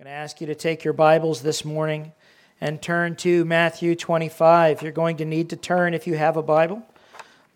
I'm 0.00 0.04
going 0.04 0.14
to 0.14 0.18
ask 0.18 0.40
you 0.40 0.46
to 0.46 0.54
take 0.54 0.82
your 0.82 0.94
Bibles 0.94 1.42
this 1.42 1.62
morning 1.62 2.12
and 2.58 2.80
turn 2.80 3.16
to 3.16 3.44
Matthew 3.44 3.94
25. 3.94 4.80
You're 4.80 4.92
going 4.92 5.18
to 5.18 5.26
need 5.26 5.50
to 5.50 5.56
turn 5.56 5.92
if 5.92 6.06
you 6.06 6.14
have 6.14 6.38
a 6.38 6.42
Bible. 6.42 6.82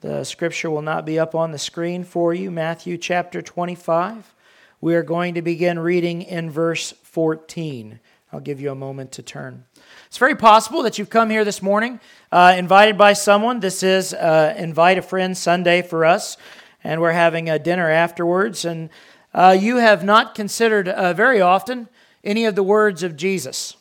The 0.03 0.25
scripture 0.25 0.69
will 0.69 0.83
not 0.83 1.07
be 1.07 1.19
up 1.19 1.35
on 1.35 1.53
the 1.53 1.59
screen 1.59 2.05
for 2.05 2.35
you. 2.35 2.51
Matthew 2.51 2.99
chapter 2.99 3.41
25. 3.41 4.35
We 4.83 4.95
are 4.95 5.03
going 5.03 5.33
to 5.37 5.41
begin 5.41 5.79
reading 5.79 6.21
in 6.21 6.51
verse 6.51 6.93
14. 7.05 7.99
I'll 8.31 8.41
give 8.41 8.61
you 8.61 8.71
a 8.71 8.75
moment 8.75 9.13
to 9.13 9.23
turn. 9.23 9.65
It's 10.09 10.19
very 10.19 10.37
possible 10.37 10.83
that 10.83 10.99
you've 10.99 11.09
come 11.09 11.31
here 11.31 11.47
this 11.47 11.63
morning 11.63 11.99
uh, 12.31 12.55
invited 12.59 12.99
by 12.99 13.15
someone. 13.15 13.61
This 13.61 13.83
is 13.83 14.13
uh, 14.13 14.55
Invite 14.59 14.99
a 14.99 15.03
Friend 15.03 15.35
Sunday 15.35 15.81
for 15.81 16.05
us, 16.05 16.37
and 16.83 17.01
we're 17.01 17.13
having 17.13 17.49
a 17.49 17.59
dinner 17.59 17.89
afterwards. 17.89 18.67
And 18.67 18.91
uh, 19.33 19.57
you 19.59 19.79
have 19.79 20.05
not 20.05 20.35
considered 20.35 20.91
uh, 20.91 21.15
very 21.15 21.41
often 21.41 21.89
any 22.25 22.47
of 22.47 22.55
the 22.55 22.63
words 22.63 23.03
of 23.03 23.17
Jesus. 23.17 23.77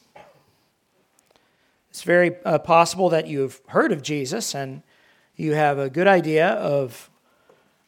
It's 1.89 2.03
very 2.03 2.35
uh, 2.43 2.59
possible 2.59 3.09
that 3.09 3.27
you've 3.27 3.61
heard 3.67 3.91
of 3.91 4.01
Jesus 4.01 4.53
and 4.53 4.84
you 5.35 5.53
have 5.53 5.79
a 5.79 5.89
good 5.89 6.07
idea 6.07 6.49
of 6.49 7.09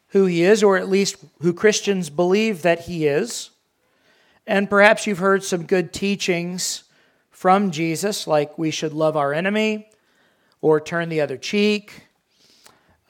who 0.08 0.26
he 0.26 0.42
is, 0.42 0.62
or 0.62 0.76
at 0.76 0.88
least 0.88 1.16
who 1.40 1.52
Christians 1.52 2.08
believe 2.10 2.62
that 2.62 2.82
he 2.82 3.06
is. 3.06 3.50
And 4.46 4.70
perhaps 4.70 5.06
you've 5.06 5.18
heard 5.18 5.44
some 5.44 5.66
good 5.66 5.92
teachings 5.92 6.84
from 7.30 7.70
Jesus, 7.70 8.26
like 8.26 8.56
we 8.56 8.70
should 8.70 8.92
love 8.92 9.16
our 9.16 9.34
enemy 9.34 9.90
or 10.60 10.80
turn 10.80 11.08
the 11.08 11.20
other 11.20 11.36
cheek. 11.36 12.06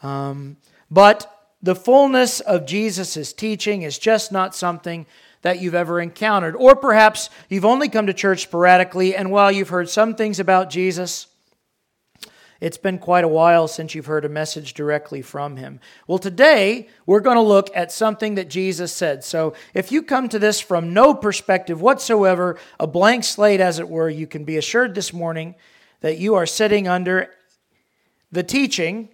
Um, 0.03 0.57
but 0.91 1.51
the 1.63 1.75
fullness 1.77 2.41
of 2.41 2.67
Jesus' 2.67 3.33
teaching 3.33 3.83
is 3.83 3.99
just 3.99 4.33
not 4.33 4.55
something 4.55 5.07
that 5.47 5.63
you've 5.63 5.77
ever 5.77 6.01
encountered. 6.01 6.57
Or 6.57 6.75
perhaps 6.75 7.31
you've 7.49 7.65
only 7.65 7.89
come 7.89 8.09
to 8.09 8.13
church 8.13 8.43
sporadically, 8.43 9.15
and 9.15 9.31
while 9.31 9.53
you've 9.53 9.69
heard 9.69 9.89
some 9.89 10.17
things 10.17 10.41
about 10.41 10.71
Jesus, 10.71 11.29
it's 12.61 12.79
been 12.79 12.99
quite 12.99 13.23
a 13.23 13.29
while 13.29 13.69
since 13.69 13.95
you've 13.95 14.07
heard 14.07 14.25
a 14.25 14.29
message 14.29 14.75
directly 14.75 15.23
from 15.23 15.57
him. 15.57 15.79
Well, 16.09 16.19
today 16.19 16.89
we're 17.07 17.21
going 17.21 17.37
to 17.37 17.43
look 17.43 17.71
at 17.77 17.93
something 17.93 18.35
that 18.35 18.51
Jesus 18.51 18.93
said. 18.93 19.23
So 19.23 19.55
if 19.73 19.93
you 19.93 20.03
come 20.03 20.29
to 20.31 20.41
this 20.41 20.61
from 20.61 20.93
no 20.93 21.15
perspective 21.15 21.81
whatsoever, 21.81 22.59
a 22.81 22.89
blank 22.89 23.23
slate 23.23 23.61
as 23.61 23.79
it 23.79 23.89
were, 23.89 24.11
you 24.11 24.27
can 24.27 24.43
be 24.43 24.57
assured 24.57 24.97
this 24.97 25.13
morning 25.13 25.55
that 26.01 26.19
you 26.19 26.35
are 26.35 26.47
sitting 26.47 26.89
under 26.89 27.31
the 28.33 28.43
teaching, 28.43 29.11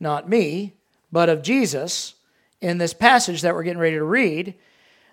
not 0.00 0.30
me, 0.30 0.76
but 1.12 1.28
of 1.28 1.42
Jesus 1.42 2.14
in 2.62 2.78
this 2.78 2.94
passage 2.94 3.42
that 3.42 3.52
we're 3.54 3.64
getting 3.64 3.78
ready 3.78 3.96
to 3.96 4.02
read 4.02 4.54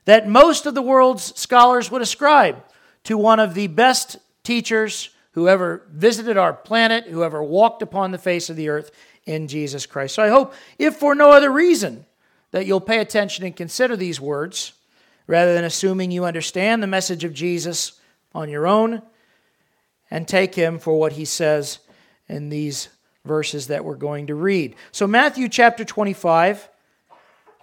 that 0.06 0.28
most 0.28 0.66
of 0.66 0.76
the 0.76 0.82
world's 0.82 1.38
scholars 1.40 1.92
would 1.92 2.02
ascribe 2.02 2.64
to 3.04 3.18
one 3.18 3.40
of 3.40 3.54
the 3.54 3.68
best 3.68 4.18
teachers 4.44 5.10
who 5.32 5.48
ever 5.48 5.84
visited 5.92 6.38
our 6.38 6.54
planet, 6.54 7.06
who 7.06 7.24
ever 7.24 7.42
walked 7.42 7.82
upon 7.82 8.12
the 8.12 8.18
face 8.18 8.50
of 8.50 8.56
the 8.56 8.70
earth 8.70 8.92
in 9.26 9.48
Jesus 9.48 9.86
Christ. 9.86 10.16
So 10.16 10.24
I 10.24 10.30
hope, 10.30 10.54
if 10.78 10.98
for 10.98 11.16
no 11.16 11.32
other 11.32 11.52
reason, 11.52 12.06
that 12.52 12.66
you'll 12.66 12.82
pay 12.82 13.00
attention 13.00 13.46
and 13.46 13.56
consider 13.56 13.96
these 13.96 14.20
words 14.20 14.74
rather 15.28 15.54
than 15.54 15.64
assuming 15.64 16.12
you 16.12 16.26
understand 16.26 16.84
the 16.84 16.88
message 16.88 17.24
of 17.24 17.34
Jesus 17.34 17.94
on 18.34 18.50
your 18.50 18.68
own 18.68 19.02
and 20.10 20.28
take 20.28 20.56
him 20.56 20.78
for 20.78 21.00
what 21.00 21.14
he 21.14 21.24
says 21.24 21.80
in 22.28 22.50
these 22.50 22.90
verses 23.24 23.68
that 23.68 23.86
we're 23.86 23.96
going 23.96 24.28
to 24.28 24.36
read. 24.36 24.76
So, 24.92 25.08
Matthew 25.08 25.48
chapter 25.48 25.86
25 25.86 26.68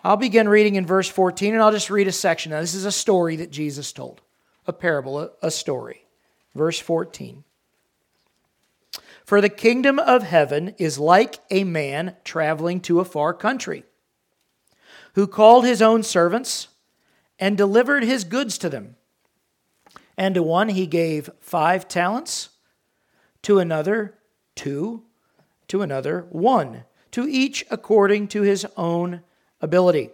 I'll 0.05 0.17
begin 0.17 0.49
reading 0.49 0.77
in 0.77 0.87
verse 0.87 1.09
14 1.09 1.55
and 1.55 1.63
I'll 1.63 1.73
just 1.73 1.91
read 1.91 2.09
a 2.09 2.13
section. 2.13 2.51
Now, 2.51 2.61
this 2.61 2.75
is 2.75 2.85
a 2.85 2.93
story 2.93 3.37
that 3.37 3.51
Jesus 3.51 3.93
told, 3.93 4.21
a 4.67 4.73
parable, 4.73 5.21
a, 5.21 5.31
a 5.43 5.51
story. 5.51 6.05
Verse 6.55 6.79
14. 6.79 7.45
For 9.25 9.41
the 9.41 9.51
kingdom 9.51 9.99
of 9.99 10.23
heaven 10.23 10.75
is 10.79 10.99
like 10.99 11.41
a 11.51 11.65
man 11.65 12.17
traveling 12.25 12.81
to 12.81 13.01
a 13.01 13.05
far 13.05 13.35
country, 13.35 13.85
who 15.15 15.27
called 15.27 15.67
his 15.67 15.83
own 15.83 16.03
servants 16.03 16.69
and 17.39 17.57
delivered 17.57 18.05
his 18.05 18.25
goods 18.25 18.57
to 18.59 18.71
them. 18.71 18.97
And 20.17 20.35
to 20.35 20.43
one 20.43 20.71
he 20.71 20.87
gave 20.87 21.29
five 21.41 21.87
talents, 21.89 22.49
to 23.43 23.59
another 23.59 24.19
two, 24.55 25.05
to 25.69 25.83
another 25.83 26.27
one, 26.31 26.85
to 27.11 27.29
each 27.29 27.65
according 27.71 28.29
to 28.29 28.43
his 28.43 28.67
own 28.77 29.23
ability. 29.61 30.11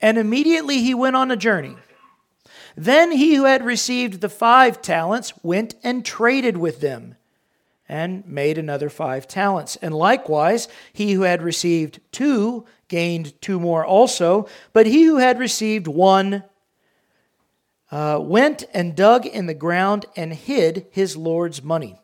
And 0.00 0.18
immediately 0.18 0.82
he 0.82 0.94
went 0.94 1.16
on 1.16 1.30
a 1.30 1.36
journey. 1.36 1.76
Then 2.76 3.12
he 3.12 3.34
who 3.34 3.44
had 3.44 3.64
received 3.64 4.20
the 4.20 4.28
five 4.28 4.82
talents 4.82 5.32
went 5.42 5.74
and 5.82 6.04
traded 6.04 6.56
with 6.56 6.80
them 6.80 7.16
and 7.88 8.26
made 8.26 8.58
another 8.58 8.90
five 8.90 9.28
talents. 9.28 9.76
And 9.76 9.94
likewise, 9.94 10.68
he 10.92 11.12
who 11.12 11.22
had 11.22 11.42
received 11.42 12.00
two 12.10 12.64
gained 12.88 13.40
two 13.40 13.60
more 13.60 13.84
also. 13.84 14.48
But 14.72 14.86
he 14.86 15.04
who 15.04 15.18
had 15.18 15.38
received 15.38 15.86
one 15.86 16.42
uh, 17.90 18.18
went 18.20 18.64
and 18.74 18.96
dug 18.96 19.26
in 19.26 19.46
the 19.46 19.54
ground 19.54 20.06
and 20.16 20.32
hid 20.32 20.86
his 20.90 21.16
Lord's 21.16 21.62
money. 21.62 22.00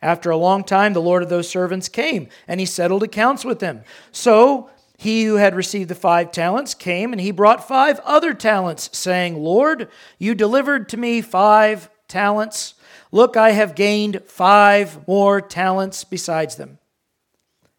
After 0.00 0.30
a 0.30 0.36
long 0.36 0.64
time, 0.64 0.92
the 0.92 1.02
Lord 1.02 1.22
of 1.22 1.28
those 1.28 1.48
servants 1.48 1.88
came, 1.88 2.28
and 2.46 2.60
he 2.60 2.66
settled 2.66 3.02
accounts 3.02 3.44
with 3.44 3.58
them. 3.58 3.82
So 4.12 4.70
he 4.98 5.24
who 5.24 5.36
had 5.36 5.54
received 5.54 5.88
the 5.88 5.94
five 5.94 6.32
talents 6.32 6.74
came 6.74 7.12
and 7.12 7.20
he 7.20 7.30
brought 7.30 7.68
five 7.68 8.00
other 8.00 8.34
talents, 8.34 8.90
saying, 8.92 9.38
Lord, 9.38 9.88
you 10.18 10.34
delivered 10.34 10.88
to 10.88 10.96
me 10.96 11.20
five 11.20 11.88
talents. 12.08 12.74
Look, 13.12 13.36
I 13.36 13.52
have 13.52 13.76
gained 13.76 14.24
five 14.26 15.06
more 15.06 15.40
talents 15.40 16.02
besides 16.02 16.56
them. 16.56 16.78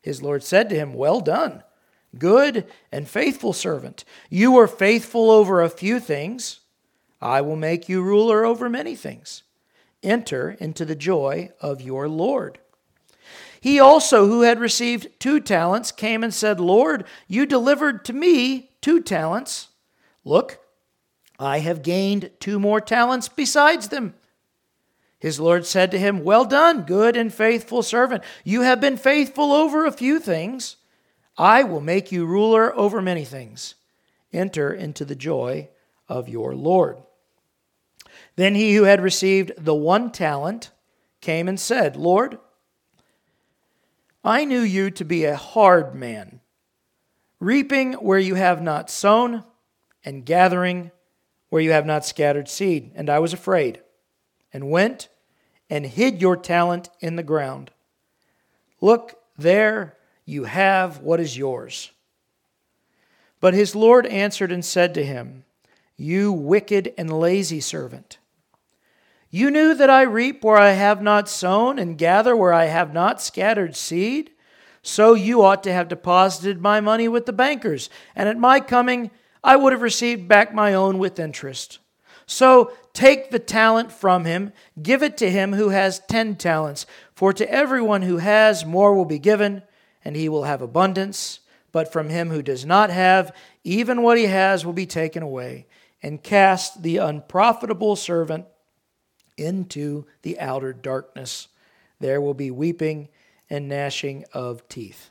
His 0.01 0.21
Lord 0.21 0.43
said 0.43 0.69
to 0.69 0.77
him, 0.77 0.93
Well 0.93 1.19
done, 1.19 1.61
good 2.17 2.65
and 2.89 3.05
faithful 3.05 3.51
servant. 3.51 4.05
You 4.29 4.53
were 4.53 4.65
faithful 4.65 5.29
over 5.29 5.61
a 5.61 5.69
few 5.69 5.99
things. 5.99 6.61
I 7.21 7.41
will 7.41 7.57
make 7.57 7.89
you 7.89 8.01
ruler 8.01 8.45
over 8.45 8.69
many 8.69 8.95
things. 8.95 9.43
Enter 10.01 10.51
into 10.61 10.85
the 10.85 10.95
joy 10.95 11.51
of 11.59 11.81
your 11.81 12.07
Lord. 12.07 12.59
He 13.61 13.79
also, 13.79 14.27
who 14.27 14.41
had 14.41 14.59
received 14.59 15.19
two 15.19 15.39
talents, 15.39 15.91
came 15.91 16.23
and 16.23 16.33
said, 16.33 16.59
Lord, 16.59 17.05
you 17.27 17.45
delivered 17.45 18.05
to 18.05 18.13
me 18.13 18.71
two 18.81 19.01
talents. 19.01 19.69
Look, 20.23 20.59
I 21.37 21.59
have 21.59 21.81
gained 21.81 22.31
two 22.39 22.59
more 22.59 22.79
talents 22.81 23.27
besides 23.27 23.89
them. 23.89 24.13
His 25.19 25.39
Lord 25.39 25.65
said 25.65 25.91
to 25.91 25.99
him, 25.99 26.23
Well 26.23 26.45
done, 26.45 26.83
good 26.83 27.17
and 27.17 27.33
faithful 27.33 27.83
servant. 27.83 28.23
You 28.45 28.61
have 28.61 28.79
been 28.79 28.95
faithful 28.97 29.51
over 29.51 29.85
a 29.85 29.91
few 29.91 30.19
things. 30.19 30.77
I 31.37 31.63
will 31.63 31.81
make 31.81 32.11
you 32.11 32.25
ruler 32.25 32.75
over 32.77 33.01
many 33.01 33.25
things. 33.25 33.75
Enter 34.31 34.71
into 34.73 35.03
the 35.03 35.15
joy 35.15 35.69
of 36.07 36.29
your 36.29 36.55
Lord. 36.55 36.97
Then 38.35 38.55
he 38.55 38.75
who 38.75 38.83
had 38.83 39.01
received 39.01 39.51
the 39.57 39.75
one 39.75 40.11
talent 40.11 40.71
came 41.19 41.47
and 41.49 41.59
said, 41.59 41.97
Lord, 41.97 42.39
I 44.23 44.45
knew 44.45 44.61
you 44.61 44.91
to 44.91 45.05
be 45.05 45.25
a 45.25 45.35
hard 45.35 45.95
man, 45.95 46.41
reaping 47.39 47.93
where 47.93 48.19
you 48.19 48.35
have 48.35 48.61
not 48.61 48.89
sown, 48.89 49.43
and 50.03 50.25
gathering 50.25 50.91
where 51.49 51.61
you 51.61 51.71
have 51.71 51.85
not 51.85 52.05
scattered 52.05 52.47
seed. 52.47 52.91
And 52.95 53.09
I 53.09 53.19
was 53.19 53.33
afraid, 53.33 53.81
and 54.53 54.69
went 54.69 55.09
and 55.69 55.85
hid 55.85 56.21
your 56.21 56.35
talent 56.35 56.89
in 56.99 57.15
the 57.15 57.23
ground. 57.23 57.71
Look, 58.81 59.19
there 59.37 59.97
you 60.25 60.43
have 60.43 60.99
what 60.99 61.19
is 61.19 61.37
yours. 61.37 61.91
But 63.39 63.53
his 63.53 63.75
Lord 63.75 64.05
answered 64.05 64.51
and 64.51 64.63
said 64.63 64.93
to 64.93 65.05
him, 65.05 65.45
You 65.95 66.31
wicked 66.31 66.93
and 66.97 67.19
lazy 67.19 67.61
servant. 67.61 68.18
You 69.31 69.51
knew 69.51 69.75
that 69.75 69.89
I 69.89 70.01
reap 70.03 70.43
where 70.43 70.57
I 70.57 70.71
have 70.71 71.01
not 71.01 71.29
sown 71.29 71.77
and 71.77 71.97
gather 71.97 72.35
where 72.35 72.53
I 72.53 72.65
have 72.65 72.93
not 72.93 73.21
scattered 73.21 73.75
seed. 73.75 74.31
So 74.81 75.13
you 75.13 75.43
ought 75.43 75.63
to 75.63 75.73
have 75.73 75.87
deposited 75.87 76.61
my 76.61 76.81
money 76.81 77.07
with 77.07 77.25
the 77.25 77.33
bankers, 77.33 77.89
and 78.15 78.27
at 78.27 78.37
my 78.37 78.59
coming 78.59 79.11
I 79.43 79.55
would 79.55 79.71
have 79.71 79.81
received 79.81 80.27
back 80.27 80.53
my 80.53 80.73
own 80.73 80.97
with 80.97 81.19
interest. 81.19 81.79
So 82.25 82.73
take 82.93 83.29
the 83.29 83.39
talent 83.39 83.91
from 83.91 84.25
him, 84.25 84.51
give 84.81 85.03
it 85.03 85.17
to 85.17 85.29
him 85.29 85.53
who 85.53 85.69
has 85.69 85.99
ten 85.99 86.35
talents. 86.35 86.85
For 87.13 87.33
to 87.33 87.51
everyone 87.51 88.03
who 88.03 88.17
has, 88.17 88.65
more 88.65 88.93
will 88.93 89.05
be 89.05 89.19
given, 89.19 89.63
and 90.03 90.15
he 90.15 90.29
will 90.29 90.43
have 90.43 90.61
abundance. 90.61 91.39
But 91.71 91.91
from 91.91 92.09
him 92.09 92.29
who 92.29 92.41
does 92.41 92.65
not 92.65 92.89
have, 92.89 93.31
even 93.63 94.01
what 94.01 94.17
he 94.17 94.25
has 94.25 94.65
will 94.65 94.73
be 94.73 94.87
taken 94.87 95.21
away. 95.21 95.67
And 96.01 96.23
cast 96.23 96.81
the 96.81 96.97
unprofitable 96.97 97.95
servant 97.95 98.45
into 99.39 100.05
the 100.21 100.39
outer 100.39 100.73
darkness. 100.73 101.47
There 101.99 102.21
will 102.21 102.33
be 102.33 102.51
weeping 102.51 103.09
and 103.49 103.67
gnashing 103.67 104.25
of 104.33 104.67
teeth. 104.69 105.09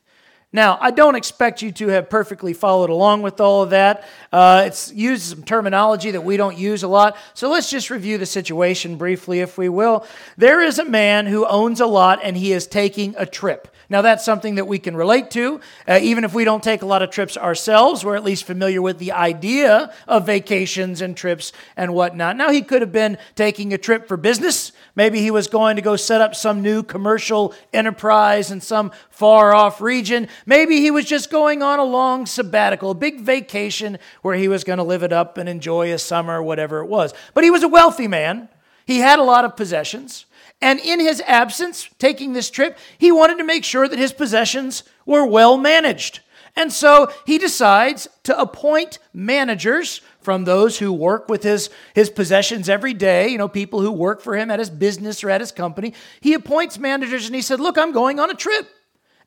Now, 0.51 0.79
I 0.81 0.93
don't 0.93 1.15
expect 1.15 1.61
you 1.61 1.73
to 1.73 1.89
have 1.89 2.09
perfectly 2.09 2.55
followed 2.55 2.89
along 2.89 3.21
with 3.21 3.39
all 3.39 3.63
of 3.63 3.71
that. 3.71 4.09
Uh, 4.33 4.65
it's 4.67 4.91
used 4.91 5.25
some 5.25 5.43
terminology 5.43 6.13
that 6.13 6.23
we 6.23 6.39
don't 6.39 6.57
use 6.57 6.83
a 6.83 6.89
lot. 6.89 7.19
So 7.35 7.51
let's 7.51 7.69
just 7.69 7.91
review 7.91 8.17
the 8.17 8.25
situation 8.25 8.97
briefly, 8.97 9.41
if 9.41 9.59
we 9.59 9.69
will. 9.69 10.07
There 10.39 10.63
is 10.63 10.79
a 10.79 10.87
man 10.87 11.27
who 11.27 11.47
owns 11.47 11.81
a 11.81 11.87
lot 11.87 12.21
and 12.23 12.35
he 12.35 12.53
is 12.53 12.67
taking 12.67 13.15
a 13.19 13.27
trip. 13.27 13.69
Now, 13.91 14.03
that's 14.03 14.25
something 14.25 14.57
that 14.57 14.67
we 14.67 14.79
can 14.79 14.95
relate 14.95 15.31
to. 15.31 15.61
Uh, 15.87 15.99
even 16.03 16.25
if 16.25 16.35
we 16.35 16.45
don't 16.45 16.63
take 16.63 16.83
a 16.83 16.87
lot 16.87 17.03
of 17.03 17.11
trips 17.11 17.39
ourselves, 17.39 18.05
we're 18.05 18.17
at 18.17 18.25
least 18.25 18.45
familiar 18.45 18.83
with 18.83 18.99
the 18.99 19.13
idea 19.13 19.95
of 20.07 20.27
vacations 20.27 21.01
and 21.01 21.17
trips 21.17 21.53
and 21.75 21.95
whatnot. 21.95 22.37
Now, 22.37 22.51
he 22.51 22.61
could 22.61 22.83
have 22.83 22.93
been 22.93 23.17
taking 23.35 23.73
a 23.73 23.79
trip 23.79 24.07
for 24.07 24.19
business. 24.19 24.73
Maybe 24.95 25.21
he 25.21 25.31
was 25.31 25.47
going 25.47 25.77
to 25.77 25.83
go 25.83 25.97
set 25.97 26.21
up 26.21 26.35
some 26.35 26.61
new 26.61 26.83
commercial 26.83 27.55
enterprise 27.73 28.51
in 28.51 28.61
some 28.61 28.93
far 29.09 29.55
off 29.55 29.81
region. 29.81 30.29
Maybe 30.49 30.81
he 30.81 30.91
was 30.91 31.05
just 31.05 31.31
going 31.31 31.63
on 31.63 31.79
a 31.79 31.85
long 31.85 32.25
sabbatical, 32.25 32.93
a 32.93 32.95
big 32.95 33.21
vacation 33.21 33.99
where 34.23 34.35
he 34.35 34.49
was 34.49 34.65
going 34.65 34.79
to 34.79 34.83
live 34.83 35.03
it 35.03 35.13
up 35.13 35.37
and 35.37 35.47
enjoy 35.47 35.93
a 35.93 35.99
summer, 35.99 36.43
whatever 36.43 36.81
it 36.81 36.87
was. 36.87 37.13
But 37.35 37.45
he 37.45 37.51
was 37.51 37.63
a 37.63 37.69
wealthy 37.69 38.09
man. 38.09 38.49
He 38.87 39.01
had 39.01 39.19
a 39.19 39.25
lot 39.25 39.45
of 39.45 39.59
possessions. 39.59 40.25
And 40.63 40.81
in 40.81 41.01
his 41.01 41.21
absence, 41.27 41.91
taking 41.99 42.33
this 42.33 42.49
trip, 42.49 42.79
he 42.97 43.13
wanted 43.13 43.37
to 43.37 43.45
make 43.45 43.63
sure 43.63 43.87
that 43.87 43.99
his 43.99 44.15
possessions 44.15 44.85
were 45.05 45.27
well 45.27 45.59
managed. 45.59 46.21
And 46.57 46.73
so 46.73 47.13
he 47.27 47.37
decides 47.37 48.09
to 48.23 48.41
appoint 48.41 49.01
managers 49.13 50.01
from 50.23 50.45
those 50.45 50.79
who 50.79 50.95
work 50.95 51.29
with 51.29 51.43
his, 51.43 51.69
his 51.95 52.09
possessions 52.09 52.71
every 52.71 52.95
day, 52.95 53.29
you 53.29 53.37
know, 53.37 53.49
people 53.49 53.83
who 53.83 53.93
work 53.93 54.23
for 54.23 54.35
him 54.35 54.51
at 54.51 54.61
his 54.61 54.71
business 54.71 55.23
or 55.23 55.29
at 55.29 55.43
his 55.43 55.53
company. 55.53 55.93
He 56.23 56.33
appoints 56.33 56.79
managers 56.79 57.27
and 57.27 57.35
he 57.35 57.43
said, 57.43 57.61
Look, 57.61 57.77
I'm 57.77 57.93
going 57.93 58.19
on 58.19 58.31
a 58.31 58.35
trip 58.35 58.67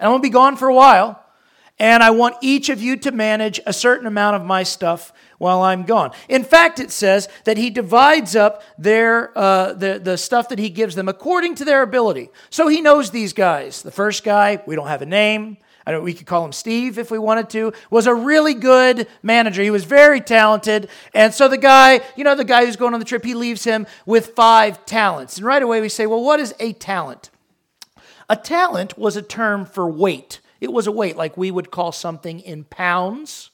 and 0.02 0.10
going 0.10 0.20
to 0.20 0.24
be 0.24 0.30
gone 0.30 0.58
for 0.58 0.68
a 0.68 0.74
while. 0.74 1.24
And 1.80 2.04
I 2.04 2.12
want 2.12 2.36
each 2.42 2.70
of 2.70 2.82
you 2.82 2.98
to 2.98 3.12
manage 3.12 3.60
a 3.66 3.74
certain 3.74 4.06
amount 4.06 4.36
of 4.36 4.46
my 4.46 4.64
stuff 4.64 5.14
while 5.38 5.62
I'm 5.62 5.84
gone. 5.84 6.12
In 6.30 6.44
fact, 6.44 6.80
it 6.80 6.92
says 6.92 7.28
that 7.46 7.58
he 7.58 7.70
divides 7.70 8.36
up 8.36 8.62
their, 8.78 9.36
uh, 9.36 9.74
the, 9.74 10.00
the 10.00 10.18
stuff 10.18 10.50
that 10.50 10.60
he 10.60 10.70
gives 10.70 10.94
them 10.94 11.08
according 11.08 11.56
to 11.56 11.66
their 11.66 11.82
ability. 11.82 12.30
So 12.52 12.68
he 12.68 12.82
knows 12.82 13.10
these 13.10 13.34
guys. 13.34 13.82
The 13.82 13.90
first 13.90 14.24
guy, 14.24 14.62
we 14.68 14.76
don't 14.76 14.88
have 14.88 15.02
a 15.02 15.08
name. 15.08 15.58
I 15.84 15.92
know 15.92 16.02
we 16.02 16.14
could 16.14 16.28
call 16.28 16.46
him 16.46 16.52
Steve 16.52 17.00
if 17.00 17.10
we 17.10 17.18
wanted 17.18 17.50
to, 17.52 17.74
was 17.90 18.06
a 18.06 18.14
really 18.14 18.54
good 18.54 19.08
manager. 19.24 19.64
He 19.64 19.72
was 19.72 19.84
very 19.84 20.22
talented. 20.22 20.88
And 21.16 21.34
so 21.34 21.48
the 21.48 21.58
guy, 21.58 22.02
you 22.16 22.24
know, 22.24 22.36
the 22.36 22.44
guy 22.44 22.66
who's 22.66 22.76
going 22.76 22.94
on 22.94 23.00
the 23.00 23.06
trip, 23.06 23.26
he 23.26 23.34
leaves 23.34 23.64
him 23.64 23.88
with 24.06 24.36
five 24.36 24.86
talents. 24.86 25.38
And 25.38 25.46
right 25.48 25.64
away 25.64 25.82
we 25.82 25.90
say, 25.90 26.06
well, 26.06 26.24
what 26.24 26.40
is 26.40 26.54
a 26.60 26.74
talent? 26.74 27.32
A 28.32 28.38
talent 28.38 28.98
was 28.98 29.18
a 29.18 29.22
term 29.22 29.66
for 29.66 29.90
weight. 29.90 30.40
It 30.62 30.72
was 30.72 30.88
a 30.88 30.92
weight, 30.92 31.18
like 31.18 31.36
we 31.36 31.52
would 31.52 31.70
call 31.70 31.92
something 31.92 32.40
in 32.40 32.64
pounds, 32.64 33.50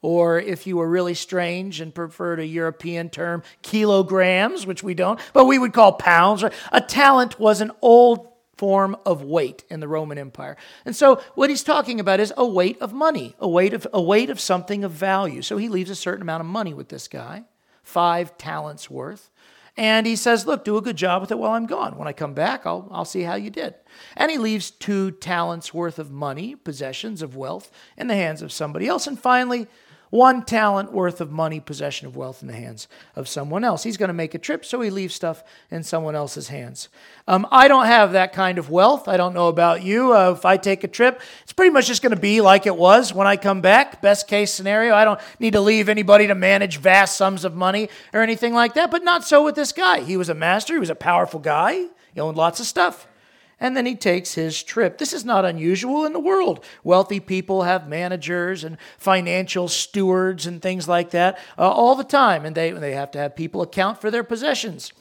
or 0.00 0.40
if 0.40 0.66
you 0.66 0.78
were 0.78 0.88
really 0.88 1.12
strange 1.12 1.82
and 1.82 1.94
preferred 1.94 2.40
a 2.40 2.46
European 2.46 3.10
term, 3.10 3.42
kilograms, 3.60 4.64
which 4.64 4.82
we 4.82 4.94
don't, 4.94 5.20
but 5.34 5.44
we 5.44 5.58
would 5.58 5.74
call 5.74 5.92
pounds. 5.92 6.42
A 6.72 6.80
talent 6.80 7.38
was 7.38 7.60
an 7.60 7.72
old 7.82 8.26
form 8.56 8.96
of 9.04 9.22
weight 9.22 9.64
in 9.68 9.80
the 9.80 9.88
Roman 9.88 10.16
Empire. 10.16 10.56
And 10.86 10.96
so 10.96 11.20
what 11.34 11.50
he's 11.50 11.62
talking 11.62 12.00
about 12.00 12.18
is 12.18 12.32
a 12.34 12.46
weight 12.46 12.80
of 12.80 12.94
money, 12.94 13.36
a 13.38 13.46
weight 13.46 13.74
of, 13.74 13.86
a 13.92 14.00
weight 14.00 14.30
of 14.30 14.40
something 14.40 14.82
of 14.82 14.92
value. 14.92 15.42
So 15.42 15.58
he 15.58 15.68
leaves 15.68 15.90
a 15.90 15.94
certain 15.94 16.22
amount 16.22 16.40
of 16.40 16.46
money 16.46 16.72
with 16.72 16.88
this 16.88 17.06
guy, 17.06 17.44
five 17.82 18.38
talents 18.38 18.88
worth. 18.88 19.28
And 19.76 20.06
he 20.06 20.16
says, 20.16 20.46
Look, 20.46 20.64
do 20.64 20.76
a 20.76 20.82
good 20.82 20.96
job 20.96 21.22
with 21.22 21.30
it 21.30 21.38
while 21.38 21.52
I'm 21.52 21.66
gone. 21.66 21.96
When 21.96 22.08
I 22.08 22.12
come 22.12 22.34
back, 22.34 22.66
I'll, 22.66 22.88
I'll 22.90 23.04
see 23.04 23.22
how 23.22 23.34
you 23.34 23.50
did. 23.50 23.74
And 24.16 24.30
he 24.30 24.38
leaves 24.38 24.70
two 24.70 25.12
talents 25.12 25.72
worth 25.72 25.98
of 25.98 26.10
money, 26.10 26.54
possessions 26.54 27.22
of 27.22 27.36
wealth, 27.36 27.70
in 27.96 28.06
the 28.06 28.14
hands 28.14 28.42
of 28.42 28.52
somebody 28.52 28.86
else. 28.86 29.06
And 29.06 29.18
finally, 29.18 29.66
one 30.12 30.44
talent 30.44 30.92
worth 30.92 31.22
of 31.22 31.32
money, 31.32 31.58
possession 31.58 32.06
of 32.06 32.14
wealth 32.14 32.42
in 32.42 32.48
the 32.48 32.54
hands 32.54 32.86
of 33.16 33.26
someone 33.26 33.64
else. 33.64 33.82
He's 33.82 33.96
going 33.96 34.10
to 34.10 34.12
make 34.12 34.34
a 34.34 34.38
trip, 34.38 34.62
so 34.62 34.82
he 34.82 34.90
leaves 34.90 35.14
stuff 35.14 35.42
in 35.70 35.82
someone 35.82 36.14
else's 36.14 36.48
hands. 36.48 36.90
Um, 37.26 37.46
I 37.50 37.66
don't 37.66 37.86
have 37.86 38.12
that 38.12 38.34
kind 38.34 38.58
of 38.58 38.68
wealth. 38.68 39.08
I 39.08 39.16
don't 39.16 39.32
know 39.32 39.48
about 39.48 39.82
you. 39.82 40.14
Uh, 40.14 40.34
if 40.36 40.44
I 40.44 40.58
take 40.58 40.84
a 40.84 40.88
trip, 40.88 41.22
it's 41.44 41.54
pretty 41.54 41.70
much 41.70 41.86
just 41.86 42.02
going 42.02 42.14
to 42.14 42.20
be 42.20 42.42
like 42.42 42.66
it 42.66 42.76
was 42.76 43.14
when 43.14 43.26
I 43.26 43.38
come 43.38 43.62
back. 43.62 44.02
Best 44.02 44.28
case 44.28 44.52
scenario. 44.52 44.94
I 44.94 45.06
don't 45.06 45.20
need 45.40 45.54
to 45.54 45.62
leave 45.62 45.88
anybody 45.88 46.26
to 46.26 46.34
manage 46.34 46.76
vast 46.76 47.16
sums 47.16 47.46
of 47.46 47.54
money 47.54 47.88
or 48.12 48.20
anything 48.20 48.52
like 48.52 48.74
that, 48.74 48.90
but 48.90 49.02
not 49.02 49.24
so 49.24 49.42
with 49.42 49.54
this 49.54 49.72
guy. 49.72 50.00
He 50.00 50.18
was 50.18 50.28
a 50.28 50.34
master, 50.34 50.74
he 50.74 50.78
was 50.78 50.90
a 50.90 50.94
powerful 50.94 51.40
guy, 51.40 51.86
he 52.12 52.20
owned 52.20 52.36
lots 52.36 52.60
of 52.60 52.66
stuff 52.66 53.06
and 53.62 53.76
then 53.76 53.86
he 53.86 53.94
takes 53.94 54.34
his 54.34 54.60
trip. 54.60 54.98
This 54.98 55.12
is 55.12 55.24
not 55.24 55.44
unusual 55.44 56.04
in 56.04 56.12
the 56.12 56.18
world. 56.18 56.64
Wealthy 56.82 57.20
people 57.20 57.62
have 57.62 57.88
managers 57.88 58.64
and 58.64 58.76
financial 58.98 59.68
stewards 59.68 60.46
and 60.46 60.60
things 60.60 60.88
like 60.88 61.10
that 61.12 61.38
uh, 61.56 61.70
all 61.70 61.94
the 61.94 62.02
time, 62.02 62.44
and 62.44 62.56
they, 62.56 62.72
they 62.72 62.92
have 62.92 63.12
to 63.12 63.20
have 63.20 63.36
people 63.36 63.62
account 63.62 64.00
for 64.00 64.10
their 64.10 64.24
possessions. 64.24 64.92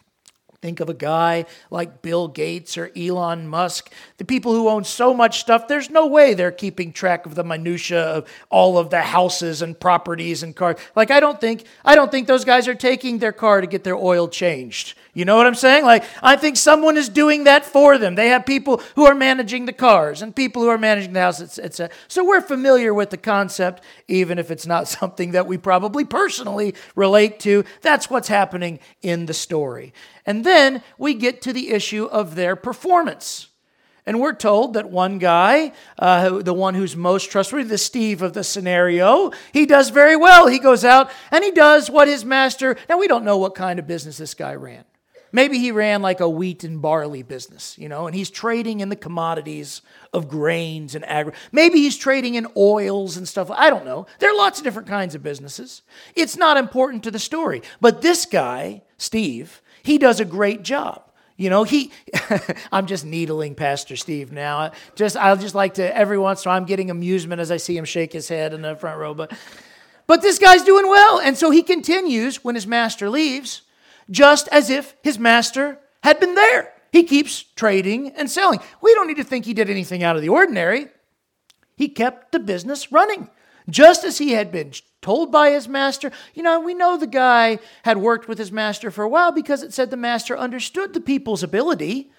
Think 0.61 0.79
of 0.79 0.89
a 0.89 0.93
guy 0.93 1.45
like 1.71 2.03
Bill 2.03 2.27
Gates 2.27 2.77
or 2.77 2.91
Elon 2.95 3.47
Musk, 3.47 3.91
the 4.17 4.25
people 4.25 4.53
who 4.53 4.69
own 4.69 4.83
so 4.83 5.11
much 5.11 5.39
stuff, 5.39 5.67
there's 5.67 5.89
no 5.89 6.05
way 6.05 6.35
they're 6.35 6.51
keeping 6.51 6.93
track 6.93 7.25
of 7.25 7.33
the 7.33 7.43
minutia 7.43 8.03
of 8.03 8.29
all 8.51 8.77
of 8.77 8.91
the 8.91 9.01
houses 9.01 9.63
and 9.63 9.79
properties 9.79 10.43
and 10.43 10.55
cars. 10.55 10.77
Like 10.95 11.09
I 11.09 11.19
don't 11.19 11.41
think 11.41 11.63
I 11.83 11.95
don't 11.95 12.11
think 12.11 12.27
those 12.27 12.45
guys 12.45 12.67
are 12.67 12.75
taking 12.75 13.17
their 13.17 13.31
car 13.31 13.59
to 13.59 13.65
get 13.65 13.83
their 13.83 13.95
oil 13.95 14.27
changed. 14.27 14.95
You 15.13 15.25
know 15.25 15.35
what 15.35 15.45
I'm 15.45 15.55
saying? 15.55 15.83
Like 15.83 16.05
I 16.23 16.37
think 16.37 16.55
someone 16.55 16.95
is 16.95 17.09
doing 17.09 17.43
that 17.43 17.65
for 17.65 17.97
them. 17.97 18.15
They 18.15 18.29
have 18.29 18.45
people 18.45 18.81
who 18.95 19.05
are 19.05 19.15
managing 19.15 19.65
the 19.65 19.73
cars 19.73 20.21
and 20.21 20.33
people 20.33 20.61
who 20.61 20.69
are 20.69 20.77
managing 20.77 21.13
the 21.13 21.19
house, 21.19 21.41
etc. 21.41 21.93
So 22.07 22.23
we're 22.23 22.41
familiar 22.41 22.93
with 22.93 23.09
the 23.09 23.17
concept, 23.17 23.83
even 24.07 24.39
if 24.39 24.49
it's 24.51 24.65
not 24.65 24.87
something 24.99 25.31
that 25.31 25.47
we 25.47 25.57
probably 25.57 26.05
personally 26.05 26.75
relate 26.95 27.39
to. 27.41 27.65
That's 27.81 28.09
what's 28.09 28.29
happening 28.29 28.79
in 29.01 29.25
the 29.25 29.33
story. 29.33 29.93
And 30.25 30.45
then 30.45 30.81
we 30.97 31.13
get 31.13 31.41
to 31.41 31.53
the 31.53 31.71
issue 31.71 32.05
of 32.05 32.35
their 32.35 32.55
performance. 32.55 33.47
And 34.05 34.19
we're 34.19 34.33
told 34.33 34.73
that 34.73 34.89
one 34.89 35.19
guy, 35.19 35.73
uh, 35.99 36.39
the 36.39 36.53
one 36.53 36.73
who's 36.73 36.95
most 36.95 37.29
trustworthy, 37.29 37.69
the 37.69 37.77
Steve 37.77 38.21
of 38.21 38.33
the 38.33 38.43
scenario, 38.43 39.31
he 39.53 39.65
does 39.65 39.89
very 39.89 40.15
well. 40.15 40.47
He 40.47 40.57
goes 40.57 40.83
out 40.83 41.11
and 41.31 41.43
he 41.43 41.51
does 41.51 41.89
what 41.89 42.07
his 42.07 42.25
master. 42.25 42.77
Now, 42.89 42.97
we 42.97 43.07
don't 43.07 43.23
know 43.23 43.37
what 43.37 43.53
kind 43.53 43.77
of 43.77 43.85
business 43.85 44.17
this 44.17 44.33
guy 44.33 44.55
ran. 44.55 44.85
Maybe 45.31 45.57
he 45.59 45.71
ran 45.71 46.01
like 46.01 46.19
a 46.19 46.29
wheat 46.29 46.63
and 46.63 46.81
barley 46.81 47.23
business, 47.23 47.77
you 47.77 47.87
know, 47.87 48.07
and 48.07 48.15
he's 48.15 48.29
trading 48.29 48.81
in 48.81 48.89
the 48.89 48.95
commodities 48.95 49.81
of 50.13 50.27
grains 50.27 50.93
and 50.95 51.05
agri. 51.05 51.33
Maybe 51.51 51.79
he's 51.79 51.97
trading 51.97 52.35
in 52.35 52.47
oils 52.57 53.17
and 53.17 53.27
stuff. 53.27 53.49
I 53.49 53.69
don't 53.69 53.85
know. 53.85 54.07
There 54.19 54.29
are 54.29 54.37
lots 54.37 54.59
of 54.59 54.63
different 54.63 54.87
kinds 54.87 55.15
of 55.15 55.23
businesses. 55.23 55.83
It's 56.15 56.35
not 56.35 56.57
important 56.57 57.03
to 57.03 57.11
the 57.11 57.19
story. 57.19 57.61
But 57.79 58.01
this 58.01 58.25
guy, 58.25 58.81
Steve, 58.97 59.61
he 59.83 59.97
does 59.97 60.19
a 60.19 60.25
great 60.25 60.63
job. 60.63 61.03
You 61.37 61.49
know, 61.49 61.63
he, 61.63 61.91
I'm 62.71 62.85
just 62.85 63.05
needling 63.05 63.55
Pastor 63.55 63.95
Steve 63.95 64.31
now. 64.31 64.73
Just, 64.95 65.17
I'll 65.17 65.37
just 65.37 65.55
like 65.55 65.75
to, 65.75 65.97
every 65.97 66.17
once 66.17 66.43
in 66.43 66.49
a 66.49 66.51
while, 66.51 66.57
I'm 66.57 66.65
getting 66.65 66.91
amusement 66.91 67.41
as 67.41 67.51
I 67.51 67.57
see 67.57 67.75
him 67.75 67.85
shake 67.85 68.13
his 68.13 68.27
head 68.27 68.53
in 68.53 68.61
the 68.61 68.75
front 68.75 68.99
row. 68.99 69.13
But, 69.13 69.33
but 70.05 70.21
this 70.21 70.37
guy's 70.37 70.63
doing 70.63 70.87
well. 70.87 71.19
And 71.19 71.37
so 71.37 71.49
he 71.49 71.63
continues 71.63 72.43
when 72.43 72.55
his 72.55 72.67
master 72.67 73.09
leaves, 73.09 73.63
just 74.11 74.47
as 74.49 74.69
if 74.69 74.95
his 75.01 75.17
master 75.17 75.79
had 76.03 76.19
been 76.19 76.35
there. 76.35 76.73
He 76.91 77.03
keeps 77.03 77.41
trading 77.41 78.09
and 78.09 78.29
selling. 78.29 78.59
We 78.81 78.93
don't 78.93 79.07
need 79.07 79.17
to 79.17 79.23
think 79.23 79.45
he 79.45 79.53
did 79.53 79.69
anything 79.69 80.03
out 80.03 80.17
of 80.17 80.21
the 80.21 80.29
ordinary. 80.29 80.87
He 81.77 81.87
kept 81.87 82.31
the 82.31 82.39
business 82.39 82.91
running, 82.91 83.29
just 83.69 84.03
as 84.03 84.17
he 84.17 84.31
had 84.31 84.51
been 84.51 84.73
told 85.01 85.31
by 85.31 85.51
his 85.51 85.67
master. 85.67 86.11
You 86.33 86.43
know, 86.43 86.59
we 86.59 86.73
know 86.73 86.97
the 86.97 87.07
guy 87.07 87.59
had 87.83 87.97
worked 87.97 88.27
with 88.27 88.37
his 88.37 88.51
master 88.51 88.91
for 88.91 89.03
a 89.03 89.09
while 89.09 89.31
because 89.31 89.63
it 89.63 89.73
said 89.73 89.89
the 89.89 89.97
master 89.97 90.37
understood 90.37 90.93
the 90.93 91.01
people's 91.01 91.43
ability. 91.43 92.11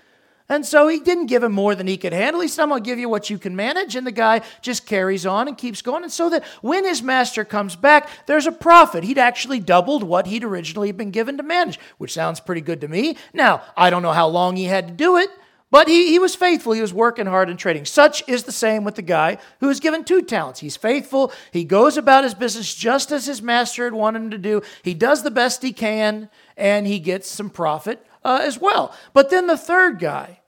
And 0.52 0.66
so 0.66 0.86
he 0.86 1.00
didn't 1.00 1.26
give 1.26 1.42
him 1.42 1.52
more 1.52 1.74
than 1.74 1.86
he 1.86 1.96
could 1.96 2.12
handle. 2.12 2.42
He 2.42 2.48
said, 2.48 2.64
I'm 2.64 2.68
going 2.68 2.84
to 2.84 2.86
give 2.86 2.98
you 2.98 3.08
what 3.08 3.30
you 3.30 3.38
can 3.38 3.56
manage. 3.56 3.96
And 3.96 4.06
the 4.06 4.12
guy 4.12 4.42
just 4.60 4.84
carries 4.84 5.24
on 5.24 5.48
and 5.48 5.56
keeps 5.56 5.80
going. 5.80 6.02
And 6.02 6.12
so 6.12 6.28
that 6.28 6.44
when 6.60 6.84
his 6.84 7.02
master 7.02 7.42
comes 7.42 7.74
back, 7.74 8.10
there's 8.26 8.46
a 8.46 8.52
profit. 8.52 9.02
He'd 9.02 9.16
actually 9.16 9.60
doubled 9.60 10.02
what 10.02 10.26
he'd 10.26 10.44
originally 10.44 10.92
been 10.92 11.10
given 11.10 11.38
to 11.38 11.42
manage, 11.42 11.80
which 11.96 12.12
sounds 12.12 12.38
pretty 12.38 12.60
good 12.60 12.82
to 12.82 12.88
me. 12.88 13.16
Now, 13.32 13.62
I 13.78 13.88
don't 13.88 14.02
know 14.02 14.12
how 14.12 14.28
long 14.28 14.56
he 14.56 14.64
had 14.64 14.88
to 14.88 14.92
do 14.92 15.16
it, 15.16 15.30
but 15.70 15.88
he, 15.88 16.08
he 16.08 16.18
was 16.18 16.34
faithful. 16.34 16.74
He 16.74 16.82
was 16.82 16.92
working 16.92 17.24
hard 17.24 17.48
and 17.48 17.58
trading. 17.58 17.86
Such 17.86 18.22
is 18.28 18.42
the 18.42 18.52
same 18.52 18.84
with 18.84 18.96
the 18.96 19.00
guy 19.00 19.38
who 19.60 19.68
was 19.68 19.80
given 19.80 20.04
two 20.04 20.20
talents. 20.20 20.60
He's 20.60 20.76
faithful. 20.76 21.32
He 21.50 21.64
goes 21.64 21.96
about 21.96 22.24
his 22.24 22.34
business 22.34 22.74
just 22.74 23.10
as 23.10 23.24
his 23.24 23.40
master 23.40 23.84
had 23.84 23.94
wanted 23.94 24.20
him 24.20 24.30
to 24.32 24.38
do. 24.38 24.60
He 24.82 24.92
does 24.92 25.22
the 25.22 25.30
best 25.30 25.62
he 25.62 25.72
can, 25.72 26.28
and 26.58 26.86
he 26.86 26.98
gets 26.98 27.26
some 27.26 27.48
profit 27.48 28.04
uh, 28.22 28.40
as 28.42 28.60
well. 28.60 28.94
But 29.14 29.30
then 29.30 29.46
the 29.46 29.56
third 29.56 29.98
guy, 29.98 30.40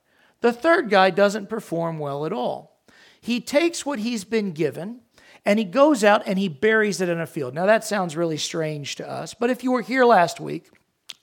the 0.44 0.52
third 0.52 0.90
guy 0.90 1.08
doesn't 1.08 1.48
perform 1.48 1.98
well 1.98 2.26
at 2.26 2.32
all. 2.32 2.78
He 3.18 3.40
takes 3.40 3.86
what 3.86 4.00
he's 4.00 4.24
been 4.24 4.52
given 4.52 5.00
and 5.46 5.58
he 5.58 5.64
goes 5.64 6.04
out 6.04 6.22
and 6.26 6.38
he 6.38 6.48
buries 6.48 7.00
it 7.00 7.08
in 7.08 7.18
a 7.18 7.26
field. 7.26 7.54
Now, 7.54 7.64
that 7.64 7.82
sounds 7.82 8.14
really 8.14 8.36
strange 8.36 8.96
to 8.96 9.10
us, 9.10 9.32
but 9.32 9.48
if 9.48 9.64
you 9.64 9.72
were 9.72 9.80
here 9.80 10.04
last 10.04 10.40
week, 10.40 10.68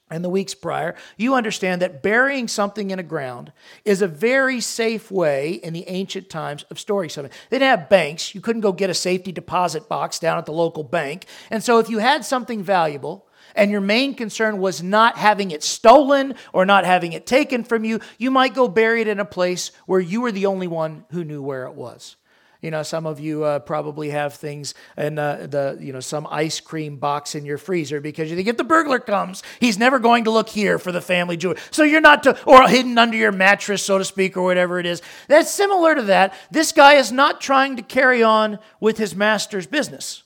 and 0.10 0.26
the 0.26 0.30
weeks 0.30 0.56
prior, 0.56 0.96
you 1.18 1.36
understand 1.36 1.84
that 1.84 2.02
burying 2.02 2.48
something 2.48 2.90
in 2.90 2.98
a 2.98 3.04
ground 3.04 3.54
is 3.86 4.02
a 4.02 4.08
very 4.08 4.60
safe 4.60 5.12
way 5.12 5.52
in 5.52 5.72
the 5.72 5.88
ancient 5.88 6.28
times 6.28 6.64
of 6.72 6.80
storing 6.80 7.10
something. 7.10 7.32
They 7.50 7.60
didn't 7.60 7.80
have 7.80 7.90
banks. 7.90 8.34
You 8.34 8.42
couldn't 8.42 8.62
go 8.62 8.74
get 8.74 8.90
a 8.90 8.96
safety 8.96 9.32
deposit 9.32 9.88
box 9.88 10.18
down 10.18 10.40
at 10.40 10.48
the 10.48 10.52
local 10.52 10.84
bank. 10.84 11.28
And 11.50 11.64
so 11.64 11.78
if 11.78 11.90
you 11.90 12.00
had 12.00 12.26
something 12.26 12.62
valuable, 12.62 13.28
and 13.56 13.72
your 13.72 13.82
main 13.82 14.16
concern 14.16 14.60
was 14.60 14.82
not 14.82 15.18
having 15.18 15.52
it 15.52 15.64
stolen 15.64 16.36
or 16.54 16.66
not 16.66 16.86
having 16.86 17.14
it 17.14 17.26
taken 17.26 17.64
from 17.64 17.84
you, 17.84 18.00
you 18.18 18.32
might 18.32 18.54
go 18.54 18.68
bury 18.68 19.02
it 19.02 19.08
in 19.08 19.20
a 19.20 19.26
place 19.26 19.72
where 19.86 20.00
you 20.00 20.22
were 20.22 20.32
the 20.32 20.46
only 20.46 20.68
one 20.68 21.06
who 21.12 21.24
knew 21.24 21.42
where 21.42 21.66
it 21.66 21.74
was. 21.74 22.16
You 22.62 22.70
know, 22.70 22.84
some 22.84 23.08
of 23.08 23.20
you 23.20 23.44
uh, 23.44 23.58
probably 23.60 24.12
have 24.12 24.36
things 24.36 24.76
in 24.96 25.18
uh, 25.18 25.48
the, 25.50 25.78
you 25.82 25.92
know, 25.92 26.00
some 26.00 26.28
ice 26.30 26.60
cream 26.60 26.98
box 26.98 27.34
in 27.34 27.44
your 27.44 27.58
freezer 27.58 28.00
because 28.00 28.30
you 28.30 28.36
think 28.36 28.48
if 28.48 28.58
the 28.58 28.64
burglar 28.64 29.00
comes, 29.00 29.42
he's 29.60 29.80
never 29.80 29.98
going 29.98 30.26
to 30.26 30.32
look 30.32 30.48
here 30.48 30.78
for 30.78 30.92
the 30.92 31.02
family 31.02 31.38
jewelry. 31.38 31.58
So 31.72 31.82
you're 31.82 32.02
not 32.02 32.22
to, 32.24 32.40
or 32.44 32.68
hidden 32.68 33.00
under 33.00 33.18
your 33.18 33.32
mattress, 33.32 33.82
so 33.82 33.98
to 33.98 34.06
speak, 34.06 34.38
or 34.38 34.44
whatever 34.44 34.78
it 34.78 34.86
is. 34.86 35.02
That's 35.28 35.50
similar 35.50 35.96
to 35.96 36.04
that. 36.04 36.36
This 36.52 36.72
guy 36.72 36.96
is 36.96 37.12
not 37.12 37.42
trying 37.42 37.78
to 37.78 37.82
carry 37.82 38.22
on 38.22 38.60
with 38.80 39.00
his 39.00 39.16
master's 39.16 39.66
business. 39.66 40.22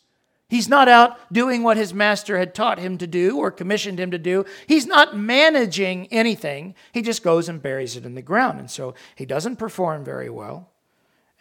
He's 0.47 0.69
not 0.69 0.87
out 0.87 1.17
doing 1.33 1.63
what 1.63 1.77
his 1.77 1.93
master 1.93 2.37
had 2.37 2.53
taught 2.53 2.77
him 2.77 2.97
to 2.99 3.07
do 3.07 3.39
or 3.39 3.49
commissioned 3.49 3.99
him 3.99 4.11
to 4.11 4.19
do. 4.19 4.45
He's 4.67 4.85
not 4.85 5.17
managing 5.17 6.07
anything. 6.07 6.75
He 6.91 7.01
just 7.01 7.23
goes 7.23 7.49
and 7.49 7.61
buries 7.61 7.95
it 7.95 8.05
in 8.05 8.13
the 8.13 8.21
ground. 8.21 8.59
And 8.59 8.69
so 8.69 8.93
he 9.15 9.25
doesn't 9.25 9.55
perform 9.55 10.05
very 10.05 10.29
well. 10.29 10.69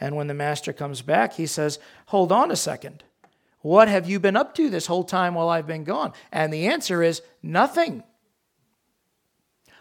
And 0.01 0.17
when 0.17 0.27
the 0.27 0.35
master 0.35 0.73
comes 0.73 1.03
back, 1.03 1.35
he 1.35 1.47
says, 1.47 1.79
Hold 2.07 2.33
on 2.33 2.51
a 2.51 2.57
second. 2.57 3.05
What 3.61 3.89
have 3.89 4.09
you 4.09 4.19
been 4.21 4.37
up 4.37 4.55
to 4.57 4.69
this 4.69 4.87
whole 4.87 5.05
time 5.05 5.35
while 5.35 5.49
I've 5.49 5.67
been 5.67 5.85
gone? 5.85 6.13
And 6.33 6.53
the 6.53 6.67
answer 6.67 7.03
is 7.03 7.23
nothing. 7.43 8.03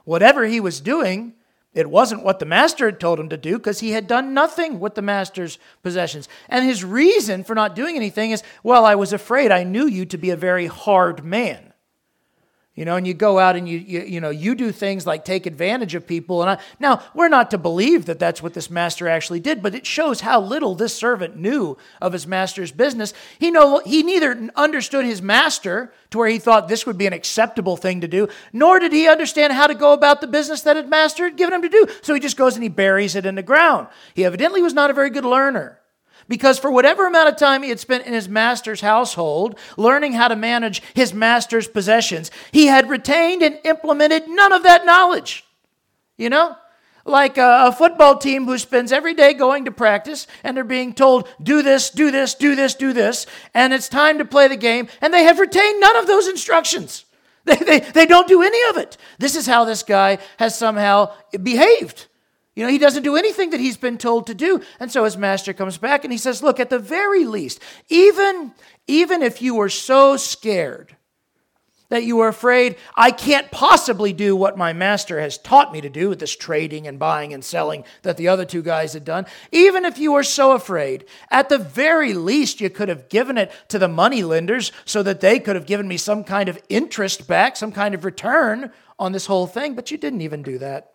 Whatever 0.05 0.45
he 0.45 0.59
was 0.59 0.81
doing, 0.81 1.33
it 1.73 1.89
wasn't 1.89 2.23
what 2.23 2.39
the 2.39 2.45
master 2.45 2.85
had 2.85 2.99
told 2.99 3.19
him 3.19 3.29
to 3.29 3.37
do 3.37 3.57
because 3.57 3.79
he 3.79 3.91
had 3.91 4.07
done 4.07 4.33
nothing 4.33 4.79
with 4.79 4.95
the 4.95 5.01
master's 5.01 5.57
possessions. 5.81 6.29
And 6.47 6.65
his 6.65 6.83
reason 6.83 7.43
for 7.43 7.55
not 7.55 7.75
doing 7.75 7.95
anything 7.95 8.31
is, 8.31 8.43
well, 8.61 8.85
I 8.85 8.95
was 8.95 9.11
afraid 9.11 9.51
I 9.51 9.63
knew 9.63 9.87
you 9.87 10.05
to 10.05 10.17
be 10.17 10.29
a 10.29 10.37
very 10.37 10.67
hard 10.67 11.25
man. 11.25 11.72
You 12.75 12.85
know, 12.85 12.95
and 12.95 13.05
you 13.05 13.13
go 13.13 13.37
out 13.37 13.55
and 13.55 13.69
you, 13.69 13.77
you, 13.77 14.01
you 14.01 14.19
know, 14.19 14.31
you 14.31 14.55
do 14.55 14.71
things 14.71 15.05
like 15.05 15.23
take 15.23 15.45
advantage 15.45 15.93
of 15.93 16.07
people. 16.07 16.41
And 16.41 16.49
I, 16.49 16.57
now, 16.79 17.03
we're 17.13 17.29
not 17.29 17.51
to 17.51 17.59
believe 17.59 18.07
that 18.07 18.17
that's 18.17 18.41
what 18.41 18.55
this 18.55 18.71
master 18.71 19.07
actually 19.07 19.41
did, 19.41 19.61
but 19.61 19.75
it 19.75 19.85
shows 19.85 20.21
how 20.21 20.41
little 20.41 20.73
this 20.73 20.95
servant 20.95 21.37
knew 21.37 21.77
of 22.01 22.13
his 22.13 22.25
master's 22.25 22.71
business. 22.71 23.13
He, 23.37 23.51
know, 23.51 23.79
he 23.85 24.01
neither 24.01 24.49
understood 24.55 25.05
his 25.05 25.21
master 25.21 25.93
to 26.09 26.17
where 26.17 26.29
he 26.29 26.39
thought 26.39 26.67
this 26.67 26.87
would 26.87 26.97
be 26.97 27.05
an 27.05 27.13
acceptable 27.13 27.77
thing 27.77 28.01
to 28.01 28.07
do, 28.07 28.27
nor 28.51 28.79
did 28.79 28.91
he 28.91 29.07
understand 29.07 29.53
how 29.53 29.67
to 29.67 29.75
go 29.75 29.93
about 29.93 30.19
the 30.19 30.27
business 30.27 30.63
that 30.63 30.75
his 30.75 30.87
master 30.87 31.25
had 31.25 31.37
given 31.37 31.53
him 31.53 31.61
to 31.61 31.69
do. 31.69 31.85
So 32.01 32.15
he 32.15 32.19
just 32.19 32.37
goes 32.37 32.55
and 32.55 32.63
he 32.63 32.69
buries 32.69 33.15
it 33.15 33.27
in 33.27 33.35
the 33.35 33.43
ground. 33.43 33.87
He 34.15 34.25
evidently 34.25 34.63
was 34.63 34.73
not 34.73 34.89
a 34.89 34.95
very 34.95 35.11
good 35.11 35.25
learner. 35.25 35.79
Because 36.27 36.59
for 36.59 36.71
whatever 36.71 37.05
amount 37.05 37.29
of 37.29 37.37
time 37.37 37.63
he 37.63 37.69
had 37.69 37.79
spent 37.79 38.05
in 38.05 38.13
his 38.13 38.29
master's 38.29 38.81
household, 38.81 39.57
learning 39.77 40.13
how 40.13 40.27
to 40.27 40.35
manage 40.35 40.81
his 40.93 41.13
master's 41.13 41.67
possessions, 41.67 42.31
he 42.51 42.67
had 42.67 42.89
retained 42.89 43.41
and 43.41 43.59
implemented 43.63 44.27
none 44.27 44.53
of 44.53 44.63
that 44.63 44.85
knowledge. 44.85 45.43
You 46.17 46.29
know? 46.29 46.55
Like 47.05 47.37
a, 47.37 47.65
a, 47.67 47.71
football 47.73 48.17
team 48.17 48.45
who 48.45 48.57
spends 48.57 48.93
every 48.93 49.13
day 49.13 49.33
going 49.33 49.65
to 49.65 49.71
practice 49.71 50.25
and 50.41 50.55
they're 50.55 50.63
being 50.63 50.93
told, 50.93 51.27
do 51.41 51.61
this, 51.61 51.89
do 51.89 52.11
this, 52.11 52.33
do 52.33 52.55
this, 52.55 52.75
do 52.75 52.93
this, 52.93 53.25
and 53.53 53.73
it's 53.73 53.89
time 53.89 54.19
to 54.19 54.25
play 54.25 54.47
the 54.47 54.55
game, 54.55 54.87
and 55.01 55.13
they 55.13 55.25
have 55.25 55.39
retained 55.39 55.81
none 55.81 55.97
of 55.97 56.07
those 56.07 56.27
instructions. 56.27 57.05
They, 57.45 57.57
they, 57.57 57.79
they 57.81 58.05
don't 58.05 58.29
do 58.29 58.41
any 58.41 58.69
of 58.69 58.77
it. 58.77 58.95
This 59.19 59.35
is 59.35 59.45
how 59.45 59.65
this 59.65 59.83
guy 59.83 60.19
has 60.37 60.57
somehow 60.57 61.11
behaved. 61.41 62.07
You 62.55 62.63
know, 62.63 62.69
he 62.69 62.77
doesn't 62.77 63.03
do 63.03 63.15
anything 63.15 63.49
that 63.49 63.59
he's 63.59 63.77
been 63.77 63.97
told 63.97 64.27
to 64.27 64.35
do. 64.35 64.61
And 64.79 64.91
so 64.91 65.05
his 65.05 65.17
master 65.17 65.53
comes 65.53 65.77
back 65.77 66.03
and 66.03 66.11
he 66.11 66.19
says, 66.19 66.43
Look, 66.43 66.59
at 66.59 66.69
the 66.69 66.79
very 66.79 67.25
least, 67.25 67.59
even, 67.89 68.53
even 68.87 69.23
if 69.23 69.41
you 69.41 69.55
were 69.55 69.69
so 69.69 70.17
scared 70.17 70.95
that 71.89 72.03
you 72.03 72.17
were 72.17 72.27
afraid, 72.27 72.75
I 72.95 73.11
can't 73.11 73.51
possibly 73.51 74.13
do 74.13 74.35
what 74.35 74.57
my 74.57 74.73
master 74.73 75.19
has 75.19 75.37
taught 75.37 75.71
me 75.71 75.81
to 75.81 75.89
do 75.89 76.09
with 76.09 76.19
this 76.19 76.35
trading 76.35 76.87
and 76.87 76.97
buying 76.97 77.33
and 77.33 77.43
selling 77.43 77.83
that 78.01 78.17
the 78.17 78.27
other 78.27 78.45
two 78.45 78.63
guys 78.63 78.93
had 78.93 79.05
done, 79.05 79.25
even 79.51 79.85
if 79.85 79.97
you 79.97 80.11
were 80.11 80.23
so 80.23 80.53
afraid, 80.53 81.05
at 81.29 81.49
the 81.49 81.59
very 81.59 82.13
least, 82.13 82.61
you 82.61 82.69
could 82.69 82.89
have 82.89 83.09
given 83.09 83.37
it 83.37 83.51
to 83.67 83.77
the 83.77 83.87
money 83.87 84.23
lenders 84.23 84.71
so 84.85 85.03
that 85.03 85.21
they 85.21 85.39
could 85.39 85.55
have 85.55 85.67
given 85.67 85.87
me 85.87 85.97
some 85.97 86.23
kind 86.23 86.49
of 86.49 86.59
interest 86.69 87.27
back, 87.27 87.55
some 87.55 87.71
kind 87.71 87.93
of 87.93 88.05
return 88.05 88.71
on 88.97 89.11
this 89.11 89.27
whole 89.27 89.45
thing. 89.47 89.75
But 89.75 89.91
you 89.91 89.97
didn't 89.97 90.21
even 90.21 90.41
do 90.41 90.57
that. 90.59 90.92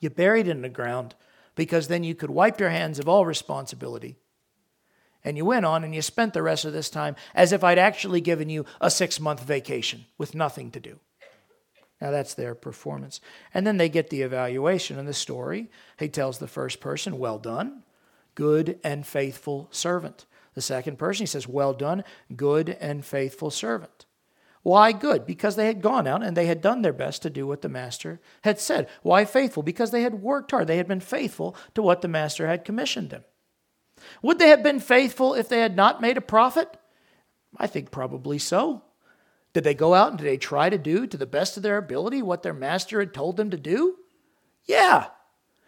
You 0.00 0.10
buried 0.10 0.46
it 0.46 0.50
in 0.50 0.62
the 0.62 0.68
ground 0.68 1.14
because 1.54 1.88
then 1.88 2.04
you 2.04 2.14
could 2.14 2.30
wipe 2.30 2.60
your 2.60 2.70
hands 2.70 2.98
of 2.98 3.08
all 3.08 3.26
responsibility. 3.26 4.16
And 5.24 5.36
you 5.36 5.44
went 5.44 5.64
on 5.64 5.84
and 5.84 5.94
you 5.94 6.02
spent 6.02 6.34
the 6.34 6.42
rest 6.42 6.64
of 6.64 6.72
this 6.72 6.90
time 6.90 7.16
as 7.34 7.52
if 7.52 7.64
I'd 7.64 7.78
actually 7.78 8.20
given 8.20 8.48
you 8.50 8.66
a 8.80 8.90
six 8.90 9.18
month 9.18 9.42
vacation 9.42 10.04
with 10.18 10.34
nothing 10.34 10.70
to 10.72 10.80
do. 10.80 11.00
Now 12.00 12.10
that's 12.10 12.34
their 12.34 12.54
performance. 12.54 13.20
And 13.54 13.66
then 13.66 13.78
they 13.78 13.88
get 13.88 14.10
the 14.10 14.22
evaluation 14.22 14.98
and 14.98 15.08
the 15.08 15.14
story. 15.14 15.70
He 15.98 16.08
tells 16.08 16.38
the 16.38 16.48
first 16.48 16.80
person, 16.80 17.18
Well 17.18 17.38
done, 17.38 17.84
good 18.34 18.78
and 18.84 19.06
faithful 19.06 19.68
servant. 19.70 20.26
The 20.54 20.60
second 20.60 20.98
person, 20.98 21.22
he 21.22 21.26
says, 21.26 21.48
Well 21.48 21.72
done, 21.72 22.04
good 22.36 22.76
and 22.80 23.04
faithful 23.04 23.50
servant. 23.50 24.03
Why 24.64 24.92
good? 24.92 25.26
Because 25.26 25.56
they 25.56 25.66
had 25.66 25.82
gone 25.82 26.06
out 26.06 26.22
and 26.22 26.34
they 26.34 26.46
had 26.46 26.62
done 26.62 26.80
their 26.80 26.94
best 26.94 27.20
to 27.22 27.30
do 27.30 27.46
what 27.46 27.60
the 27.60 27.68
master 27.68 28.18
had 28.42 28.58
said. 28.58 28.88
Why 29.02 29.26
faithful? 29.26 29.62
Because 29.62 29.90
they 29.90 30.02
had 30.02 30.22
worked 30.22 30.50
hard. 30.50 30.66
They 30.66 30.78
had 30.78 30.88
been 30.88 31.00
faithful 31.00 31.54
to 31.74 31.82
what 31.82 32.00
the 32.00 32.08
master 32.08 32.46
had 32.46 32.64
commissioned 32.64 33.10
them. 33.10 33.24
Would 34.22 34.38
they 34.38 34.48
have 34.48 34.62
been 34.62 34.80
faithful 34.80 35.34
if 35.34 35.50
they 35.50 35.60
had 35.60 35.76
not 35.76 36.00
made 36.00 36.16
a 36.16 36.22
profit? 36.22 36.78
I 37.58 37.66
think 37.66 37.90
probably 37.90 38.38
so. 38.38 38.82
Did 39.52 39.64
they 39.64 39.74
go 39.74 39.92
out 39.92 40.08
and 40.08 40.18
did 40.18 40.24
they 40.24 40.38
try 40.38 40.70
to 40.70 40.78
do 40.78 41.06
to 41.06 41.16
the 41.18 41.26
best 41.26 41.58
of 41.58 41.62
their 41.62 41.76
ability 41.76 42.22
what 42.22 42.42
their 42.42 42.54
master 42.54 43.00
had 43.00 43.12
told 43.12 43.36
them 43.36 43.50
to 43.50 43.58
do? 43.58 43.96
Yeah. 44.64 45.08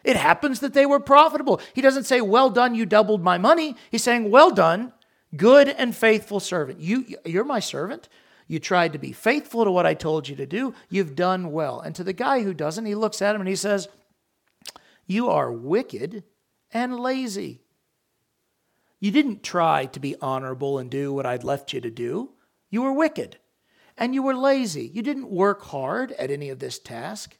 It 0.04 0.16
happens 0.16 0.60
that 0.60 0.72
they 0.72 0.86
were 0.86 1.00
profitable. 1.00 1.60
He 1.74 1.82
doesn't 1.82 2.04
say, 2.04 2.22
Well 2.22 2.48
done, 2.48 2.74
you 2.74 2.86
doubled 2.86 3.22
my 3.22 3.36
money. 3.36 3.76
He's 3.90 4.02
saying, 4.02 4.30
Well 4.30 4.50
done, 4.50 4.94
good 5.36 5.68
and 5.68 5.94
faithful 5.94 6.40
servant. 6.40 6.80
You, 6.80 7.04
you're 7.26 7.44
my 7.44 7.60
servant. 7.60 8.08
You 8.46 8.58
tried 8.58 8.92
to 8.92 8.98
be 8.98 9.12
faithful 9.12 9.64
to 9.64 9.70
what 9.70 9.86
I 9.86 9.94
told 9.94 10.28
you 10.28 10.36
to 10.36 10.46
do. 10.46 10.74
You've 10.88 11.16
done 11.16 11.50
well. 11.50 11.80
And 11.80 11.94
to 11.96 12.04
the 12.04 12.12
guy 12.12 12.42
who 12.42 12.54
doesn't, 12.54 12.86
he 12.86 12.94
looks 12.94 13.20
at 13.20 13.34
him 13.34 13.40
and 13.40 13.48
he 13.48 13.56
says, 13.56 13.88
You 15.06 15.28
are 15.28 15.52
wicked 15.52 16.22
and 16.70 16.98
lazy. 16.98 17.62
You 19.00 19.10
didn't 19.10 19.42
try 19.42 19.86
to 19.86 20.00
be 20.00 20.16
honorable 20.20 20.78
and 20.78 20.90
do 20.90 21.12
what 21.12 21.26
I'd 21.26 21.44
left 21.44 21.72
you 21.72 21.80
to 21.80 21.90
do. 21.90 22.30
You 22.70 22.82
were 22.82 22.92
wicked 22.92 23.38
and 23.96 24.14
you 24.14 24.22
were 24.22 24.34
lazy. 24.34 24.90
You 24.92 25.02
didn't 25.02 25.30
work 25.30 25.62
hard 25.62 26.12
at 26.12 26.30
any 26.30 26.48
of 26.50 26.58
this 26.58 26.78
task. 26.78 27.36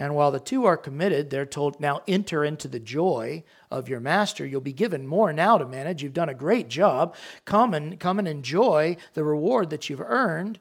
And 0.00 0.14
while 0.14 0.30
the 0.30 0.40
two 0.40 0.64
are 0.64 0.78
committed, 0.78 1.28
they're 1.28 1.44
told, 1.44 1.78
now 1.78 2.00
enter 2.08 2.42
into 2.42 2.68
the 2.68 2.80
joy 2.80 3.44
of 3.70 3.86
your 3.86 4.00
master. 4.00 4.46
You'll 4.46 4.62
be 4.62 4.72
given 4.72 5.06
more 5.06 5.30
now 5.30 5.58
to 5.58 5.66
manage. 5.66 6.02
You've 6.02 6.14
done 6.14 6.30
a 6.30 6.34
great 6.34 6.70
job. 6.70 7.14
Come 7.44 7.74
and, 7.74 8.00
come 8.00 8.18
and 8.18 8.26
enjoy 8.26 8.96
the 9.12 9.24
reward 9.24 9.68
that 9.68 9.90
you've 9.90 10.00
earned. 10.00 10.58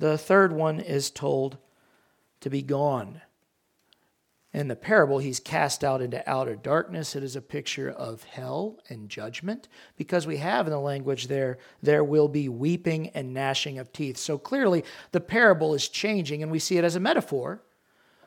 The 0.00 0.18
third 0.18 0.52
one 0.52 0.80
is 0.80 1.08
told 1.08 1.58
to 2.40 2.50
be 2.50 2.62
gone. 2.62 3.20
In 4.52 4.66
the 4.66 4.74
parable, 4.74 5.20
he's 5.20 5.38
cast 5.38 5.84
out 5.84 6.02
into 6.02 6.28
outer 6.28 6.56
darkness. 6.56 7.14
It 7.14 7.22
is 7.22 7.36
a 7.36 7.40
picture 7.40 7.88
of 7.88 8.24
hell 8.24 8.80
and 8.88 9.08
judgment 9.08 9.68
because 9.96 10.26
we 10.26 10.38
have 10.38 10.66
in 10.66 10.72
the 10.72 10.80
language 10.80 11.28
there, 11.28 11.58
there 11.80 12.02
will 12.02 12.26
be 12.26 12.48
weeping 12.48 13.10
and 13.10 13.32
gnashing 13.32 13.78
of 13.78 13.92
teeth. 13.92 14.16
So 14.16 14.36
clearly, 14.36 14.82
the 15.12 15.20
parable 15.20 15.74
is 15.74 15.86
changing, 15.86 16.42
and 16.42 16.50
we 16.50 16.58
see 16.58 16.76
it 16.76 16.82
as 16.82 16.96
a 16.96 17.00
metaphor 17.00 17.62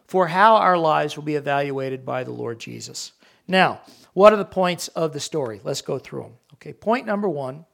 for 0.07 0.27
how 0.27 0.55
our 0.55 0.77
lives 0.77 1.15
will 1.15 1.23
be 1.23 1.35
evaluated 1.35 2.05
by 2.05 2.23
the 2.23 2.31
Lord 2.31 2.59
Jesus. 2.59 3.13
Now, 3.47 3.81
what 4.13 4.33
are 4.33 4.37
the 4.37 4.45
points 4.45 4.87
of 4.89 5.13
the 5.13 5.19
story? 5.19 5.59
Let's 5.63 5.81
go 5.81 5.99
through 5.99 6.23
them. 6.23 6.33
Okay, 6.55 6.73
point 6.73 7.05
number 7.05 7.27
one 7.27 7.65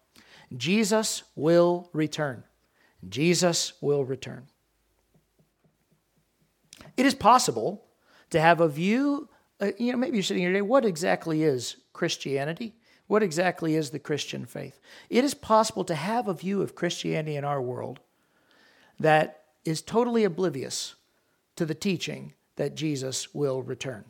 Jesus 0.56 1.24
will 1.36 1.90
return. 1.94 2.44
Jesus 3.08 3.74
will 3.82 4.04
return. 4.04 4.48
It 6.98 7.06
is 7.06 7.14
possible 7.14 7.86
to 8.32 8.42
have 8.42 8.60
a 8.60 8.68
view, 8.68 9.30
uh, 9.62 9.72
you 9.78 9.92
know, 9.92 9.98
maybe 9.98 10.18
you're 10.18 10.24
sitting 10.24 10.44
here 10.44 10.52
today, 10.52 10.62
what 10.62 10.86
exactly 10.86 11.44
is 11.44 11.78
Christianity? 11.94 12.76
What 13.08 13.24
exactly 13.24 13.76
is 13.76 13.90
the 13.90 14.00
Christian 14.00 14.46
faith? 14.46 14.80
It 15.10 15.24
is 15.24 15.34
possible 15.34 15.84
to 15.86 15.96
have 15.96 16.28
a 16.28 16.34
view 16.34 16.62
of 16.62 16.76
Christianity 16.76 17.36
in 17.36 17.44
our 17.44 17.62
world 17.62 18.00
that 19.00 19.44
is 19.66 19.82
totally 19.82 20.24
oblivious 20.24 20.96
to 21.60 21.66
the 21.66 21.76
teaching 21.76 22.34
that 22.56 22.76
Jesus 22.76 23.36
will 23.36 23.62
return. 23.62 24.06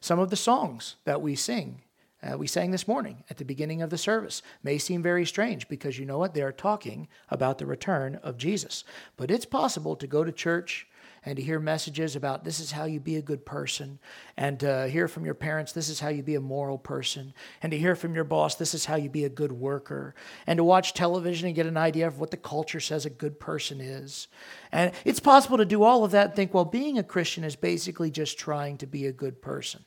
Some 0.00 0.20
of 0.20 0.30
the 0.30 0.36
songs 0.36 0.96
that 1.04 1.20
we 1.20 1.34
sing 1.36 1.80
Uh, 2.24 2.38
we 2.38 2.46
sang 2.46 2.72
this 2.72 2.88
morning 2.88 3.22
at 3.28 3.36
the 3.36 3.44
beginning 3.44 3.82
of 3.82 3.90
the 3.90 3.98
service. 3.98 4.42
May 4.62 4.78
seem 4.78 5.02
very 5.02 5.26
strange 5.26 5.68
because 5.68 5.98
you 5.98 6.06
know 6.06 6.18
what? 6.18 6.32
They 6.32 6.42
are 6.42 6.52
talking 6.52 7.08
about 7.28 7.58
the 7.58 7.66
return 7.66 8.14
of 8.22 8.38
Jesus. 8.38 8.84
But 9.16 9.30
it's 9.30 9.44
possible 9.60 9.94
to 9.96 10.06
go 10.06 10.24
to 10.24 10.32
church 10.32 10.86
and 11.24 11.36
to 11.36 11.42
hear 11.42 11.58
messages 11.58 12.16
about 12.16 12.44
this 12.44 12.60
is 12.60 12.72
how 12.72 12.84
you 12.84 13.00
be 13.00 13.16
a 13.16 13.22
good 13.22 13.46
person, 13.46 13.98
and 14.36 14.60
to 14.60 14.88
hear 14.88 15.08
from 15.08 15.24
your 15.24 15.34
parents, 15.34 15.72
this 15.72 15.88
is 15.88 16.00
how 16.00 16.08
you 16.08 16.22
be 16.22 16.34
a 16.34 16.40
moral 16.40 16.78
person, 16.78 17.32
and 17.62 17.70
to 17.70 17.78
hear 17.78 17.96
from 17.96 18.14
your 18.14 18.24
boss, 18.24 18.54
this 18.54 18.74
is 18.74 18.84
how 18.84 18.96
you 18.96 19.08
be 19.08 19.24
a 19.24 19.28
good 19.28 19.52
worker, 19.52 20.14
and 20.46 20.58
to 20.58 20.64
watch 20.64 20.94
television 20.94 21.46
and 21.46 21.56
get 21.56 21.66
an 21.66 21.76
idea 21.76 22.06
of 22.06 22.18
what 22.18 22.30
the 22.30 22.36
culture 22.36 22.80
says 22.80 23.06
a 23.06 23.10
good 23.10 23.40
person 23.40 23.80
is. 23.80 24.28
And 24.72 24.92
it's 25.04 25.20
possible 25.20 25.56
to 25.56 25.64
do 25.64 25.82
all 25.82 26.04
of 26.04 26.10
that 26.10 26.26
and 26.26 26.34
think, 26.34 26.52
well, 26.52 26.64
being 26.64 26.98
a 26.98 27.02
Christian 27.02 27.44
is 27.44 27.56
basically 27.56 28.10
just 28.10 28.38
trying 28.38 28.78
to 28.78 28.86
be 28.86 29.06
a 29.06 29.12
good 29.12 29.40
person. 29.40 29.84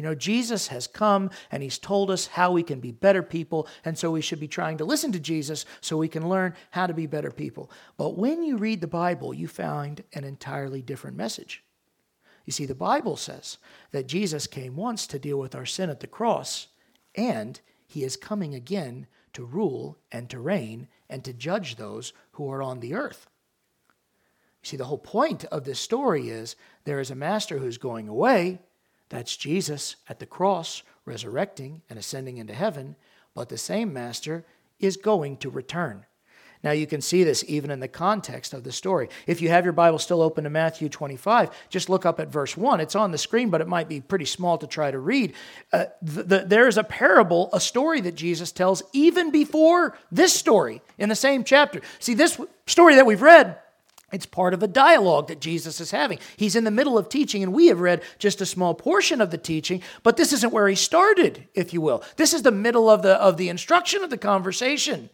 You 0.00 0.06
know, 0.06 0.14
Jesus 0.14 0.68
has 0.68 0.86
come 0.86 1.28
and 1.50 1.62
he's 1.62 1.76
told 1.76 2.10
us 2.10 2.28
how 2.28 2.52
we 2.52 2.62
can 2.62 2.80
be 2.80 2.90
better 2.90 3.22
people, 3.22 3.68
and 3.84 3.98
so 3.98 4.10
we 4.10 4.22
should 4.22 4.40
be 4.40 4.48
trying 4.48 4.78
to 4.78 4.84
listen 4.86 5.12
to 5.12 5.20
Jesus 5.20 5.66
so 5.82 5.98
we 5.98 6.08
can 6.08 6.26
learn 6.26 6.54
how 6.70 6.86
to 6.86 6.94
be 6.94 7.04
better 7.04 7.30
people. 7.30 7.70
But 7.98 8.16
when 8.16 8.42
you 8.42 8.56
read 8.56 8.80
the 8.80 8.86
Bible, 8.86 9.34
you 9.34 9.46
find 9.46 10.02
an 10.14 10.24
entirely 10.24 10.80
different 10.80 11.18
message. 11.18 11.62
You 12.46 12.52
see, 12.54 12.64
the 12.64 12.74
Bible 12.74 13.18
says 13.18 13.58
that 13.90 14.06
Jesus 14.08 14.46
came 14.46 14.74
once 14.74 15.06
to 15.06 15.18
deal 15.18 15.38
with 15.38 15.54
our 15.54 15.66
sin 15.66 15.90
at 15.90 16.00
the 16.00 16.06
cross, 16.06 16.68
and 17.14 17.60
he 17.86 18.02
is 18.02 18.16
coming 18.16 18.54
again 18.54 19.06
to 19.34 19.44
rule 19.44 19.98
and 20.10 20.30
to 20.30 20.40
reign 20.40 20.88
and 21.10 21.22
to 21.24 21.34
judge 21.34 21.76
those 21.76 22.14
who 22.32 22.50
are 22.50 22.62
on 22.62 22.80
the 22.80 22.94
earth. 22.94 23.26
You 24.62 24.68
see, 24.68 24.76
the 24.78 24.86
whole 24.86 24.96
point 24.96 25.44
of 25.44 25.64
this 25.64 25.78
story 25.78 26.30
is 26.30 26.56
there 26.84 27.00
is 27.00 27.10
a 27.10 27.14
master 27.14 27.58
who's 27.58 27.76
going 27.76 28.08
away 28.08 28.60
that's 29.10 29.36
Jesus 29.36 29.96
at 30.08 30.18
the 30.18 30.26
cross, 30.26 30.82
resurrecting 31.04 31.82
and 31.90 31.98
ascending 31.98 32.38
into 32.38 32.54
heaven, 32.54 32.96
but 33.34 33.48
the 33.48 33.58
same 33.58 33.92
master 33.92 34.44
is 34.78 34.96
going 34.96 35.36
to 35.38 35.50
return. 35.50 36.06
Now, 36.62 36.72
you 36.72 36.86
can 36.86 37.00
see 37.00 37.24
this 37.24 37.42
even 37.48 37.70
in 37.70 37.80
the 37.80 37.88
context 37.88 38.52
of 38.52 38.64
the 38.64 38.72
story. 38.72 39.08
If 39.26 39.40
you 39.40 39.48
have 39.48 39.64
your 39.64 39.72
Bible 39.72 39.98
still 39.98 40.20
open 40.20 40.44
to 40.44 40.50
Matthew 40.50 40.90
25, 40.90 41.50
just 41.70 41.88
look 41.88 42.04
up 42.04 42.20
at 42.20 42.28
verse 42.28 42.54
1. 42.54 42.80
It's 42.80 42.94
on 42.94 43.12
the 43.12 43.18
screen, 43.18 43.48
but 43.48 43.62
it 43.62 43.68
might 43.68 43.88
be 43.88 44.02
pretty 44.02 44.26
small 44.26 44.58
to 44.58 44.66
try 44.66 44.90
to 44.90 44.98
read. 44.98 45.32
Uh, 45.72 45.86
the, 46.02 46.22
the, 46.22 46.38
there 46.40 46.68
is 46.68 46.76
a 46.76 46.84
parable, 46.84 47.48
a 47.54 47.60
story 47.60 48.02
that 48.02 48.14
Jesus 48.14 48.52
tells 48.52 48.82
even 48.92 49.30
before 49.30 49.96
this 50.12 50.34
story 50.34 50.82
in 50.98 51.08
the 51.08 51.16
same 51.16 51.44
chapter. 51.44 51.80
See, 51.98 52.12
this 52.12 52.38
story 52.66 52.96
that 52.96 53.06
we've 53.06 53.22
read 53.22 53.58
it's 54.12 54.26
part 54.26 54.54
of 54.54 54.62
a 54.62 54.68
dialogue 54.68 55.28
that 55.28 55.40
Jesus 55.40 55.80
is 55.80 55.90
having. 55.90 56.18
He's 56.36 56.56
in 56.56 56.64
the 56.64 56.70
middle 56.70 56.98
of 56.98 57.08
teaching, 57.08 57.42
and 57.42 57.52
we 57.52 57.68
have 57.68 57.80
read 57.80 58.02
just 58.18 58.40
a 58.40 58.46
small 58.46 58.74
portion 58.74 59.20
of 59.20 59.30
the 59.30 59.38
teaching, 59.38 59.82
but 60.02 60.16
this 60.16 60.32
isn't 60.32 60.52
where 60.52 60.68
he 60.68 60.74
started, 60.74 61.46
if 61.54 61.72
you 61.72 61.80
will. 61.80 62.02
This 62.16 62.34
is 62.34 62.42
the 62.42 62.50
middle 62.50 62.90
of 62.90 63.02
the, 63.02 63.14
of 63.20 63.36
the 63.36 63.48
instruction 63.48 64.02
of 64.02 64.10
the 64.10 64.18
conversation. 64.18 65.10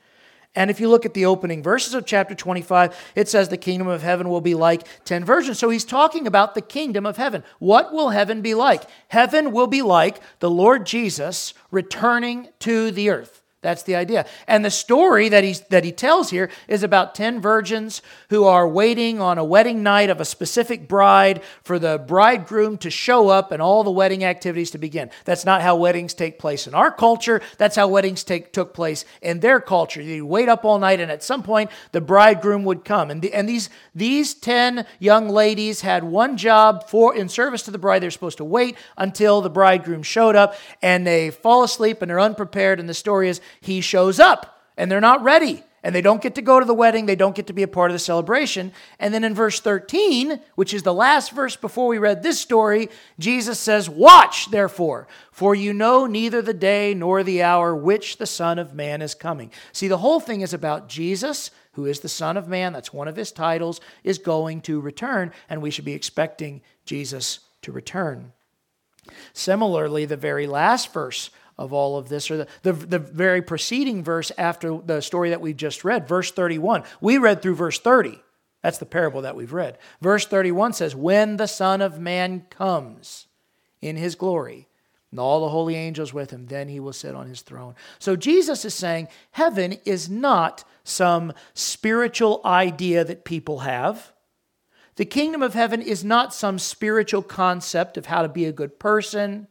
And 0.57 0.71
if 0.71 0.81
you 0.81 0.89
look 0.89 1.05
at 1.05 1.13
the 1.13 1.27
opening 1.27 1.63
verses 1.63 1.93
of 1.93 2.07
chapter 2.07 2.35
25, 2.35 2.97
it 3.15 3.29
says 3.29 3.51
the 3.51 3.59
kingdom 3.59 3.89
of 3.89 4.03
heaven 4.03 4.31
will 4.31 4.41
be 4.41 4.55
like 4.55 4.89
10 5.05 5.23
virgins. 5.23 5.59
So 5.59 5.69
he's 5.69 5.85
talking 5.85 6.27
about 6.27 6.55
the 6.55 6.63
kingdom 6.63 7.05
of 7.05 7.19
heaven. 7.19 7.45
What 7.59 7.93
will 7.93 8.09
heaven 8.09 8.41
be 8.41 8.55
like? 8.55 8.85
Heaven 9.09 9.53
will 9.53 9.67
be 9.67 9.83
like 9.83 10.19
the 10.41 10.51
Lord 10.51 10.87
Jesus 10.87 11.53
returning 11.71 12.49
to 12.61 12.91
the 12.91 13.11
earth. 13.11 13.43
That's 13.67 13.83
the 13.83 13.97
idea. 13.97 14.27
And 14.47 14.65
the 14.65 14.71
story 14.71 15.29
that, 15.29 15.43
he 15.43 15.57
that 15.71 15.83
he 15.83 15.91
tells 15.91 16.31
here 16.31 16.51
is 16.69 16.85
about 16.85 17.17
10 17.17 17.41
virgins 17.41 18.01
who 18.31 18.45
are 18.45 18.69
waiting 18.69 19.21
on 19.21 19.39
a 19.39 19.45
wedding 19.45 19.83
night 19.83 20.09
of 20.09 20.21
a 20.21 20.25
specific 20.25 20.87
bride 20.87 21.43
for 21.65 21.81
the 21.81 21.99
bridegroom 21.99 22.79
to 22.79 22.91
show 22.91 23.29
up 23.29 23.51
and 23.51 23.61
all 23.61 23.83
the 23.83 23.91
wedding 23.91 24.23
activities 24.23 24.71
to 24.71 24.79
begin. 24.79 25.11
That's 25.25 25.45
not 25.45 25.63
how 25.63 25.75
weddings 25.75 26.15
take 26.15 26.39
place 26.39 26.69
in 26.69 26.77
our 26.77 26.93
culture. 26.93 27.41
That's 27.59 27.75
how 27.75 27.89
weddings 27.89 28.23
take, 28.23 28.53
took 28.53 28.73
place 28.73 29.05
in 29.21 29.41
their 29.41 29.59
culture. 29.59 30.01
You 30.01 30.25
wait 30.25 30.49
up 30.49 30.65
all 30.65 30.79
night, 30.79 31.01
and 31.01 31.11
at 31.11 31.25
some 31.25 31.43
point, 31.43 31.73
the 31.91 32.01
bridegroom 32.01 32.63
would 32.67 32.85
come. 32.85 33.11
And, 33.11 33.21
the, 33.21 33.35
and 33.35 33.49
these, 33.49 33.69
these 33.97 34.33
10 34.33 34.87
young 35.01 35.29
ladies 35.29 35.81
had 35.81 36.05
one 36.05 36.37
job 36.37 36.89
for 36.89 37.17
in 37.17 37.29
service 37.29 37.63
to 37.63 37.73
the 37.73 37.79
bride. 37.79 38.01
They're 38.01 38.13
supposed 38.13 38.39
to 38.39 38.45
wait 38.45 38.77
until 38.97 39.41
the 39.41 39.51
bridegroom 39.51 40.05
showed 40.05 40.37
up, 40.37 40.55
and 40.83 41.05
they 41.05 41.31
fall 41.31 41.65
asleep 41.65 42.01
and 42.01 42.09
they're 42.09 42.21
unprepared. 42.21 42.79
And 42.79 42.89
the 42.89 42.95
story 42.95 43.29
is 43.29 43.41
he 43.61 43.81
shows 43.81 44.19
up 44.19 44.63
and 44.77 44.91
they're 44.91 45.01
not 45.01 45.23
ready 45.23 45.63
and 45.87 45.95
they 45.95 46.03
don't 46.03 46.21
get 46.21 46.35
to 46.35 46.43
go 46.43 46.59
to 46.59 46.67
the 46.67 46.75
wedding, 46.75 47.07
they 47.07 47.15
don't 47.15 47.37
get 47.37 47.47
to 47.47 47.53
be 47.53 47.63
a 47.63 47.69
part 47.69 47.93
of 47.93 47.95
the 47.95 48.01
celebration. 48.01 48.73
And 48.99 49.15
then 49.15 49.23
in 49.23 49.35
verse 49.37 49.61
13, 49.61 50.41
which 50.57 50.75
is 50.75 50.83
the 50.83 50.93
last 50.93 51.31
verse 51.31 51.55
before 51.55 51.87
we 51.87 51.99
read 51.99 52.25
this 52.25 52.41
story, 52.41 52.89
Jesus 53.21 53.61
says, 53.61 53.89
Watch, 53.89 54.51
therefore, 54.51 55.07
for 55.31 55.55
you 55.55 55.73
know 55.73 56.07
neither 56.07 56.43
the 56.43 56.53
day 56.53 56.93
nor 56.93 57.23
the 57.23 57.45
hour 57.45 57.73
which 57.77 58.17
the 58.17 58.27
Son 58.27 58.59
of 58.59 58.75
Man 58.75 59.01
is 59.01 59.15
coming. 59.15 59.53
See, 59.73 59.87
the 59.87 59.99
whole 59.99 60.19
thing 60.19 60.41
is 60.41 60.53
about 60.53 60.89
Jesus, 60.89 61.53
who 61.75 61.87
is 61.87 62.01
the 62.01 62.09
Son 62.09 62.37
of 62.37 62.49
Man, 62.49 62.73
that's 62.73 62.93
one 62.93 63.07
of 63.07 63.15
his 63.15 63.31
titles, 63.31 63.81
is 64.03 64.19
going 64.19 64.63
to 64.63 64.81
return, 64.81 65.31
and 65.49 65.63
we 65.63 65.71
should 65.71 65.85
be 65.85 65.93
expecting 65.93 66.63
Jesus 66.85 67.39
to 67.63 67.71
return. 67.71 68.33
Similarly, 69.35 70.05
the 70.05 70.17
very 70.17 70.49
last 70.49 70.93
verse 70.93 71.31
of 71.59 71.73
all 71.73 71.97
of 71.97 72.09
this, 72.09 72.31
or 72.31 72.39
the, 72.39 72.49
the, 72.63 72.73
the, 72.73 72.99
very 72.99 73.41
preceding 73.43 74.05
verse 74.05 74.31
after 74.37 74.79
the 74.79 75.01
story 75.01 75.31
that 75.31 75.41
we've 75.41 75.57
just 75.57 75.85
read, 75.85 76.07
verse 76.07 76.31
31. 76.31 76.85
We 77.01 77.19
read 77.19 77.43
through 77.43 77.55
verse 77.55 77.79
30. 77.79 78.21
That's 78.63 78.79
the 78.79 78.87
parable 78.87 79.23
that 79.23 79.37
we've 79.37 79.53
read. 79.53 79.79
Verse 80.01 80.27
31 80.27 80.75
says, 80.75 80.95
When 80.95 81.37
the 81.37 81.47
Son 81.47 81.81
of 81.81 81.99
Man 81.99 82.43
comes 82.51 83.27
in 83.81 83.97
his 83.97 84.15
glory, 84.17 84.69
and 85.11 85.21
all 85.21 85.41
the 85.41 85.49
holy 85.49 85.77
angels 85.77 86.13
with 86.13 86.31
him, 86.31 86.47
then 86.47 86.69
he 86.69 86.81
will 86.81 86.93
sit 86.93 87.15
on 87.15 87.29
his 87.29 87.41
throne. 87.41 87.75
So 87.99 88.17
Jesus 88.17 88.65
is 88.65 88.75
saying 88.75 89.09
heaven 89.31 89.79
is 89.85 90.11
not 90.11 90.65
some 90.85 91.33
spiritual 91.55 92.41
idea 92.45 93.05
that 93.05 93.25
people 93.25 93.61
have. 93.61 94.13
The 94.97 95.05
kingdom 95.05 95.43
of 95.43 95.55
heaven 95.55 95.81
is 95.81 96.05
not 96.05 96.35
some 96.35 96.59
spiritual 96.59 97.23
concept 97.23 97.97
of 97.97 98.07
how 98.07 98.23
to 98.23 98.29
be 98.29 98.47
a 98.47 98.53
good 98.53 98.79
person 98.79 99.47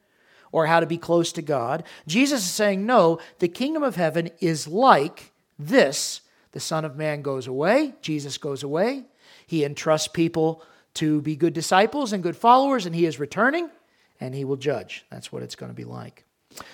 or 0.56 0.68
how 0.68 0.80
to 0.80 0.86
be 0.86 0.98
close 0.98 1.34
to 1.34 1.42
God. 1.42 1.84
Jesus 2.08 2.44
is 2.44 2.50
saying, 2.50 2.86
no, 2.86 3.20
the 3.40 3.50
kingdom 3.50 3.84
of 3.84 3.98
heaven 3.98 4.30
is 4.40 4.70
like 4.70 5.34
this. 5.60 6.22
The 6.54 6.62
Son 6.62 6.86
of 6.86 6.96
Man 6.96 7.22
goes 7.22 7.46
away, 7.46 7.94
Jesus 8.02 8.38
goes 8.38 8.64
away. 8.64 9.04
He 9.46 9.66
entrusts 9.66 10.08
people 10.08 10.64
to 10.94 11.22
be 11.22 11.36
good 11.36 11.52
disciples 11.52 12.14
and 12.14 12.24
good 12.24 12.38
followers, 12.38 12.86
and 12.86 12.96
he 12.96 13.06
is 13.06 13.20
returning 13.20 13.70
and 14.22 14.34
he 14.34 14.46
will 14.46 14.56
judge. 14.56 15.06
That's 15.12 15.30
what 15.30 15.44
it's 15.44 15.58
going 15.58 15.72
to 15.72 15.76
be 15.76 15.84
like. 15.84 16.25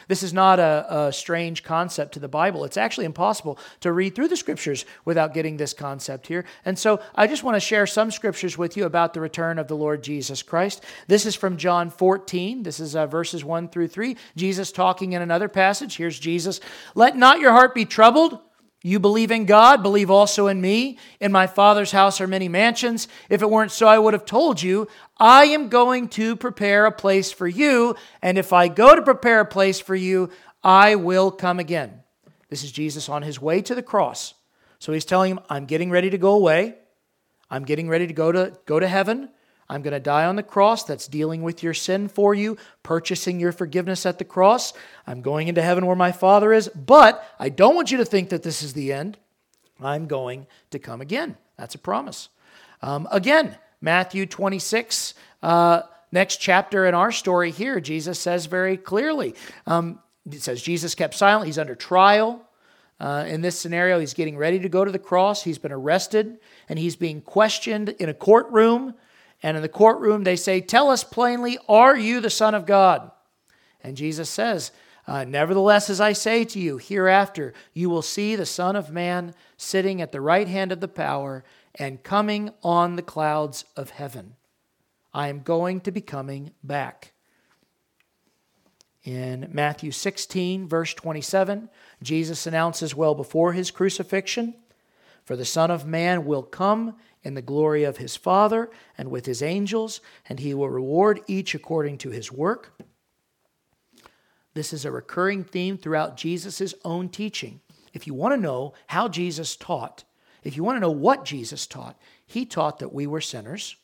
This 0.08 0.24
is 0.24 0.34
not 0.34 0.60
a, 0.60 1.08
a, 1.08 1.14
strange 1.14 1.64
concept 1.64 2.14
to 2.14 2.20
the 2.20 2.28
Bible. 2.28 2.64
It's 2.64 2.78
actually 2.78 3.06
impossible 3.06 3.58
to 3.82 3.92
read 3.92 4.16
through 4.16 4.28
the 4.28 4.38
scriptures 4.38 4.86
without 5.06 5.34
getting 5.34 5.58
this 5.58 5.74
concept 5.74 6.28
here. 6.28 6.46
And 6.66 6.78
so 6.78 7.02
I 7.16 7.28
just 7.28 7.44
want 7.44 7.56
to 7.56 7.60
share 7.60 7.88
some 7.88 8.12
scriptures 8.12 8.58
with 8.58 8.78
you 8.78 8.86
about 8.86 9.14
the 9.14 9.22
return 9.22 9.60
of 9.60 9.68
the 9.68 9.76
Lord 9.76 10.04
Jesus 10.04 10.44
Christ. 10.44 10.84
This 11.08 11.26
is 11.26 11.36
from 11.36 11.58
John 11.58 11.90
14. 11.90 12.64
This 12.64 12.80
is 12.80 12.96
uh, 12.96 13.08
verses 13.08 13.44
1 13.44 13.70
through 13.70 13.88
3. 13.88 14.16
Jesus 14.36 14.72
talking 14.72 15.14
in 15.14 15.22
another 15.22 15.48
passage. 15.48 15.98
Here's 15.98 16.20
Jesus. 16.20 16.60
Let 16.96 17.18
not 17.18 17.40
your 17.40 17.52
heart 17.52 17.76
be 17.76 17.86
troubled. 17.86 18.40
You 18.84 19.00
believe 19.00 19.30
in 19.30 19.46
God, 19.46 19.84
believe 19.84 20.10
also 20.10 20.48
in 20.48 20.60
me. 20.60 20.98
In 21.20 21.32
my 21.32 21.46
Father's 21.46 21.92
house 21.92 22.20
are 22.20 22.28
many 22.28 22.48
mansions. 22.48 23.08
If 23.30 23.44
it 23.44 23.50
weren't 23.50 23.72
so, 23.72 23.88
I 23.88 24.00
would 24.00 24.14
have 24.14 24.26
told 24.26 24.62
you. 24.62 24.88
I 25.18 25.46
am 25.46 25.70
going 25.70 26.10
to 26.10 26.36
prepare 26.36 26.88
a 26.88 26.92
place 26.92 27.32
for 27.32 27.48
you, 27.48 27.96
and 28.24 28.40
if 28.40 28.52
I 28.54 28.68
go 28.68 28.96
to 28.96 29.04
prepare 29.04 29.42
a 29.42 29.46
place 29.46 29.80
for 29.80 29.96
you, 29.96 30.32
I 30.64 30.96
will 30.96 31.30
come 31.30 31.60
again. 31.60 32.02
This 32.50 32.64
is 32.64 32.72
Jesus 32.72 33.08
on 33.08 33.22
his 33.22 33.40
way 33.40 33.62
to 33.62 33.76
the 33.76 33.84
cross. 33.84 34.34
So 34.80 34.92
he's 34.94 35.06
telling 35.06 35.32
him, 35.32 35.40
I'm 35.48 35.66
getting 35.66 35.92
ready 35.92 36.10
to 36.10 36.18
go 36.18 36.34
away. 36.34 36.76
I'm 37.52 37.66
getting 37.66 37.88
ready 37.88 38.08
to 38.08 38.14
go 38.14 38.32
to, 38.32 38.58
go 38.66 38.80
to 38.80 38.88
heaven. 38.88 39.30
I'm 39.72 39.82
going 39.82 39.94
to 39.94 40.02
die 40.02 40.26
on 40.26 40.36
the 40.36 40.44
cross. 40.44 40.84
That's 40.84 41.08
dealing 41.08 41.44
with 41.44 41.64
your 41.64 41.74
sin 41.74 42.10
for 42.10 42.36
you, 42.36 42.58
purchasing 42.84 43.40
your 43.40 43.54
forgiveness 43.54 44.06
at 44.06 44.18
the 44.18 44.26
cross. 44.26 44.74
I'm 45.08 45.22
going 45.22 45.48
into 45.48 45.62
heaven 45.62 45.86
where 45.86 45.96
my 45.96 46.12
Father 46.12 46.52
is. 46.52 46.68
But 46.68 47.24
I 47.40 47.48
don't 47.48 47.74
want 47.74 47.90
you 47.90 47.98
to 48.00 48.06
think 48.06 48.30
that 48.30 48.44
this 48.44 48.62
is 48.62 48.74
the 48.74 48.92
end. 48.92 49.18
I'm 49.82 50.08
going 50.08 50.46
to 50.72 50.80
come 50.80 51.00
again. 51.00 51.38
That's 51.58 51.74
a 51.74 51.78
promise. 51.78 52.28
Um, 52.82 53.08
again, 53.12 53.58
Matthew 53.80 54.26
26, 54.26 55.14
uh, 55.42 55.84
next 56.12 56.38
chapter 56.38 56.86
in 56.86 56.94
our 56.94 57.14
story 57.14 57.52
here, 57.52 57.80
Jesus 57.80 58.20
says 58.20 58.48
very 58.48 58.76
clearly. 58.76 59.36
Um, 59.66 60.00
it 60.30 60.42
says 60.42 60.62
Jesus 60.62 60.96
kept 60.96 61.16
silent. 61.16 61.46
He's 61.48 61.58
under 61.58 61.76
trial. 61.76 62.46
Uh, 63.00 63.24
in 63.26 63.40
this 63.40 63.58
scenario, 63.58 64.02
he's 64.02 64.14
getting 64.14 64.38
ready 64.38 64.60
to 64.60 64.68
go 64.68 64.84
to 64.84 64.92
the 64.92 65.00
cross. 65.00 65.44
He's 65.44 65.58
been 65.58 65.72
arrested 65.72 66.40
and 66.68 66.78
he's 66.78 66.98
being 66.98 67.22
questioned 67.22 67.90
in 67.90 68.10
a 68.10 68.14
courtroom. 68.14 68.96
And 69.44 69.58
in 69.58 69.64
the 69.64 69.70
courtroom, 69.70 70.24
they 70.24 70.36
say, 70.36 70.62
Tell 70.62 70.90
us 70.90 71.04
plainly, 71.04 71.58
are 71.68 71.98
you 71.98 72.20
the 72.20 72.30
Son 72.30 72.54
of 72.54 72.66
God? 72.66 73.12
And 73.84 73.98
Jesus 73.98 74.30
says, 74.30 74.72
uh, 75.08 75.24
Nevertheless, 75.24 75.90
as 75.90 76.00
I 76.00 76.14
say 76.14 76.46
to 76.46 76.60
you, 76.60 76.78
hereafter 76.78 77.54
you 77.74 77.90
will 77.90 78.04
see 78.04 78.36
the 78.36 78.46
Son 78.46 78.76
of 78.76 78.92
Man 78.92 79.34
sitting 79.58 80.02
at 80.02 80.12
the 80.12 80.22
right 80.22 80.48
hand 80.48 80.72
of 80.72 80.80
the 80.80 80.88
power 80.88 81.44
and 81.76 82.04
coming 82.04 82.52
on 82.64 82.96
the 82.96 83.02
clouds 83.02 83.66
of 83.76 83.92
heaven. 83.92 84.36
I 85.14 85.28
am 85.28 85.42
going 85.42 85.82
to 85.82 85.92
be 85.92 86.02
coming 86.02 86.52
back. 86.64 87.14
In 89.04 89.50
Matthew 89.52 89.92
16, 89.92 90.68
verse 90.68 90.94
27, 90.94 91.70
Jesus 92.04 92.46
announces 92.46 92.96
well 92.96 93.16
before 93.16 93.54
his 93.54 93.72
crucifixion 93.72 94.54
For 95.26 95.36
the 95.36 95.46
Son 95.46 95.72
of 95.72 95.88
Man 95.88 96.26
will 96.26 96.44
come 96.44 96.96
in 97.24 97.34
the 97.34 97.42
glory 97.42 97.84
of 97.84 97.98
his 97.98 98.16
Father 98.16 98.70
and 98.98 99.10
with 99.10 99.26
his 99.26 99.42
angels, 99.42 100.02
and 100.28 100.40
he 100.40 100.54
will 100.54 100.70
reward 100.70 101.22
each 101.28 101.54
according 101.54 101.98
to 102.00 102.10
his 102.10 102.32
work. 102.32 102.82
This 104.54 104.74
is 104.74 104.84
a 104.84 104.92
recurring 104.92 105.44
theme 105.44 105.78
throughout 105.78 106.18
Jesus' 106.18 106.74
own 106.84 107.10
teaching. 107.10 107.62
If 107.94 108.08
you 108.08 108.14
want 108.14 108.34
to 108.34 108.42
know 108.42 108.74
how 108.88 109.08
Jesus 109.08 109.56
taught, 109.56 110.04
if 110.44 110.58
you 110.58 110.64
want 110.64 110.78
to 110.78 110.82
know 110.82 110.92
what 110.92 111.26
Jesus 111.26 111.68
taught, 111.68 112.00
he 112.26 112.46
taught 112.46 112.80
that 112.80 112.94
we 112.94 113.06
were 113.08 113.22
sinners, 113.22 113.76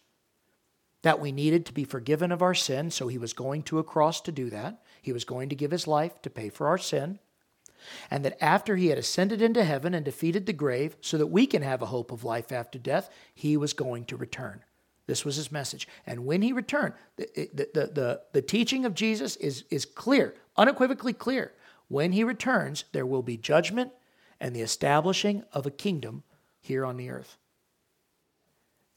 that 1.03 1.19
we 1.19 1.31
needed 1.31 1.65
to 1.65 1.73
be 1.73 1.83
forgiven 1.83 2.31
of 2.31 2.41
our 2.41 2.55
sin, 2.55 2.89
so 2.89 3.07
he 3.07 3.17
was 3.17 3.33
going 3.33 3.63
to 3.63 3.79
a 3.79 3.83
cross 3.83 4.19
to 4.21 4.31
do 4.31 4.49
that. 4.49 4.81
He 5.01 5.13
was 5.13 5.23
going 5.23 5.49
to 5.49 5.55
give 5.55 5.71
his 5.71 5.87
life 5.87 6.21
to 6.23 6.29
pay 6.29 6.49
for 6.49 6.67
our 6.67 6.77
sin. 6.77 7.19
And 8.09 8.25
that 8.25 8.41
after 8.43 8.75
he 8.75 8.87
had 8.87 8.97
ascended 8.97 9.41
into 9.41 9.63
heaven 9.63 9.93
and 9.93 10.03
defeated 10.03 10.45
the 10.45 10.53
grave, 10.53 10.95
so 11.01 11.17
that 11.17 11.27
we 11.27 11.47
can 11.47 11.61
have 11.61 11.81
a 11.81 11.87
hope 11.87 12.11
of 12.11 12.23
life 12.23 12.51
after 12.51 12.77
death, 12.77 13.09
he 13.33 13.57
was 13.57 13.73
going 13.73 14.05
to 14.05 14.17
return. 14.17 14.63
This 15.07 15.23
was 15.23 15.37
his 15.37 15.51
message. 15.51 15.87
And 16.05 16.25
when 16.25 16.41
he 16.41 16.51
returned, 16.51 16.93
the, 17.15 17.27
the, 17.53 17.69
the, 17.73 17.87
the, 17.87 18.21
the 18.33 18.41
teaching 18.41 18.85
of 18.85 18.93
Jesus 18.93 19.37
is, 19.37 19.63
is 19.69 19.85
clear, 19.85 20.35
unequivocally 20.57 21.13
clear. 21.13 21.53
When 21.87 22.11
he 22.11 22.23
returns, 22.23 22.83
there 22.91 23.05
will 23.05 23.23
be 23.23 23.37
judgment 23.37 23.91
and 24.39 24.55
the 24.55 24.61
establishing 24.61 25.43
of 25.53 25.65
a 25.65 25.71
kingdom 25.71 26.23
here 26.59 26.85
on 26.85 26.97
the 26.97 27.09
earth. 27.09 27.37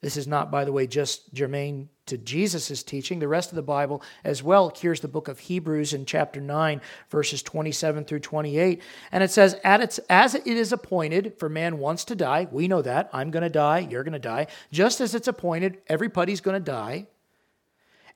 This 0.00 0.16
is 0.16 0.26
not, 0.26 0.50
by 0.50 0.64
the 0.64 0.72
way, 0.72 0.86
just 0.86 1.32
germane 1.32 1.88
to 2.10 2.18
Jesus' 2.18 2.82
teaching. 2.82 3.18
The 3.18 3.26
rest 3.26 3.50
of 3.50 3.56
the 3.56 3.62
Bible 3.62 4.02
as 4.22 4.42
well. 4.42 4.72
Here's 4.76 5.00
the 5.00 5.08
book 5.08 5.28
of 5.28 5.38
Hebrews 5.38 5.92
in 5.92 6.04
chapter 6.04 6.40
9, 6.40 6.80
verses 7.08 7.42
27 7.42 8.04
through 8.04 8.20
28. 8.20 8.82
And 9.10 9.24
it 9.24 9.30
says, 9.30 9.54
As 9.64 10.34
it 10.34 10.46
is 10.46 10.72
appointed 10.72 11.38
for 11.38 11.48
man 11.48 11.78
once 11.78 12.04
to 12.04 12.14
die, 12.14 12.46
we 12.50 12.68
know 12.68 12.82
that. 12.82 13.10
I'm 13.12 13.30
going 13.30 13.42
to 13.42 13.48
die, 13.48 13.80
you're 13.80 14.04
going 14.04 14.12
to 14.12 14.18
die. 14.18 14.46
Just 14.70 15.00
as 15.00 15.14
it's 15.14 15.28
appointed, 15.28 15.78
everybody's 15.86 16.40
going 16.40 16.62
to 16.62 16.70
die. 16.70 17.06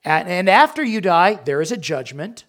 And 0.03 0.47
after 0.49 0.83
you 0.83 1.01
die, 1.01 1.39
there 1.45 1.61
is 1.61 1.71
a 1.71 1.77
judgment. 1.77 2.45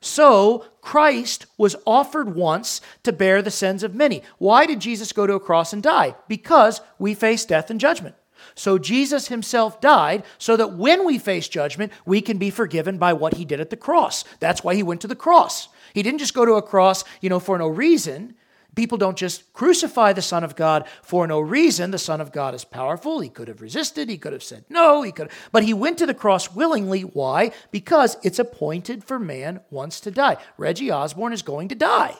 So 0.00 0.66
Christ 0.80 1.46
was 1.56 1.76
offered 1.86 2.34
once 2.34 2.80
to 3.02 3.12
bear 3.12 3.42
the 3.42 3.50
sins 3.50 3.82
of 3.82 3.94
many. 3.94 4.22
Why 4.38 4.66
did 4.66 4.80
Jesus 4.80 5.12
go 5.12 5.26
to 5.26 5.34
a 5.34 5.40
cross 5.40 5.72
and 5.72 5.82
die? 5.82 6.16
Because 6.28 6.80
we 6.98 7.14
face 7.14 7.44
death 7.44 7.70
and 7.70 7.80
judgment. 7.80 8.14
So 8.54 8.78
Jesus 8.78 9.28
himself 9.28 9.80
died 9.80 10.24
so 10.38 10.56
that 10.56 10.74
when 10.74 11.04
we 11.04 11.18
face 11.18 11.48
judgment, 11.48 11.92
we 12.04 12.20
can 12.20 12.38
be 12.38 12.50
forgiven 12.50 12.98
by 12.98 13.12
what 13.12 13.34
he 13.34 13.44
did 13.44 13.60
at 13.60 13.70
the 13.70 13.76
cross. 13.76 14.24
That's 14.40 14.64
why 14.64 14.74
he 14.74 14.82
went 14.82 15.00
to 15.02 15.08
the 15.08 15.16
cross. 15.16 15.68
He 15.94 16.02
didn't 16.02 16.20
just 16.20 16.34
go 16.34 16.44
to 16.44 16.54
a 16.54 16.62
cross, 16.62 17.04
you 17.20 17.28
know, 17.28 17.40
for 17.40 17.58
no 17.58 17.68
reason. 17.68 18.34
People 18.74 18.96
don't 18.96 19.18
just 19.18 19.52
crucify 19.52 20.14
the 20.14 20.22
Son 20.22 20.42
of 20.42 20.56
God 20.56 20.88
for 21.02 21.26
no 21.26 21.40
reason. 21.40 21.90
The 21.90 21.98
Son 21.98 22.22
of 22.22 22.32
God 22.32 22.54
is 22.54 22.64
powerful. 22.64 23.20
He 23.20 23.28
could 23.28 23.48
have 23.48 23.60
resisted. 23.60 24.08
He 24.08 24.16
could 24.16 24.32
have 24.32 24.42
said 24.42 24.64
no. 24.70 25.02
He 25.02 25.12
could, 25.12 25.30
but 25.50 25.64
he 25.64 25.74
went 25.74 25.98
to 25.98 26.06
the 26.06 26.14
cross 26.14 26.54
willingly. 26.54 27.02
Why? 27.02 27.52
Because 27.70 28.16
it's 28.22 28.38
appointed 28.38 29.04
for 29.04 29.18
man 29.18 29.60
once 29.70 30.00
to 30.00 30.10
die. 30.10 30.38
Reggie 30.56 30.90
Osborne 30.90 31.34
is 31.34 31.42
going 31.42 31.68
to 31.68 31.74
die. 31.74 32.16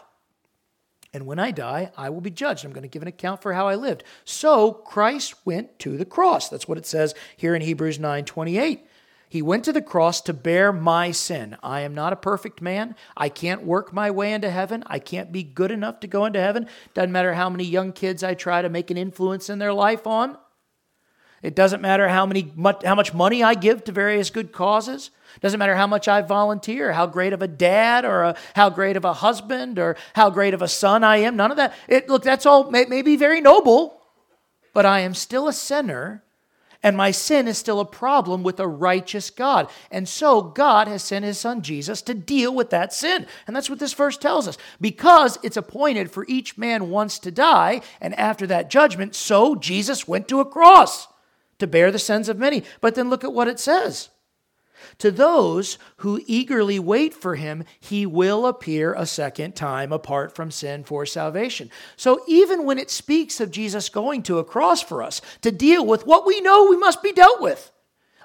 And 1.15 1.27
when 1.27 1.39
I 1.39 1.51
die, 1.51 1.93
I 1.97 2.09
will 2.09 2.23
be 2.23 2.31
judged. 2.31 2.65
I'm 2.65 2.73
going 2.73 2.83
to 2.83 2.89
give 2.89 3.03
an 3.03 3.09
account 3.09 3.43
for 3.43 3.53
how 3.53 3.69
I 3.69 3.75
lived. 3.75 4.03
So 4.25 4.73
Christ 4.73 5.35
went 5.45 5.79
to 5.81 5.99
the 5.99 6.07
cross. 6.07 6.49
That's 6.49 6.67
what 6.67 6.79
it 6.79 6.87
says 6.87 7.15
here 7.37 7.55
in 7.55 7.61
Hebrews 7.61 7.99
9 7.99 8.25
28. 8.25 8.87
He 9.29 9.41
went 9.41 9.65
to 9.65 9.73
the 9.73 9.81
cross 9.81 10.21
to 10.23 10.35
bear 10.35 10.73
my 10.73 11.11
sin. 11.11 11.57
I 11.63 11.81
am 11.81 11.95
not 11.95 12.13
a 12.13 12.17
perfect 12.17 12.61
man. 12.61 12.95
I 13.17 13.31
can't 13.31 13.65
work 13.65 13.93
my 13.93 14.11
way 14.11 14.35
into 14.35 14.51
heaven. 14.51 14.85
I 14.87 14.99
can't 14.99 15.33
be 15.33 15.43
good 15.43 15.71
enough 15.71 16.01
to 16.01 16.07
go 16.07 16.27
into 16.27 16.41
heaven. 16.41 16.67
Doesn't 16.93 17.13
matter 17.13 17.33
how 17.33 17.49
many 17.49 17.65
young 17.65 17.93
kids 17.93 18.23
I 18.23 18.35
try 18.35 18.61
to 18.61 18.69
make 18.69 18.91
an 18.91 18.99
influence 18.99 19.49
in 19.49 19.59
their 19.59 19.73
life 19.73 20.07
on. 20.07 20.37
It 21.43 21.57
doesn't 21.57 21.81
matter 21.81 22.09
how, 22.09 22.25
many, 22.25 22.53
how 22.85 22.95
much 22.95 23.13
money 23.13 23.43
I 23.43 23.55
give 23.55 23.85
to 23.85 23.93
various 23.93 24.31
good 24.31 24.53
causes. 24.53 25.11
It 25.35 25.41
Doesn't 25.41 25.59
matter 25.59 25.75
how 25.75 25.89
much 25.89 26.07
I 26.07 26.23
volunteer, 26.23 26.93
how 26.93 27.07
great 27.07 27.33
of 27.33 27.43
a 27.43 27.49
dad 27.49 28.05
or 28.05 28.23
a, 28.23 28.37
how 28.55 28.71
great 28.71 28.97
of 28.97 29.05
a 29.05 29.13
husband 29.13 29.79
or 29.79 29.97
how 30.15 30.31
great 30.31 30.55
of 30.55 30.63
a 30.63 30.69
son 30.69 31.03
I 31.03 31.19
am. 31.19 31.37
None 31.37 31.51
of 31.51 31.57
that. 31.57 31.75
It, 31.89 32.09
look, 32.09 32.23
that's 32.23 32.47
all 32.47 32.71
may, 32.71 32.85
may 32.85 33.03
be 33.03 33.17
very 33.17 33.41
noble, 33.41 34.01
but 34.73 34.87
I 34.87 35.01
am 35.01 35.15
still 35.15 35.49
a 35.49 35.53
sinner 35.53 36.23
and 36.83 36.97
my 36.97 37.13
sin 37.13 37.47
is 37.47 37.59
still 37.59 37.81
a 37.81 37.85
problem 37.85 38.43
with 38.43 38.59
a 38.59 38.67
righteous 38.67 39.31
God. 39.31 39.71
And 39.91 40.09
so 40.09 40.43
God 40.43 40.89
has 40.89 41.03
sent 41.03 41.25
his 41.25 41.39
son 41.39 41.63
Jesus 41.63 42.03
to 42.03 42.15
deal 42.15 42.53
with 42.53 42.71
that 42.71 42.93
sin. 42.93 43.27
And 43.47 43.55
that's 43.55 43.71
what 43.71 43.79
this 43.79 43.95
verse 43.95 44.17
tells 44.17 44.49
us. 44.49 44.59
Because 44.81 45.39
it's 45.43 45.57
appointed 45.57 46.11
for 46.11 46.27
each 46.29 46.59
man 46.59 46.91
once 46.91 47.21
to 47.21 47.31
die, 47.31 47.83
and 48.01 48.19
after 48.19 48.49
that 48.49 48.69
judgment, 48.69 49.15
so 49.15 49.55
Jesus 49.55 50.09
went 50.09 50.27
to 50.29 50.41
a 50.41 50.45
cross 50.45 51.07
to 51.63 51.67
bear 51.69 51.93
the 51.93 51.99
sins 51.99 52.29
of 52.29 52.39
many. 52.39 52.65
But 52.81 52.97
then 52.97 53.09
look 53.09 53.23
at 53.25 53.33
what 53.33 53.49
it 53.49 53.61
says. 53.61 54.11
To 54.99 55.13
those 55.13 55.79
who 55.99 56.21
eagerly 56.27 56.81
wait 56.81 57.15
for 57.15 57.37
him, 57.37 57.65
he 57.79 58.05
will 58.05 58.47
appear 58.47 58.95
a 58.95 59.07
second 59.07 59.55
time 59.55 59.93
apart 59.93 60.35
from 60.35 60.51
sin 60.51 60.83
for 60.83 61.07
salvation. 61.07 61.71
So 61.97 62.25
even 62.27 62.65
when 62.65 62.79
it 62.79 62.91
speaks 62.91 63.41
of 63.41 63.53
Jesus 63.53 63.89
going 63.89 64.25
to 64.25 64.39
a 64.39 64.45
cross 64.45 64.83
for 64.83 65.05
us 65.05 65.21
to 65.43 65.53
deal 65.53 65.87
with 65.87 66.05
what 66.05 66.27
we 66.27 66.41
know 66.41 66.67
we 66.67 66.77
must 66.77 67.01
be 67.01 67.13
dealt 67.13 67.41
with, 67.41 67.71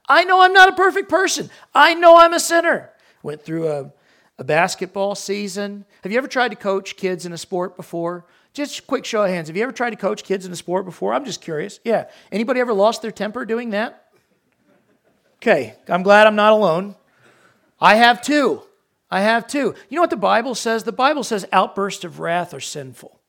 I 0.10 0.23
know 0.23 0.41
I'm 0.41 0.54
not 0.54 0.69
a 0.69 0.76
perfect 0.76 1.10
person. 1.10 1.52
I 1.76 1.93
know 1.93 2.17
I'm 2.17 2.34
a 2.34 2.39
sinner. 2.39 2.91
Went 3.21 3.43
through 3.43 3.67
a, 3.67 3.93
a 4.39 4.43
basketball 4.43 5.13
season. 5.13 5.86
Have 6.02 6.12
you 6.12 6.17
ever 6.17 6.28
tried 6.28 6.50
to 6.50 6.56
coach 6.56 6.95
kids 6.95 7.26
in 7.26 7.34
a 7.34 7.38
sport 7.38 7.78
before? 7.78 8.26
Just 8.58 8.88
quick 8.88 9.06
show 9.06 9.24
of 9.24 9.30
hands. 9.30 9.50
Have 9.50 9.56
you 9.56 9.62
ever 9.62 9.72
tried 9.72 9.91
to 9.91 9.98
coach 9.98 10.24
kids 10.24 10.43
in 10.43 10.52
a 10.52 10.56
sport 10.56 10.84
before? 10.84 11.13
I'm 11.13 11.26
just 11.26 11.41
curious. 11.41 11.80
Yeah. 11.84 12.06
Anybody 12.32 12.60
ever 12.60 12.74
lost 12.74 13.04
their 13.04 13.12
temper 13.12 13.46
doing 13.46 13.70
that? 13.70 14.08
Okay, 15.36 15.76
I'm 15.88 16.02
glad 16.02 16.26
I'm 16.26 16.36
not 16.36 16.54
alone. 16.54 16.96
I 17.80 17.98
have 17.98 18.20
too. 18.20 18.63
I 19.12 19.22
have 19.22 19.46
too. 19.46 19.76
You 19.89 19.96
know 19.96 20.02
what 20.02 20.10
the 20.10 20.17
Bible 20.17 20.56
says? 20.56 20.84
The 20.84 20.91
Bible 20.91 21.24
says 21.24 21.46
outbursts 21.52 22.04
of 22.04 22.20
wrath 22.20 22.52
are 22.56 22.60
sinful. 22.60 23.20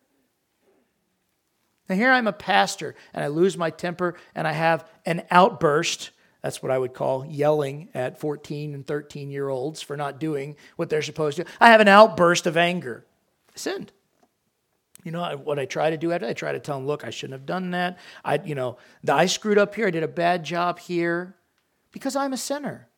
Now, 1.91 1.97
here 1.97 2.11
I'm 2.11 2.27
a 2.27 2.33
pastor 2.33 2.95
and 3.13 3.23
I 3.23 3.27
lose 3.27 3.59
my 3.59 3.69
temper 3.69 4.15
and 4.35 4.49
I 4.49 4.53
have 4.53 4.89
an 5.05 5.25
outburst. 5.31 6.09
That's 6.41 6.63
what 6.63 6.73
I 6.73 6.79
would 6.79 6.95
call 6.95 7.27
yelling 7.27 7.91
at 7.93 8.19
14 8.19 8.73
and 8.73 8.87
13 8.87 9.31
year 9.31 9.51
olds 9.51 9.83
for 9.83 9.95
not 9.95 10.21
doing 10.21 10.57
what 10.77 10.89
they're 10.89 11.03
supposed 11.03 11.37
to. 11.37 11.45
I 11.61 11.69
have 11.69 11.83
an 11.83 11.89
outburst 11.89 12.47
of 12.47 12.57
anger. 12.57 13.05
I 13.55 13.59
sinned. 13.59 13.93
You 15.09 15.13
know 15.13 15.41
what 15.43 15.59
I 15.59 15.65
try 15.65 15.89
to 15.89 15.97
do? 15.97 16.13
After? 16.13 16.27
I 16.27 16.35
try 16.35 16.53
to 16.53 16.61
tell 16.61 16.77
them, 16.77 16.87
look, 16.87 17.03
I 17.03 17.09
shouldn't 17.09 17.33
have 17.33 17.47
done 17.47 17.71
that. 17.71 17.99
I, 18.23 18.41
you 18.45 18.55
know, 18.55 18.77
I 19.11 19.25
screwed 19.25 19.57
up 19.57 19.75
here. 19.75 19.87
I 19.87 19.91
did 19.91 20.03
a 20.03 20.09
bad 20.09 20.45
job 20.45 20.79
here 20.79 21.35
because 21.93 22.15
I'm 22.15 22.35
a 22.35 22.37
sinner. 22.37 22.91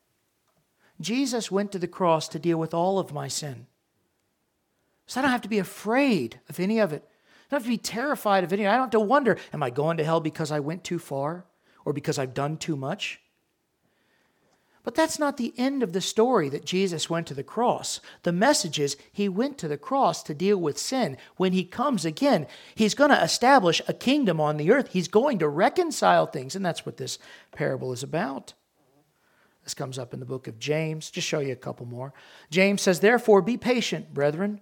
Jesus 1.00 1.52
went 1.52 1.70
to 1.70 1.78
the 1.78 1.86
cross 1.86 2.26
to 2.30 2.40
deal 2.40 2.58
with 2.58 2.74
all 2.74 2.98
of 2.98 3.12
my 3.12 3.28
sin. 3.28 3.68
So 5.06 5.20
I 5.20 5.22
don't 5.22 5.30
have 5.30 5.42
to 5.42 5.48
be 5.48 5.60
afraid 5.60 6.40
of 6.48 6.58
any 6.58 6.80
of 6.80 6.92
it. 6.92 7.04
I 7.06 7.54
don't 7.54 7.60
have 7.60 7.62
to 7.62 7.68
be 7.68 7.78
terrified 7.78 8.42
of 8.42 8.52
any. 8.52 8.66
I 8.66 8.72
don't 8.72 8.86
have 8.86 8.90
to 8.90 8.98
wonder, 8.98 9.38
am 9.52 9.62
I 9.62 9.70
going 9.70 9.96
to 9.98 10.04
hell 10.04 10.18
because 10.18 10.50
I 10.50 10.58
went 10.58 10.82
too 10.82 10.98
far 10.98 11.46
or 11.84 11.92
because 11.92 12.18
I've 12.18 12.34
done 12.34 12.56
too 12.56 12.74
much? 12.74 13.20
But 14.82 14.94
that's 14.94 15.18
not 15.18 15.36
the 15.36 15.52
end 15.58 15.82
of 15.82 15.92
the 15.92 16.00
story 16.00 16.48
that 16.48 16.64
Jesus 16.64 17.10
went 17.10 17.26
to 17.26 17.34
the 17.34 17.42
cross. 17.42 18.00
The 18.22 18.32
message 18.32 18.80
is 18.80 18.96
he 19.12 19.28
went 19.28 19.58
to 19.58 19.68
the 19.68 19.76
cross 19.76 20.22
to 20.22 20.34
deal 20.34 20.56
with 20.56 20.78
sin. 20.78 21.18
When 21.36 21.52
he 21.52 21.64
comes 21.64 22.06
again, 22.06 22.46
he's 22.74 22.94
going 22.94 23.10
to 23.10 23.22
establish 23.22 23.82
a 23.86 23.92
kingdom 23.92 24.40
on 24.40 24.56
the 24.56 24.70
earth. 24.70 24.88
He's 24.92 25.08
going 25.08 25.38
to 25.40 25.48
reconcile 25.48 26.26
things, 26.26 26.56
and 26.56 26.64
that's 26.64 26.86
what 26.86 26.96
this 26.96 27.18
parable 27.52 27.92
is 27.92 28.02
about. 28.02 28.54
This 29.64 29.74
comes 29.74 29.98
up 29.98 30.14
in 30.14 30.20
the 30.20 30.26
book 30.26 30.48
of 30.48 30.58
James. 30.58 31.10
Just 31.10 31.28
show 31.28 31.40
you 31.40 31.52
a 31.52 31.56
couple 31.56 31.84
more. 31.84 32.14
James 32.50 32.80
says, 32.80 33.00
Therefore, 33.00 33.42
be 33.42 33.58
patient, 33.58 34.14
brethren, 34.14 34.60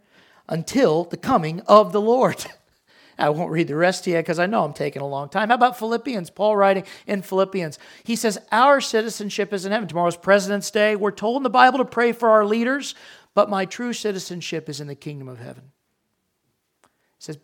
until 0.48 1.04
the 1.04 1.16
coming 1.16 1.60
of 1.62 1.92
the 1.92 2.00
Lord. 2.00 2.44
I 3.18 3.30
won't 3.30 3.50
read 3.50 3.66
the 3.66 3.74
rest 3.74 4.04
to 4.04 4.10
you 4.10 4.16
because 4.16 4.38
I 4.38 4.46
know 4.46 4.64
I'm 4.64 4.72
taking 4.72 5.02
a 5.02 5.06
long 5.06 5.28
time. 5.28 5.48
How 5.48 5.56
about 5.56 5.78
Philippians? 5.78 6.30
Paul 6.30 6.56
writing 6.56 6.84
in 7.06 7.22
Philippians. 7.22 7.78
He 8.04 8.14
says, 8.14 8.38
Our 8.52 8.80
citizenship 8.80 9.52
is 9.52 9.66
in 9.66 9.72
heaven. 9.72 9.88
Tomorrow's 9.88 10.16
President's 10.16 10.70
Day. 10.70 10.94
We're 10.94 11.10
told 11.10 11.38
in 11.38 11.42
the 11.42 11.50
Bible 11.50 11.78
to 11.78 11.84
pray 11.84 12.12
for 12.12 12.30
our 12.30 12.44
leaders, 12.44 12.94
but 13.34 13.50
my 13.50 13.64
true 13.64 13.92
citizenship 13.92 14.68
is 14.68 14.80
in 14.80 14.86
the 14.86 14.94
kingdom 14.94 15.28
of 15.28 15.38
heaven. 15.38 15.72
He 16.82 16.88
says, 17.18 17.38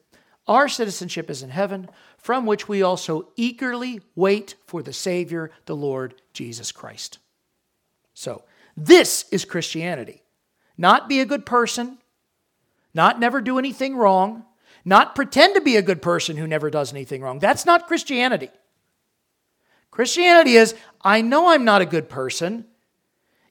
Our 0.47 0.69
citizenship 0.69 1.29
is 1.29 1.43
in 1.43 1.51
heaven, 1.51 1.89
from 2.19 2.47
which 2.47 2.69
we 2.69 2.83
also 2.83 3.29
eagerly 3.35 4.01
wait 4.15 4.55
for 4.67 4.81
the 4.81 4.93
Savior, 4.93 5.51
the 5.67 5.77
Lord 5.77 6.15
Jesus 6.33 6.71
Christ. 6.71 7.19
So, 8.15 8.45
this 8.77 9.25
is 9.33 9.45
Christianity. 9.45 10.23
Not 10.79 11.09
be 11.09 11.21
a 11.21 11.27
good 11.27 11.47
person, 11.47 11.99
not 12.93 13.19
never 13.19 13.41
do 13.41 13.59
anything 13.59 13.97
wrong, 13.97 14.45
not 14.85 15.15
pretend 15.15 15.55
to 15.55 15.61
be 15.61 15.77
a 15.77 15.83
good 15.83 16.03
person 16.03 16.37
who 16.37 16.47
never 16.47 16.71
does 16.71 16.93
anything 16.93 17.23
wrong. 17.23 17.39
That's 17.39 17.65
not 17.65 17.87
Christianity. 17.87 18.51
Christianity 19.91 20.55
is 20.55 20.75
I 21.01 21.21
know 21.21 21.49
I'm 21.49 21.65
not 21.65 21.83
a 21.83 21.87
good 21.87 22.09
person. 22.09 22.67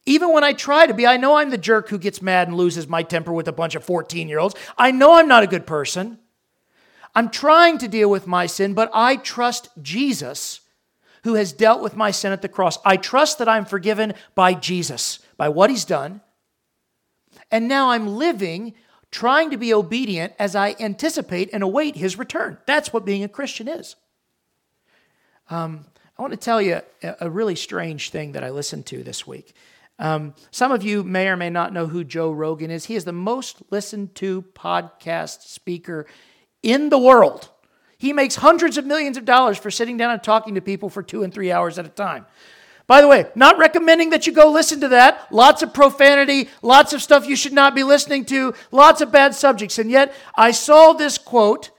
Even 0.05 0.33
when 0.33 0.43
I 0.43 0.51
try 0.53 0.85
to 0.85 0.93
be, 0.93 1.07
I 1.07 1.17
know 1.17 1.37
I'm 1.37 1.49
the 1.49 1.57
jerk 1.57 1.89
who 1.89 1.97
gets 1.97 2.21
mad 2.21 2.49
and 2.49 2.57
loses 2.57 2.87
my 2.87 3.03
temper 3.03 3.31
with 3.31 3.47
a 3.47 3.53
bunch 3.53 3.75
of 3.75 3.83
14 3.83 4.27
year 4.27 4.39
olds. 4.39 4.55
I 4.77 4.91
know 4.91 5.13
I'm 5.15 5.27
not 5.27 5.43
a 5.43 5.47
good 5.47 5.65
person. 5.65 6.19
I'm 7.15 7.29
trying 7.29 7.77
to 7.77 7.87
deal 7.87 8.09
with 8.09 8.27
my 8.27 8.45
sin, 8.45 8.73
but 8.73 8.89
I 8.93 9.15
trust 9.15 9.69
Jesus 9.81 10.61
who 11.23 11.35
has 11.35 11.53
dealt 11.53 11.81
with 11.81 11.95
my 11.95 12.11
sin 12.11 12.33
at 12.33 12.41
the 12.41 12.49
cross. 12.49 12.77
I 12.83 12.97
trust 12.97 13.39
that 13.39 13.47
I'm 13.47 13.65
forgiven 13.65 14.13
by 14.35 14.53
Jesus, 14.53 15.19
by 15.37 15.49
what 15.49 15.69
he's 15.69 15.85
done. 15.85 16.21
And 17.49 17.67
now 17.67 17.91
I'm 17.91 18.07
living 18.07 18.73
trying 19.13 19.51
to 19.51 19.57
be 19.57 19.73
obedient 19.73 20.33
as 20.39 20.55
I 20.55 20.75
anticipate 20.79 21.51
and 21.53 21.61
await 21.61 21.95
his 21.95 22.17
return. 22.17 22.57
That's 22.65 22.91
what 22.91 23.05
being 23.05 23.23
a 23.23 23.29
Christian 23.29 23.67
is. 23.67 23.95
Um, 25.51 25.85
I 26.17 26.21
want 26.23 26.33
to 26.33 26.37
tell 26.37 26.59
you 26.59 26.81
a, 27.03 27.29
really 27.29 27.55
strange 27.55 28.09
thing 28.09 28.31
that 28.31 28.43
I 28.43 28.49
listened 28.49 28.87
to 28.87 29.03
this 29.03 29.27
week. 29.27 29.53
Um, 29.99 30.33
some 30.49 30.71
of 30.71 30.81
you 30.81 31.03
may 31.03 31.27
or 31.27 31.37
may 31.37 31.51
not 31.51 31.73
know 31.73 31.85
who 31.85 32.03
Joe 32.03 32.31
Rogan 32.31 32.71
is. 32.71 32.85
He 32.85 32.95
is 32.95 33.05
the 33.05 33.13
most 33.13 33.61
listened 33.69 34.15
to 34.15 34.41
podcast 34.53 35.43
speaker 35.43 36.07
in 36.63 36.89
the 36.89 36.97
world. 36.97 37.49
He 37.99 38.13
makes 38.13 38.35
hundreds 38.35 38.77
of 38.77 38.85
millions 38.85 39.17
of 39.17 39.25
dollars 39.25 39.59
for 39.59 39.69
sitting 39.69 39.95
down 39.95 40.11
and 40.11 40.23
talking 40.23 40.55
to 40.55 40.61
people 40.61 40.89
for 40.89 41.03
two 41.03 41.21
and 41.21 41.31
three 41.31 41.51
hours 41.51 41.77
at 41.77 41.85
a 41.85 41.89
time. 41.89 42.25
By 42.85 43.01
the 43.01 43.07
way, 43.07 43.27
not 43.33 43.57
recommending 43.57 44.09
that 44.09 44.27
you 44.27 44.33
go 44.33 44.51
listen 44.51 44.81
to 44.81 44.89
that. 44.89 45.31
Lots 45.31 45.63
of 45.63 45.73
profanity, 45.73 46.49
lots 46.61 46.91
of 46.91 47.01
stuff 47.01 47.27
you 47.27 47.35
should 47.35 47.53
not 47.53 47.75
be 47.75 47.83
listening 47.83 48.25
to, 48.25 48.53
lots 48.71 48.99
of 49.01 49.11
bad 49.11 49.33
subjects. 49.35 49.79
And 49.79 49.89
yet, 49.89 50.13
I 50.35 50.51
saw 50.51 50.93
this 50.93 51.17
quote 51.17 51.71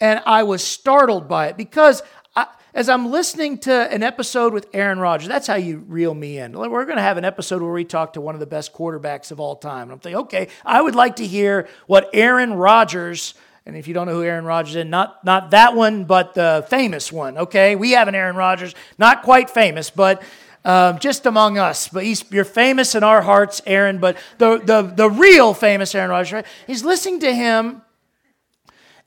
and 0.00 0.22
I 0.24 0.44
was 0.44 0.64
startled 0.64 1.28
by 1.28 1.48
it 1.48 1.56
because 1.56 2.02
I, 2.34 2.46
as 2.72 2.88
I'm 2.88 3.10
listening 3.10 3.58
to 3.58 3.72
an 3.92 4.02
episode 4.02 4.54
with 4.54 4.68
Aaron 4.72 4.98
Rodgers, 4.98 5.28
that's 5.28 5.46
how 5.46 5.56
you 5.56 5.84
reel 5.86 6.14
me 6.14 6.38
in. 6.38 6.52
We're 6.52 6.84
going 6.84 6.96
to 6.96 7.02
have 7.02 7.18
an 7.18 7.24
episode 7.24 7.60
where 7.60 7.72
we 7.72 7.84
talk 7.84 8.14
to 8.14 8.20
one 8.20 8.34
of 8.34 8.40
the 8.40 8.46
best 8.46 8.72
quarterbacks 8.72 9.30
of 9.30 9.40
all 9.40 9.56
time. 9.56 9.82
And 9.82 9.92
I'm 9.92 9.98
thinking, 9.98 10.20
okay, 10.22 10.48
I 10.64 10.80
would 10.80 10.94
like 10.94 11.16
to 11.16 11.26
hear 11.26 11.68
what 11.86 12.08
Aaron 12.14 12.54
Rodgers 12.54 13.34
and 13.68 13.76
if 13.76 13.86
you 13.86 13.92
don't 13.92 14.06
know 14.06 14.14
who 14.14 14.22
Aaron 14.22 14.46
Rodgers 14.46 14.76
is, 14.76 14.86
not, 14.86 15.22
not 15.26 15.50
that 15.50 15.76
one, 15.76 16.04
but 16.04 16.32
the 16.32 16.66
famous 16.70 17.12
one, 17.12 17.36
okay? 17.36 17.76
We 17.76 17.90
have 17.90 18.08
an 18.08 18.14
Aaron 18.14 18.34
Rodgers, 18.34 18.74
not 18.96 19.22
quite 19.22 19.50
famous, 19.50 19.90
but 19.90 20.22
um, 20.64 20.98
just 20.98 21.26
among 21.26 21.58
us. 21.58 21.86
But 21.86 22.04
he's, 22.04 22.24
you're 22.32 22.46
famous 22.46 22.94
in 22.94 23.02
our 23.02 23.20
hearts, 23.20 23.60
Aaron, 23.66 23.98
but 23.98 24.16
the, 24.38 24.56
the, 24.56 24.82
the 24.82 25.10
real 25.10 25.52
famous 25.52 25.94
Aaron 25.94 26.08
Rodgers, 26.08 26.32
right? 26.32 26.46
He's 26.66 26.82
listening 26.82 27.20
to 27.20 27.34
him, 27.34 27.82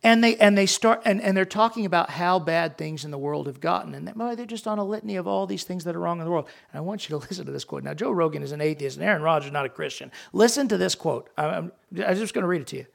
and 0.04 0.24
they, 0.24 0.38
and 0.38 0.56
they 0.56 0.68
start, 0.68 1.02
and, 1.06 1.20
and 1.20 1.36
they're 1.36 1.44
talking 1.44 1.88
about 1.88 2.12
how 2.12 2.38
bad 2.38 2.78
things 2.78 3.04
in 3.04 3.10
the 3.10 3.18
world 3.18 3.48
have 3.48 3.62
gotten. 3.62 3.96
And 3.96 4.08
they, 4.08 4.36
they're 4.36 4.46
just 4.46 4.68
on 4.68 4.78
a 4.78 4.86
litany 4.86 5.16
of 5.16 5.26
all 5.26 5.48
these 5.48 5.64
things 5.64 5.86
that 5.86 5.96
are 5.96 6.00
wrong 6.00 6.20
in 6.20 6.26
the 6.26 6.30
world. 6.30 6.48
And 6.72 6.78
I 6.78 6.82
want 6.82 7.10
you 7.10 7.20
to 7.20 7.26
listen 7.30 7.48
to 7.48 7.52
this 7.52 7.64
quote. 7.64 7.84
Now, 7.84 7.96
Joe 7.96 8.12
Rogan 8.12 8.44
is 8.44 8.52
an 8.52 8.62
atheist, 8.62 8.98
and 8.98 9.04
Aaron 9.04 9.24
Rodgers 9.24 9.48
is 9.48 9.54
not 9.54 9.66
a 9.66 9.70
Christian. 9.70 10.12
Listen 10.34 10.68
to 10.68 10.78
this 10.78 10.94
quote. 10.94 11.32
I'm, 11.36 11.72
I'm 12.06 12.16
just 12.16 12.36
going 12.36 12.44
to 12.44 12.48
read 12.48 12.62
it 12.62 12.68
to 12.68 12.78
you. 12.78 12.86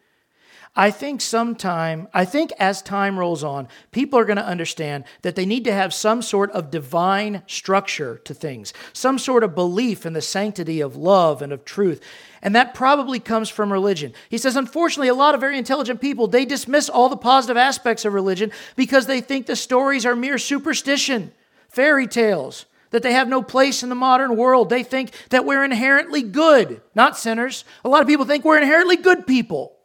I 0.79 0.91
think 0.91 1.23
sometime, 1.23 2.07
I 2.13 2.27
think 2.27 2.53
as 2.59 2.83
time 2.83 3.19
rolls 3.19 3.43
on, 3.43 3.67
people 3.93 4.19
are 4.19 4.27
going 4.27 4.37
to 4.37 4.45
understand 4.45 5.05
that 5.23 5.35
they 5.35 5.47
need 5.47 5.65
to 5.65 5.73
have 5.73 5.95
some 5.95 6.21
sort 6.21 6.51
of 6.51 6.71
divine 6.71 7.43
structure 7.47 8.19
to 8.25 8.35
things, 8.35 8.75
some 8.93 9.19
sort 9.19 9.43
of 9.43 9.55
belief 9.55 10.05
in 10.05 10.13
the 10.13 10.21
sanctity 10.21 10.83
of 10.83 10.95
love 10.95 11.41
and 11.41 11.51
of 11.51 11.65
truth. 11.65 12.03
And 12.43 12.55
that 12.55 12.75
probably 12.75 13.19
comes 13.19 13.49
from 13.49 13.73
religion. 13.73 14.13
He 14.29 14.37
says, 14.37 14.55
unfortunately, 14.55 15.09
a 15.09 15.15
lot 15.15 15.35
of 15.35 15.41
very 15.41 15.57
intelligent 15.57 16.03
people, 16.03 16.27
they 16.27 16.45
dismiss 16.45 16.91
all 16.91 17.09
the 17.09 17.17
positive 17.17 17.57
aspects 17.57 18.05
of 18.05 18.13
religion 18.13 18.53
because 18.77 19.07
they 19.07 19.23
think 19.23 19.47
the 19.47 19.57
stories 19.57 20.05
are 20.05 20.15
mere 20.15 20.37
superstition, 20.37 21.33
fairy 21.71 22.07
tales 22.07 22.67
that 22.91 23.03
they 23.03 23.15
have 23.15 23.29
no 23.29 23.43
place 23.43 23.83
in 23.83 23.89
the 23.89 23.95
modern 23.95 24.37
world. 24.37 24.69
They 24.69 24.83
think 24.83 25.13
that 25.31 25.47
we're 25.47 25.65
inherently 25.65 26.23
good, 26.23 26.83
not 26.95 27.17
sinners. 27.17 27.65
A 27.83 27.89
lot 27.89 28.03
of 28.03 28.07
people 28.07 28.27
think 28.27 28.45
we're 28.45 28.59
inherently 28.59 28.97
good 28.97 29.27
people. 29.27 29.76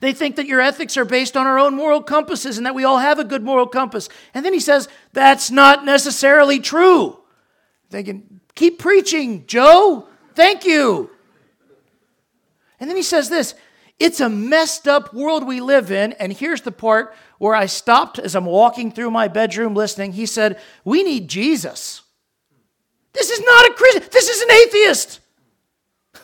They 0.00 0.12
think 0.12 0.36
that 0.36 0.46
your 0.46 0.60
ethics 0.60 0.96
are 0.96 1.04
based 1.04 1.36
on 1.36 1.46
our 1.46 1.58
own 1.58 1.74
moral 1.74 2.02
compasses 2.02 2.56
and 2.56 2.66
that 2.66 2.74
we 2.74 2.84
all 2.84 2.98
have 2.98 3.18
a 3.18 3.24
good 3.24 3.42
moral 3.42 3.66
compass. 3.66 4.08
And 4.32 4.44
then 4.44 4.52
he 4.52 4.60
says, 4.60 4.88
that's 5.12 5.50
not 5.50 5.84
necessarily 5.84 6.60
true. 6.60 7.18
Thinking, 7.90 8.40
keep 8.54 8.78
preaching, 8.78 9.46
Joe. 9.46 10.08
Thank 10.34 10.64
you. 10.64 11.10
And 12.80 12.88
then 12.88 12.96
he 12.96 13.02
says 13.02 13.28
this 13.28 13.54
it's 13.98 14.20
a 14.20 14.28
messed 14.28 14.86
up 14.86 15.12
world 15.12 15.46
we 15.46 15.60
live 15.60 15.90
in. 15.90 16.12
And 16.14 16.32
here's 16.32 16.62
the 16.62 16.72
part 16.72 17.14
where 17.38 17.54
I 17.54 17.66
stopped 17.66 18.18
as 18.18 18.34
I'm 18.34 18.44
walking 18.44 18.92
through 18.92 19.10
my 19.10 19.28
bedroom 19.28 19.74
listening. 19.74 20.12
He 20.12 20.26
said, 20.26 20.60
We 20.84 21.02
need 21.02 21.28
Jesus. 21.28 22.02
This 23.12 23.30
is 23.30 23.40
not 23.40 23.70
a 23.70 23.74
Christian, 23.74 24.04
this 24.12 24.28
is 24.28 24.42
an 24.42 24.50
atheist. 24.52 25.20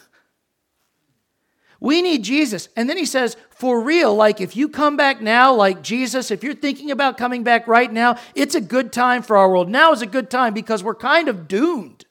We 1.80 2.00
need 2.00 2.22
Jesus. 2.22 2.70
And 2.76 2.88
then 2.88 2.96
he 2.96 3.04
says, 3.04 3.37
for 3.54 3.80
real, 3.80 4.14
like 4.14 4.40
if 4.40 4.56
you 4.56 4.68
come 4.68 4.96
back 4.96 5.20
now, 5.20 5.54
like 5.54 5.82
Jesus, 5.82 6.30
if 6.30 6.42
you're 6.42 6.54
thinking 6.54 6.90
about 6.90 7.16
coming 7.16 7.44
back 7.44 7.68
right 7.68 7.92
now, 7.92 8.16
it's 8.34 8.54
a 8.54 8.60
good 8.60 8.92
time 8.92 9.22
for 9.22 9.36
our 9.36 9.48
world. 9.48 9.68
Now 9.68 9.92
is 9.92 10.02
a 10.02 10.06
good 10.06 10.28
time 10.30 10.54
because 10.54 10.82
we're 10.82 10.94
kind 10.94 11.28
of 11.28 11.46
doomed. 11.46 12.04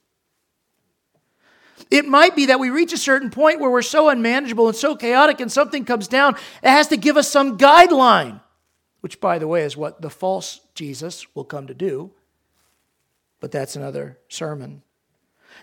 It 1.91 2.07
might 2.07 2.35
be 2.35 2.47
that 2.47 2.59
we 2.59 2.69
reach 2.69 2.93
a 2.93 2.97
certain 2.97 3.29
point 3.29 3.59
where 3.59 3.69
we're 3.69 3.81
so 3.81 4.09
unmanageable 4.09 4.67
and 4.67 4.75
so 4.75 4.95
chaotic 4.95 5.41
and 5.41 5.51
something 5.51 5.85
comes 5.85 6.07
down, 6.07 6.35
it 6.63 6.69
has 6.69 6.87
to 6.87 6.97
give 6.97 7.17
us 7.17 7.29
some 7.29 7.57
guideline, 7.57 8.41
which, 9.01 9.19
by 9.19 9.37
the 9.37 9.47
way, 9.47 9.63
is 9.63 9.77
what 9.77 10.01
the 10.01 10.09
false 10.09 10.61
Jesus 10.73 11.27
will 11.35 11.43
come 11.43 11.67
to 11.67 11.73
do. 11.73 12.09
But 13.41 13.51
that's 13.51 13.75
another 13.75 14.17
sermon. 14.29 14.81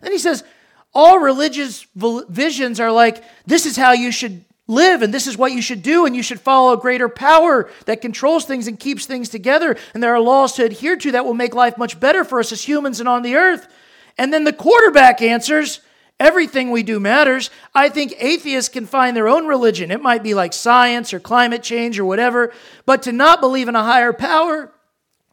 Then 0.02 0.12
he 0.12 0.18
says, 0.18 0.44
all 0.92 1.18
religious 1.18 1.86
visions 1.94 2.78
are 2.78 2.92
like, 2.92 3.24
this 3.46 3.64
is 3.64 3.76
how 3.76 3.92
you 3.92 4.12
should 4.12 4.44
live, 4.70 5.02
and 5.02 5.12
this 5.12 5.26
is 5.26 5.36
what 5.36 5.52
you 5.52 5.60
should 5.60 5.82
do, 5.82 6.06
and 6.06 6.16
you 6.16 6.22
should 6.22 6.40
follow 6.40 6.72
a 6.72 6.80
greater 6.80 7.08
power 7.08 7.68
that 7.84 8.00
controls 8.00 8.44
things 8.44 8.66
and 8.66 8.78
keeps 8.80 9.04
things 9.04 9.28
together. 9.28 9.76
And 9.92 10.02
there 10.02 10.14
are 10.14 10.20
laws 10.20 10.54
to 10.54 10.64
adhere 10.64 10.96
to 10.96 11.12
that 11.12 11.24
will 11.24 11.34
make 11.34 11.54
life 11.54 11.76
much 11.76 12.00
better 12.00 12.24
for 12.24 12.40
us 12.40 12.52
as 12.52 12.66
humans 12.66 13.00
and 13.00 13.08
on 13.08 13.22
the 13.22 13.34
earth. 13.34 13.68
And 14.16 14.32
then 14.32 14.44
the 14.44 14.52
quarterback 14.52 15.20
answers, 15.20 15.80
Everything 16.20 16.70
we 16.70 16.82
do 16.82 17.00
matters. 17.00 17.48
I 17.74 17.88
think 17.88 18.12
atheists 18.18 18.68
can 18.68 18.84
find 18.84 19.16
their 19.16 19.26
own 19.26 19.46
religion. 19.46 19.90
It 19.90 20.02
might 20.02 20.22
be 20.22 20.34
like 20.34 20.52
science 20.52 21.14
or 21.14 21.18
climate 21.18 21.62
change 21.62 21.98
or 21.98 22.04
whatever, 22.04 22.52
but 22.84 23.02
to 23.04 23.12
not 23.12 23.40
believe 23.40 23.68
in 23.68 23.74
a 23.74 23.82
higher 23.82 24.12
power, 24.12 24.70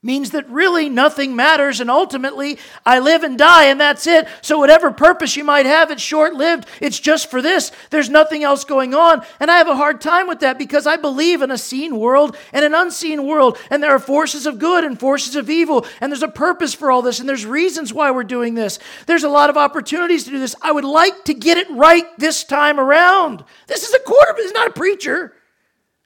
means 0.03 0.29
that 0.31 0.47
really 0.49 0.89
nothing 0.89 1.35
matters 1.35 1.79
and 1.79 1.89
ultimately 1.89 2.59
I 2.85 2.99
live 2.99 3.23
and 3.23 3.37
die 3.37 3.65
and 3.65 3.81
that's 3.81 4.05
it. 4.05 4.27
So, 4.41 4.59
whatever 4.59 4.91
purpose 4.91 5.35
you 5.35 5.43
might 5.43 5.65
have, 5.65 5.89
it's 5.89 6.01
short 6.01 6.35
lived. 6.35 6.67
It's 6.79 6.99
just 6.99 7.31
for 7.31 7.41
this. 7.41 7.71
There's 7.89 8.09
nothing 8.09 8.43
else 8.43 8.63
going 8.63 8.93
on. 8.93 9.23
And 9.39 9.49
I 9.49 9.57
have 9.57 9.67
a 9.67 9.75
hard 9.75 9.99
time 9.99 10.27
with 10.27 10.41
that 10.41 10.59
because 10.59 10.85
I 10.85 10.97
believe 10.97 11.41
in 11.41 11.49
a 11.49 11.57
seen 11.57 11.97
world 11.97 12.37
and 12.53 12.63
an 12.63 12.75
unseen 12.75 13.25
world. 13.25 13.57
And 13.71 13.81
there 13.81 13.91
are 13.91 13.99
forces 13.99 14.45
of 14.45 14.59
good 14.59 14.83
and 14.83 14.99
forces 14.99 15.35
of 15.35 15.49
evil. 15.49 15.85
And 15.99 16.11
there's 16.11 16.23
a 16.23 16.27
purpose 16.27 16.75
for 16.75 16.91
all 16.91 17.01
this. 17.01 17.19
And 17.19 17.27
there's 17.27 17.45
reasons 17.45 17.91
why 17.91 18.11
we're 18.11 18.23
doing 18.23 18.53
this. 18.53 18.77
There's 19.07 19.23
a 19.23 19.29
lot 19.29 19.49
of 19.49 19.57
opportunities 19.57 20.25
to 20.25 20.29
do 20.29 20.39
this. 20.39 20.55
I 20.61 20.71
would 20.71 20.85
like 20.85 21.25
to 21.25 21.33
get 21.33 21.57
it 21.57 21.67
right 21.71 22.05
this 22.19 22.43
time 22.43 22.79
around. 22.79 23.43
This 23.65 23.83
is 23.83 23.93
a 23.93 23.99
quarterback, 23.99 24.43
it's 24.43 24.53
not 24.53 24.67
a 24.67 24.73
preacher, 24.73 25.33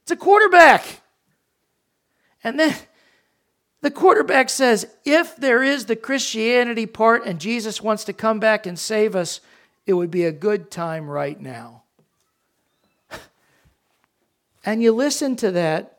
it's 0.03 0.11
a 0.11 0.15
quarterback. 0.15 1.01
And 2.43 2.59
then 2.59 2.75
the 3.81 3.91
quarterback 3.91 4.49
says, 4.49 4.87
if 5.05 5.35
there 5.35 5.63
is 5.63 5.85
the 5.85 5.95
Christianity 5.95 6.85
part 6.85 7.25
and 7.25 7.41
Jesus 7.41 7.81
wants 7.81 8.03
to 8.05 8.13
come 8.13 8.39
back 8.39 8.67
and 8.67 8.77
save 8.77 9.15
us, 9.15 9.41
it 9.87 9.93
would 9.93 10.11
be 10.11 10.23
a 10.23 10.31
good 10.31 10.69
time 10.69 11.09
right 11.09 11.39
now. 11.39 11.81
and 14.65 14.83
you 14.83 14.91
listen 14.91 15.35
to 15.37 15.51
that, 15.51 15.97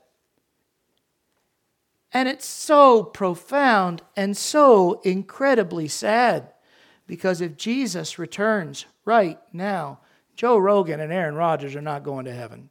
and 2.13 2.29
it's 2.29 2.47
so 2.47 3.03
profound 3.03 4.03
and 4.17 4.37
so 4.37 5.01
incredibly 5.01 5.89
sad. 5.89 6.53
Because 7.09 7.41
if 7.41 7.57
Jesus 7.57 8.19
returns 8.19 8.87
right 9.05 9.41
now, 9.53 9.99
Joe 10.37 10.57
Rogan 10.57 11.01
and 11.01 11.13
Aaron 11.13 11.35
Rodgers 11.35 11.75
are 11.75 11.83
not 11.83 12.05
going 12.05 12.27
to 12.27 12.33
heaven. 12.33 12.71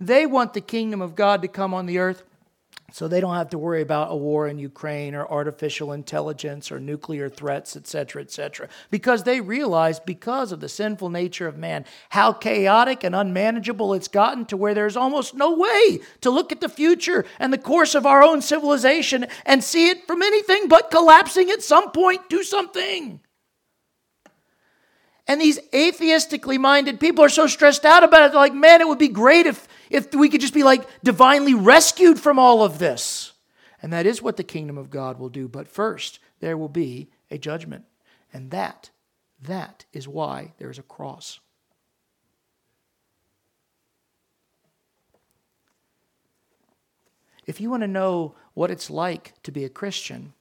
They 0.00 0.24
want 0.24 0.54
the 0.54 0.62
kingdom 0.62 1.02
of 1.02 1.14
God 1.14 1.42
to 1.42 1.48
come 1.48 1.74
on 1.74 1.84
the 1.84 1.98
earth 1.98 2.24
so 2.92 3.08
they 3.08 3.20
don't 3.20 3.34
have 3.34 3.50
to 3.50 3.58
worry 3.58 3.82
about 3.82 4.10
a 4.10 4.16
war 4.16 4.48
in 4.48 4.58
Ukraine 4.58 5.14
or 5.14 5.30
artificial 5.30 5.92
intelligence 5.92 6.72
or 6.72 6.80
nuclear 6.80 7.28
threats, 7.28 7.76
et 7.76 7.86
cetera, 7.86 8.22
et 8.22 8.30
cetera, 8.30 8.68
Because 8.90 9.22
they 9.22 9.40
realize, 9.40 10.00
because 10.00 10.52
of 10.52 10.60
the 10.60 10.68
sinful 10.68 11.10
nature 11.10 11.46
of 11.46 11.56
man, 11.56 11.84
how 12.10 12.32
chaotic 12.32 13.04
and 13.04 13.14
unmanageable 13.14 13.94
it's 13.94 14.08
gotten 14.08 14.44
to 14.46 14.56
where 14.56 14.74
there's 14.74 14.96
almost 14.96 15.34
no 15.34 15.54
way 15.56 16.00
to 16.20 16.30
look 16.30 16.52
at 16.52 16.60
the 16.60 16.68
future 16.68 17.24
and 17.38 17.52
the 17.52 17.58
course 17.58 17.94
of 17.94 18.06
our 18.06 18.22
own 18.22 18.42
civilization 18.42 19.26
and 19.46 19.62
see 19.62 19.88
it 19.90 20.06
from 20.06 20.22
anything 20.22 20.68
but 20.68 20.90
collapsing 20.90 21.50
at 21.50 21.62
some 21.62 21.90
point 21.92 22.28
to 22.30 22.42
something. 22.42 23.20
And 25.26 25.40
these 25.40 25.60
atheistically 25.72 26.58
minded 26.58 26.98
people 26.98 27.24
are 27.24 27.28
so 27.28 27.46
stressed 27.46 27.84
out 27.84 28.02
about 28.02 28.30
it. 28.30 28.34
Like, 28.34 28.52
man, 28.52 28.80
it 28.80 28.88
would 28.88 28.98
be 28.98 29.06
great 29.06 29.46
if 29.46 29.68
if 29.90 30.14
we 30.14 30.28
could 30.28 30.40
just 30.40 30.54
be 30.54 30.62
like 30.62 30.88
divinely 31.02 31.52
rescued 31.52 32.18
from 32.18 32.38
all 32.38 32.62
of 32.62 32.78
this. 32.78 33.32
And 33.82 33.92
that 33.92 34.06
is 34.06 34.22
what 34.22 34.36
the 34.36 34.44
kingdom 34.44 34.78
of 34.78 34.90
God 34.90 35.18
will 35.18 35.28
do. 35.28 35.48
But 35.48 35.68
first, 35.68 36.20
there 36.40 36.56
will 36.56 36.68
be 36.68 37.10
a 37.30 37.38
judgment. 37.38 37.84
And 38.32 38.50
that, 38.50 38.90
that 39.42 39.84
is 39.92 40.06
why 40.06 40.52
there 40.58 40.70
is 40.70 40.78
a 40.78 40.82
cross. 40.82 41.40
If 47.46 47.60
you 47.60 47.68
want 47.68 47.82
to 47.82 47.88
know 47.88 48.36
what 48.54 48.70
it's 48.70 48.90
like 48.90 49.34
to 49.42 49.50
be 49.50 49.64
a 49.64 49.68
Christian, 49.68 50.34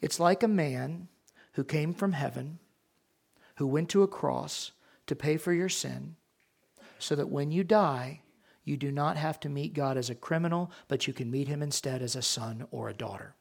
it's 0.00 0.18
like 0.18 0.42
a 0.42 0.48
man 0.48 1.08
who 1.52 1.62
came 1.62 1.92
from 1.92 2.12
heaven, 2.12 2.58
who 3.56 3.66
went 3.66 3.88
to 3.90 4.02
a 4.02 4.08
cross 4.08 4.72
to 5.06 5.14
pay 5.14 5.36
for 5.36 5.52
your 5.52 5.68
sin, 5.68 6.16
so 6.98 7.14
that 7.14 7.28
when 7.28 7.52
you 7.52 7.62
die, 7.62 8.22
you 8.70 8.76
do 8.76 8.90
not 8.92 9.16
have 9.16 9.38
to 9.40 9.48
meet 9.48 9.74
God 9.74 9.96
as 9.96 10.08
a 10.08 10.14
criminal, 10.14 10.70
but 10.88 11.06
you 11.06 11.12
can 11.12 11.30
meet 11.30 11.48
him 11.48 11.60
instead 11.60 12.00
as 12.00 12.16
a 12.16 12.22
son 12.22 12.66
or 12.70 12.88
a 12.88 12.94
daughter. 12.94 13.34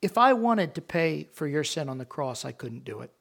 If 0.00 0.18
I 0.18 0.32
wanted 0.32 0.74
to 0.74 0.80
pay 0.80 1.28
for 1.32 1.46
your 1.46 1.62
sin 1.62 1.88
on 1.88 1.98
the 1.98 2.04
cross, 2.04 2.44
I 2.44 2.50
couldn't 2.50 2.84
do 2.84 3.00
it. 3.02 3.12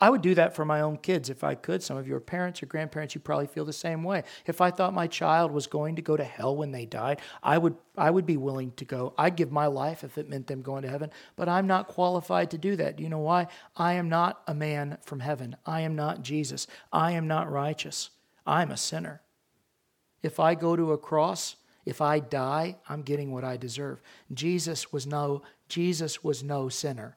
I 0.00 0.10
would 0.10 0.22
do 0.22 0.34
that 0.34 0.54
for 0.54 0.64
my 0.64 0.80
own 0.80 0.98
kids 0.98 1.30
if 1.30 1.42
I 1.42 1.54
could. 1.54 1.82
Some 1.82 1.96
of 1.96 2.06
your 2.06 2.20
parents 2.20 2.62
or 2.62 2.66
grandparents, 2.66 3.14
you 3.14 3.20
probably 3.20 3.46
feel 3.46 3.64
the 3.64 3.72
same 3.72 4.04
way. 4.04 4.24
If 4.44 4.60
I 4.60 4.70
thought 4.70 4.92
my 4.92 5.06
child 5.06 5.50
was 5.50 5.66
going 5.66 5.96
to 5.96 6.02
go 6.02 6.16
to 6.16 6.24
hell 6.24 6.54
when 6.54 6.72
they 6.72 6.84
died, 6.84 7.20
I 7.42 7.56
would, 7.58 7.76
I 7.96 8.10
would 8.10 8.26
be 8.26 8.36
willing 8.36 8.72
to 8.72 8.84
go. 8.84 9.14
I'd 9.16 9.36
give 9.36 9.50
my 9.50 9.66
life 9.66 10.04
if 10.04 10.18
it 10.18 10.28
meant 10.28 10.46
them 10.46 10.62
going 10.62 10.82
to 10.82 10.90
heaven, 10.90 11.10
but 11.36 11.48
I'm 11.48 11.66
not 11.66 11.88
qualified 11.88 12.50
to 12.50 12.58
do 12.58 12.76
that. 12.76 12.96
Do 12.96 13.02
you 13.02 13.08
know 13.08 13.18
why? 13.18 13.46
I 13.76 13.94
am 13.94 14.08
not 14.08 14.42
a 14.46 14.54
man 14.54 14.98
from 15.02 15.20
heaven. 15.20 15.56
I 15.64 15.80
am 15.80 15.94
not 15.94 16.22
Jesus. 16.22 16.66
I 16.92 17.12
am 17.12 17.26
not 17.26 17.50
righteous. 17.50 18.10
I'm 18.46 18.70
a 18.70 18.76
sinner. 18.76 19.22
If 20.22 20.40
I 20.40 20.54
go 20.54 20.76
to 20.76 20.92
a 20.92 20.98
cross, 20.98 21.56
if 21.84 22.00
I 22.00 22.18
die, 22.18 22.76
I'm 22.88 23.02
getting 23.02 23.30
what 23.30 23.44
I 23.44 23.56
deserve. 23.56 24.00
Jesus 24.32 24.92
was 24.92 25.06
no 25.06 25.42
Jesus 25.68 26.22
was 26.22 26.42
no 26.42 26.68
sinner. 26.68 27.16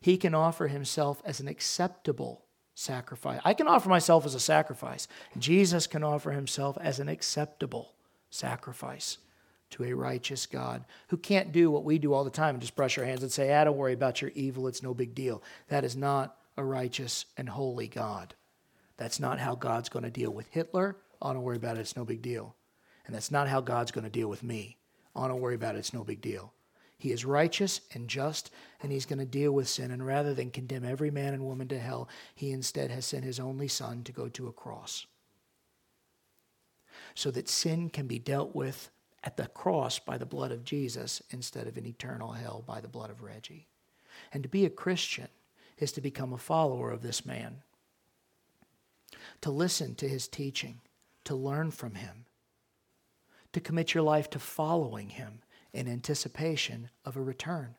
He 0.00 0.16
can 0.16 0.34
offer 0.34 0.68
himself 0.68 1.20
as 1.24 1.40
an 1.40 1.48
acceptable 1.48 2.44
sacrifice. 2.74 3.40
I 3.44 3.54
can 3.54 3.66
offer 3.66 3.88
myself 3.88 4.24
as 4.24 4.34
a 4.34 4.40
sacrifice. 4.40 5.08
Jesus 5.38 5.86
can 5.86 6.04
offer 6.04 6.30
himself 6.30 6.76
as 6.80 7.00
an 7.00 7.08
acceptable 7.08 7.94
sacrifice 8.30 9.18
to 9.70 9.84
a 9.84 9.94
righteous 9.94 10.46
God 10.46 10.84
who 11.08 11.16
can't 11.16 11.50
do 11.50 11.70
what 11.70 11.84
we 11.84 11.98
do 11.98 12.12
all 12.12 12.22
the 12.22 12.30
time 12.30 12.54
and 12.54 12.60
just 12.60 12.76
brush 12.76 12.98
our 12.98 13.04
hands 13.04 13.22
and 13.22 13.32
say, 13.32 13.52
ah, 13.52 13.64
don't 13.64 13.76
worry 13.76 13.94
about 13.94 14.22
your 14.22 14.30
evil, 14.34 14.68
it's 14.68 14.82
no 14.82 14.94
big 14.94 15.14
deal. 15.14 15.42
That 15.68 15.84
is 15.84 15.96
not 15.96 16.36
a 16.56 16.64
righteous 16.64 17.24
and 17.36 17.48
holy 17.48 17.88
God. 17.88 18.34
That's 18.96 19.20
not 19.20 19.38
how 19.38 19.54
God's 19.54 19.88
going 19.88 20.04
to 20.04 20.10
deal 20.10 20.30
with 20.30 20.48
Hitler. 20.48 20.96
Oh, 21.20 21.32
don't 21.32 21.42
worry 21.42 21.56
about 21.56 21.76
it, 21.76 21.80
it's 21.80 21.96
no 21.96 22.04
big 22.04 22.22
deal. 22.22 22.54
And 23.06 23.14
that's 23.14 23.30
not 23.30 23.48
how 23.48 23.60
God's 23.60 23.92
going 23.92 24.04
to 24.04 24.10
deal 24.10 24.28
with 24.28 24.42
me. 24.42 24.78
Oh, 25.14 25.28
don't 25.28 25.40
worry 25.40 25.54
about 25.54 25.76
it, 25.76 25.78
it's 25.78 25.94
no 25.94 26.04
big 26.04 26.20
deal. 26.20 26.52
He 26.98 27.12
is 27.12 27.24
righteous 27.24 27.82
and 27.92 28.08
just, 28.08 28.50
and 28.82 28.90
he's 28.90 29.06
going 29.06 29.18
to 29.18 29.26
deal 29.26 29.52
with 29.52 29.68
sin. 29.68 29.90
And 29.90 30.04
rather 30.04 30.32
than 30.32 30.50
condemn 30.50 30.84
every 30.84 31.10
man 31.10 31.34
and 31.34 31.44
woman 31.44 31.68
to 31.68 31.78
hell, 31.78 32.08
he 32.34 32.52
instead 32.52 32.90
has 32.90 33.04
sent 33.04 33.24
his 33.24 33.38
only 33.38 33.68
son 33.68 34.02
to 34.04 34.12
go 34.12 34.28
to 34.28 34.48
a 34.48 34.52
cross. 34.52 35.06
So 37.14 37.30
that 37.32 37.48
sin 37.48 37.90
can 37.90 38.06
be 38.06 38.18
dealt 38.18 38.54
with 38.54 38.90
at 39.22 39.36
the 39.36 39.46
cross 39.48 39.98
by 39.98 40.16
the 40.16 40.24
blood 40.24 40.52
of 40.52 40.64
Jesus 40.64 41.20
instead 41.30 41.66
of 41.66 41.76
in 41.76 41.86
eternal 41.86 42.32
hell 42.32 42.62
by 42.66 42.80
the 42.80 42.88
blood 42.88 43.10
of 43.10 43.22
Reggie. 43.22 43.66
And 44.32 44.42
to 44.42 44.48
be 44.48 44.64
a 44.64 44.70
Christian 44.70 45.28
is 45.78 45.92
to 45.92 46.00
become 46.00 46.32
a 46.32 46.38
follower 46.38 46.90
of 46.90 47.02
this 47.02 47.26
man, 47.26 47.62
to 49.40 49.50
listen 49.50 49.94
to 49.96 50.08
his 50.08 50.28
teaching, 50.28 50.80
to 51.24 51.34
learn 51.34 51.70
from 51.70 51.94
him, 51.94 52.26
to 53.52 53.60
commit 53.60 53.94
your 53.94 54.02
life 54.02 54.28
to 54.30 54.38
following 54.38 55.10
him 55.10 55.40
in 55.72 55.88
anticipation 55.88 56.90
of 57.04 57.16
a 57.16 57.22
return. 57.22 57.74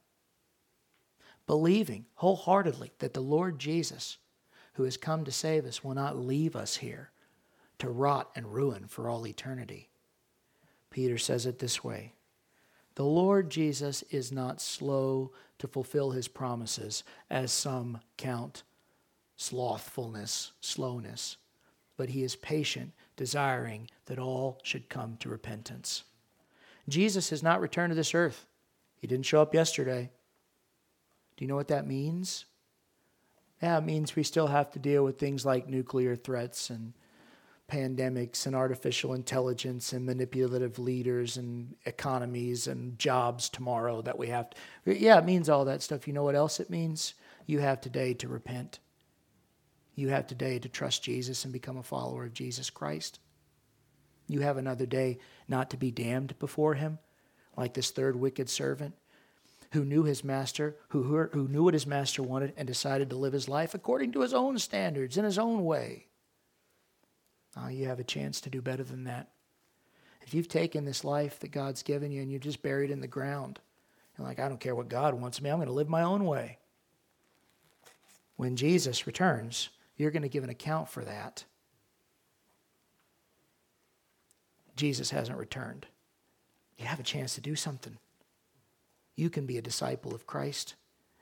Believing 1.45 2.05
wholeheartedly 2.15 2.91
that 2.99 3.13
the 3.13 3.21
Lord 3.21 3.57
Jesus, 3.57 4.17
who 4.73 4.83
has 4.83 4.97
come 4.97 5.23
to 5.25 5.31
save 5.31 5.65
us, 5.65 5.83
will 5.83 5.95
not 5.95 6.17
leave 6.17 6.55
us 6.55 6.77
here 6.77 7.11
to 7.79 7.89
rot 7.89 8.29
and 8.35 8.53
ruin 8.53 8.85
for 8.87 9.09
all 9.09 9.25
eternity. 9.25 9.89
Peter 10.89 11.17
says 11.17 11.45
it 11.45 11.59
this 11.59 11.83
way 11.83 12.13
The 12.95 13.05
Lord 13.05 13.49
Jesus 13.49 14.03
is 14.09 14.31
not 14.31 14.61
slow 14.61 15.31
to 15.59 15.67
fulfill 15.67 16.11
his 16.11 16.27
promises, 16.27 17.03
as 17.29 17.51
some 17.51 17.99
count 18.17 18.63
slothfulness, 19.37 20.51
slowness, 20.59 21.37
but 21.95 22.09
he 22.09 22.23
is 22.23 22.35
patient, 22.35 22.91
desiring 23.15 23.89
that 24.05 24.19
all 24.19 24.59
should 24.63 24.89
come 24.89 25.15
to 25.17 25.29
repentance. 25.29 26.03
Jesus 26.89 27.29
has 27.29 27.41
not 27.41 27.61
returned 27.61 27.91
to 27.91 27.95
this 27.95 28.15
earth. 28.15 28.45
He 28.97 29.07
didn't 29.07 29.25
show 29.25 29.41
up 29.41 29.53
yesterday. 29.53 30.09
Do 31.35 31.45
you 31.45 31.47
know 31.47 31.55
what 31.55 31.67
that 31.69 31.87
means? 31.87 32.45
Yeah, 33.61 33.77
it 33.77 33.85
means 33.85 34.15
we 34.15 34.23
still 34.23 34.47
have 34.47 34.71
to 34.71 34.79
deal 34.79 35.03
with 35.03 35.17
things 35.17 35.45
like 35.45 35.67
nuclear 35.67 36.15
threats 36.15 36.69
and 36.69 36.93
pandemics 37.71 38.45
and 38.45 38.55
artificial 38.55 39.13
intelligence 39.13 39.91
and 39.91 40.05
manipulative 40.05 40.79
leaders 40.79 41.37
and 41.37 41.75
economies 41.85 42.67
and 42.67 42.97
jobs 42.97 43.49
tomorrow 43.49 44.01
that 44.01 44.17
we 44.17 44.27
have 44.27 44.49
to. 44.49 44.97
Yeah, 44.97 45.17
it 45.17 45.25
means 45.25 45.49
all 45.49 45.65
that 45.65 45.81
stuff. 45.81 46.07
You 46.07 46.13
know 46.13 46.23
what 46.23 46.35
else 46.35 46.59
it 46.59 46.69
means? 46.69 47.13
You 47.45 47.59
have 47.59 47.81
today 47.81 48.13
to 48.15 48.27
repent. 48.27 48.79
You 49.97 50.09
have 50.09 50.27
today 50.27 50.59
to 50.59 50.69
trust 50.69 51.03
Jesus 51.03 51.43
and 51.43 51.51
become 51.51 51.75
a 51.75 51.83
follower 51.83 52.25
of 52.25 52.33
Jesus 52.33 52.69
Christ. 52.69 53.19
You 54.27 54.41
have 54.41 54.57
another 54.57 54.85
day 54.85 55.17
not 55.47 55.71
to 55.71 55.77
be 55.77 55.89
damned 55.89 56.37
before 56.37 56.75
him, 56.75 56.99
like 57.57 57.73
this 57.73 57.89
third 57.89 58.15
wicked 58.15 58.47
servant 58.47 58.93
who 59.71 59.83
knew 59.83 60.03
his 60.03 60.23
master, 60.23 60.75
who, 60.89 61.01
who 61.33 61.47
knew 61.47 61.63
what 61.63 61.73
his 61.73 61.87
master 61.87 62.21
wanted, 62.21 62.53
and 62.57 62.67
decided 62.67 63.09
to 63.09 63.15
live 63.15 63.33
his 63.33 63.49
life 63.49 63.73
according 63.73 64.11
to 64.11 64.21
his 64.21 64.35
own 64.35 64.59
standards, 64.59 65.17
in 65.17 65.25
his 65.25 65.39
own 65.39 65.65
way. 65.65 66.05
Now 67.55 67.69
you 67.69 67.87
have 67.87 67.99
a 67.99 68.03
chance 68.03 68.39
to 68.41 68.51
do 68.51 68.61
better 68.61 68.83
than 68.83 69.05
that. 69.05 69.31
If 70.21 70.35
you've 70.35 70.47
taken 70.47 70.85
this 70.85 71.03
life 71.03 71.39
that 71.39 71.51
God's 71.51 71.81
given 71.81 72.11
you 72.11 72.21
and 72.21 72.29
you're 72.29 72.39
just 72.39 72.61
buried 72.61 72.91
in 72.91 73.01
the 73.01 73.07
ground, 73.07 73.59
and 74.15 74.27
like, 74.27 74.39
I 74.39 74.47
don't 74.47 74.59
care 74.59 74.75
what 74.75 74.89
God 74.89 75.15
wants 75.15 75.41
me, 75.41 75.49
I'm 75.49 75.57
going 75.57 75.67
to 75.67 75.73
live 75.73 75.89
my 75.89 76.03
own 76.03 76.23
way. 76.25 76.59
When 78.35 78.55
Jesus 78.55 79.07
returns, 79.07 79.69
you're 79.97 80.11
going 80.11 80.23
to 80.23 80.29
give 80.29 80.43
an 80.43 80.49
account 80.49 80.89
for 80.89 81.03
that. 81.03 81.43
Jesus 84.75 85.09
hasn't 85.09 85.37
returned. 85.37 85.87
You 86.77 86.85
have 86.85 86.99
a 86.99 87.03
chance 87.03 87.35
to 87.35 87.41
do 87.41 87.55
something. 87.55 87.97
You 89.15 89.29
can 89.31 89.47
be 89.47 89.57
a 89.57 89.63
disciple 89.63 90.13
of 90.13 90.27
Christ, 90.27 90.75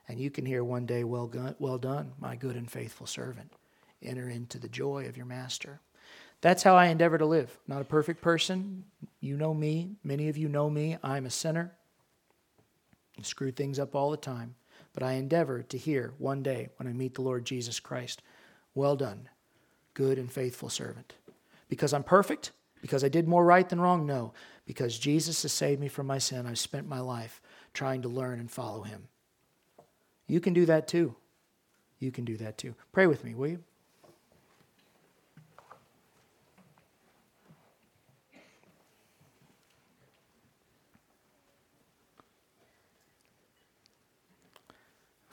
and 0.08 0.20
you 0.20 0.30
can 0.30 0.46
hear 0.46 0.64
one 0.64 0.86
day, 0.86 1.06
Well, 1.06 1.32
well 1.60 1.78
done, 1.78 2.12
my 2.20 2.36
good 2.36 2.58
and 2.58 2.70
faithful 2.70 3.08
servant. 3.08 3.54
Enter 4.04 4.30
into 4.30 4.60
the 4.60 4.68
joy 4.68 5.06
of 5.08 5.16
your 5.16 5.26
master. 5.26 5.80
That's 6.42 6.64
how 6.64 6.76
I 6.76 6.88
endeavor 6.88 7.18
to 7.18 7.26
live. 7.26 7.58
Not 7.68 7.82
a 7.82 7.86
perfect 7.86 8.22
person. 8.22 8.84
You 9.20 9.38
know 9.38 9.54
me. 9.54 9.96
Many 10.04 10.28
of 10.28 10.38
you 10.38 10.50
know 10.50 10.70
me. 10.70 10.98
I'm 11.02 11.26
a 11.26 11.32
sinner. 11.32 11.72
I 13.18 13.24
screw 13.24 13.52
things 13.52 13.80
up 13.80 13.96
all 13.96 14.12
the 14.12 14.18
time. 14.18 14.56
But 14.94 15.04
I 15.04 15.14
endeavor 15.14 15.64
to 15.64 15.78
hear 15.78 16.14
one 16.18 16.44
day 16.44 16.70
when 16.78 16.88
I 16.88 16.94
meet 16.94 17.16
the 17.16 17.22
Lord 17.22 17.46
Jesus 17.46 17.80
Christ, 17.80 18.22
Well 18.76 18.96
done, 18.96 19.30
good 19.94 20.20
and 20.20 20.32
faithful 20.32 20.70
servant. 20.70 21.16
Because 21.70 21.94
I'm 21.94 22.04
perfect, 22.04 22.52
because 22.82 23.04
I 23.04 23.10
did 23.10 23.28
more 23.28 23.44
right 23.44 23.68
than 23.68 23.82
wrong? 23.82 24.06
No. 24.06 24.34
Because 24.68 25.00
Jesus 25.00 25.42
has 25.42 25.52
saved 25.52 25.82
me 25.82 25.88
from 25.88 26.06
my 26.06 26.18
sin. 26.18 26.46
I've 26.46 26.60
spent 26.60 26.88
my 26.88 27.00
life 27.00 27.42
trying 27.74 28.04
to 28.04 28.10
learn 28.10 28.40
and 28.40 28.52
follow 28.52 28.84
him. 28.84 29.08
You 30.28 30.40
can 30.40 30.54
do 30.54 30.66
that 30.68 30.88
too. 30.88 31.16
You 32.00 32.12
can 32.12 32.26
do 32.26 32.38
that 32.38 32.58
too. 32.58 32.76
Pray 32.92 33.08
with 33.08 33.24
me, 33.24 33.34
will 33.34 33.48
you? 33.48 33.64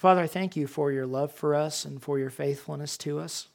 Father, 0.03 0.23
I 0.23 0.27
thank 0.27 0.57
you 0.57 0.67
for 0.67 0.91
your 0.91 1.07
love 1.07 1.31
for 1.31 1.55
us 1.55 1.85
and 1.85 2.03
for 2.03 2.19
your 2.19 2.29
faithfulness 2.29 2.97
to 2.99 3.21
us. 3.21 3.47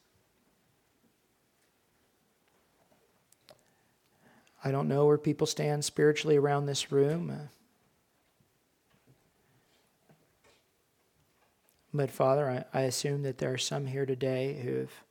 I 4.64 4.72
don't 4.72 4.88
know 4.88 5.06
where 5.08 5.18
people 5.18 5.46
stand 5.46 5.84
spiritually 5.84 6.38
around 6.38 6.66
this 6.66 6.90
room. 6.90 7.30
Uh, 10.10 10.14
but 11.94 12.10
Father, 12.10 12.66
I, 12.74 12.80
I, 12.80 12.84
assume 12.84 13.24
that 13.24 13.40
there 13.40 13.52
are 13.52 13.58
some 13.58 13.86
here 13.86 14.06
today 14.06 14.62
who've 14.64 15.04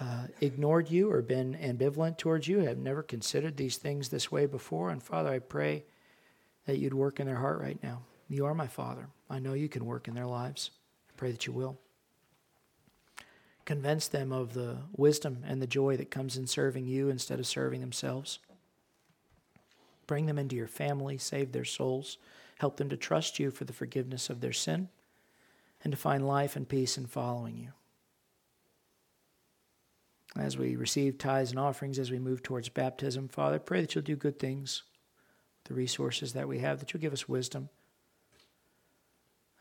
uh, 0.00 0.26
ignored 0.40 0.90
you 0.90 1.12
or 1.12 1.22
been 1.22 1.54
ambivalent 1.54 2.18
towards 2.18 2.48
you, 2.48 2.58
have 2.58 2.78
never 2.78 3.04
considered 3.04 3.56
these 3.56 3.76
things 3.76 4.08
this 4.08 4.32
way 4.32 4.46
before. 4.46 4.90
And 4.90 5.00
Father, 5.00 5.28
I 5.28 5.38
pray 5.38 5.84
that 6.66 6.78
you'd 6.78 6.92
work 6.92 7.20
in 7.20 7.28
their 7.28 7.36
heart 7.36 7.60
right 7.60 7.80
now. 7.84 8.02
You 8.28 8.46
are 8.46 8.54
my 8.54 8.66
Father. 8.66 9.06
I 9.32 9.38
know 9.38 9.54
you 9.54 9.68
can 9.68 9.86
work 9.86 10.08
in 10.08 10.14
their 10.14 10.26
lives. 10.26 10.70
I 11.08 11.12
pray 11.16 11.32
that 11.32 11.46
you 11.46 11.54
will. 11.54 11.78
Convince 13.64 14.06
them 14.06 14.30
of 14.30 14.52
the 14.52 14.76
wisdom 14.94 15.42
and 15.46 15.62
the 15.62 15.66
joy 15.66 15.96
that 15.96 16.10
comes 16.10 16.36
in 16.36 16.46
serving 16.46 16.84
you 16.86 17.08
instead 17.08 17.38
of 17.38 17.46
serving 17.46 17.80
themselves. 17.80 18.40
Bring 20.06 20.26
them 20.26 20.38
into 20.38 20.54
your 20.54 20.66
family, 20.66 21.16
save 21.16 21.52
their 21.52 21.64
souls, 21.64 22.18
help 22.58 22.76
them 22.76 22.90
to 22.90 22.96
trust 22.96 23.38
you 23.38 23.50
for 23.50 23.64
the 23.64 23.72
forgiveness 23.72 24.28
of 24.28 24.42
their 24.42 24.52
sin, 24.52 24.90
and 25.82 25.92
to 25.92 25.96
find 25.96 26.28
life 26.28 26.54
and 26.54 26.68
peace 26.68 26.98
in 26.98 27.06
following 27.06 27.56
you. 27.56 27.68
As 30.36 30.58
we 30.58 30.76
receive 30.76 31.16
tithes 31.16 31.50
and 31.50 31.58
offerings, 31.58 31.98
as 31.98 32.10
we 32.10 32.18
move 32.18 32.42
towards 32.42 32.68
baptism, 32.68 33.28
Father, 33.28 33.58
pray 33.58 33.80
that 33.80 33.94
you'll 33.94 34.04
do 34.04 34.16
good 34.16 34.38
things 34.38 34.82
with 35.56 35.68
the 35.68 35.74
resources 35.74 36.34
that 36.34 36.48
we 36.48 36.58
have, 36.58 36.80
that 36.80 36.92
you'll 36.92 37.00
give 37.00 37.12
us 37.14 37.28
wisdom, 37.28 37.70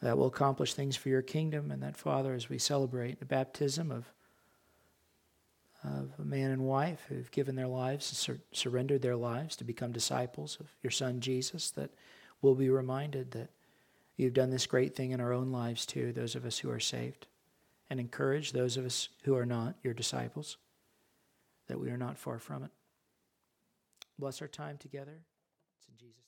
that 0.01 0.17
will 0.17 0.27
accomplish 0.27 0.73
things 0.73 0.95
for 0.95 1.09
your 1.09 1.21
kingdom, 1.21 1.71
and 1.71 1.83
that, 1.83 1.97
Father, 1.97 2.33
as 2.33 2.49
we 2.49 2.57
celebrate 2.57 3.19
the 3.19 3.25
baptism 3.25 3.91
of 3.91 4.11
of 5.83 6.11
a 6.19 6.23
man 6.23 6.51
and 6.51 6.61
wife 6.61 7.05
who've 7.09 7.31
given 7.31 7.55
their 7.55 7.67
lives 7.67 8.05
sur- 8.05 8.39
surrendered 8.51 9.01
their 9.01 9.15
lives 9.15 9.55
to 9.55 9.63
become 9.63 9.91
disciples 9.91 10.57
of 10.59 10.67
your 10.83 10.91
son 10.91 11.19
Jesus, 11.19 11.71
that 11.71 11.89
we'll 12.41 12.55
be 12.55 12.69
reminded 12.69 13.31
that 13.31 13.49
you've 14.15 14.33
done 14.33 14.51
this 14.51 14.67
great 14.67 14.95
thing 14.95 15.11
in 15.11 15.19
our 15.19 15.33
own 15.33 15.51
lives 15.51 15.85
too, 15.85 16.11
those 16.13 16.35
of 16.35 16.45
us 16.45 16.59
who 16.59 16.69
are 16.69 16.79
saved, 16.79 17.25
and 17.89 17.99
encourage 17.99 18.51
those 18.51 18.77
of 18.77 18.85
us 18.85 19.09
who 19.23 19.35
are 19.35 19.45
not 19.45 19.75
your 19.81 19.93
disciples, 19.93 20.57
that 21.67 21.79
we 21.79 21.89
are 21.89 21.97
not 21.97 22.17
far 22.17 22.37
from 22.37 22.63
it. 22.63 22.71
Bless 24.19 24.41
our 24.41 24.47
time 24.47 24.77
together. 24.77 25.23
It's 25.79 25.87
in 25.87 25.95
Jesus' 25.97 26.17
name. 26.17 26.21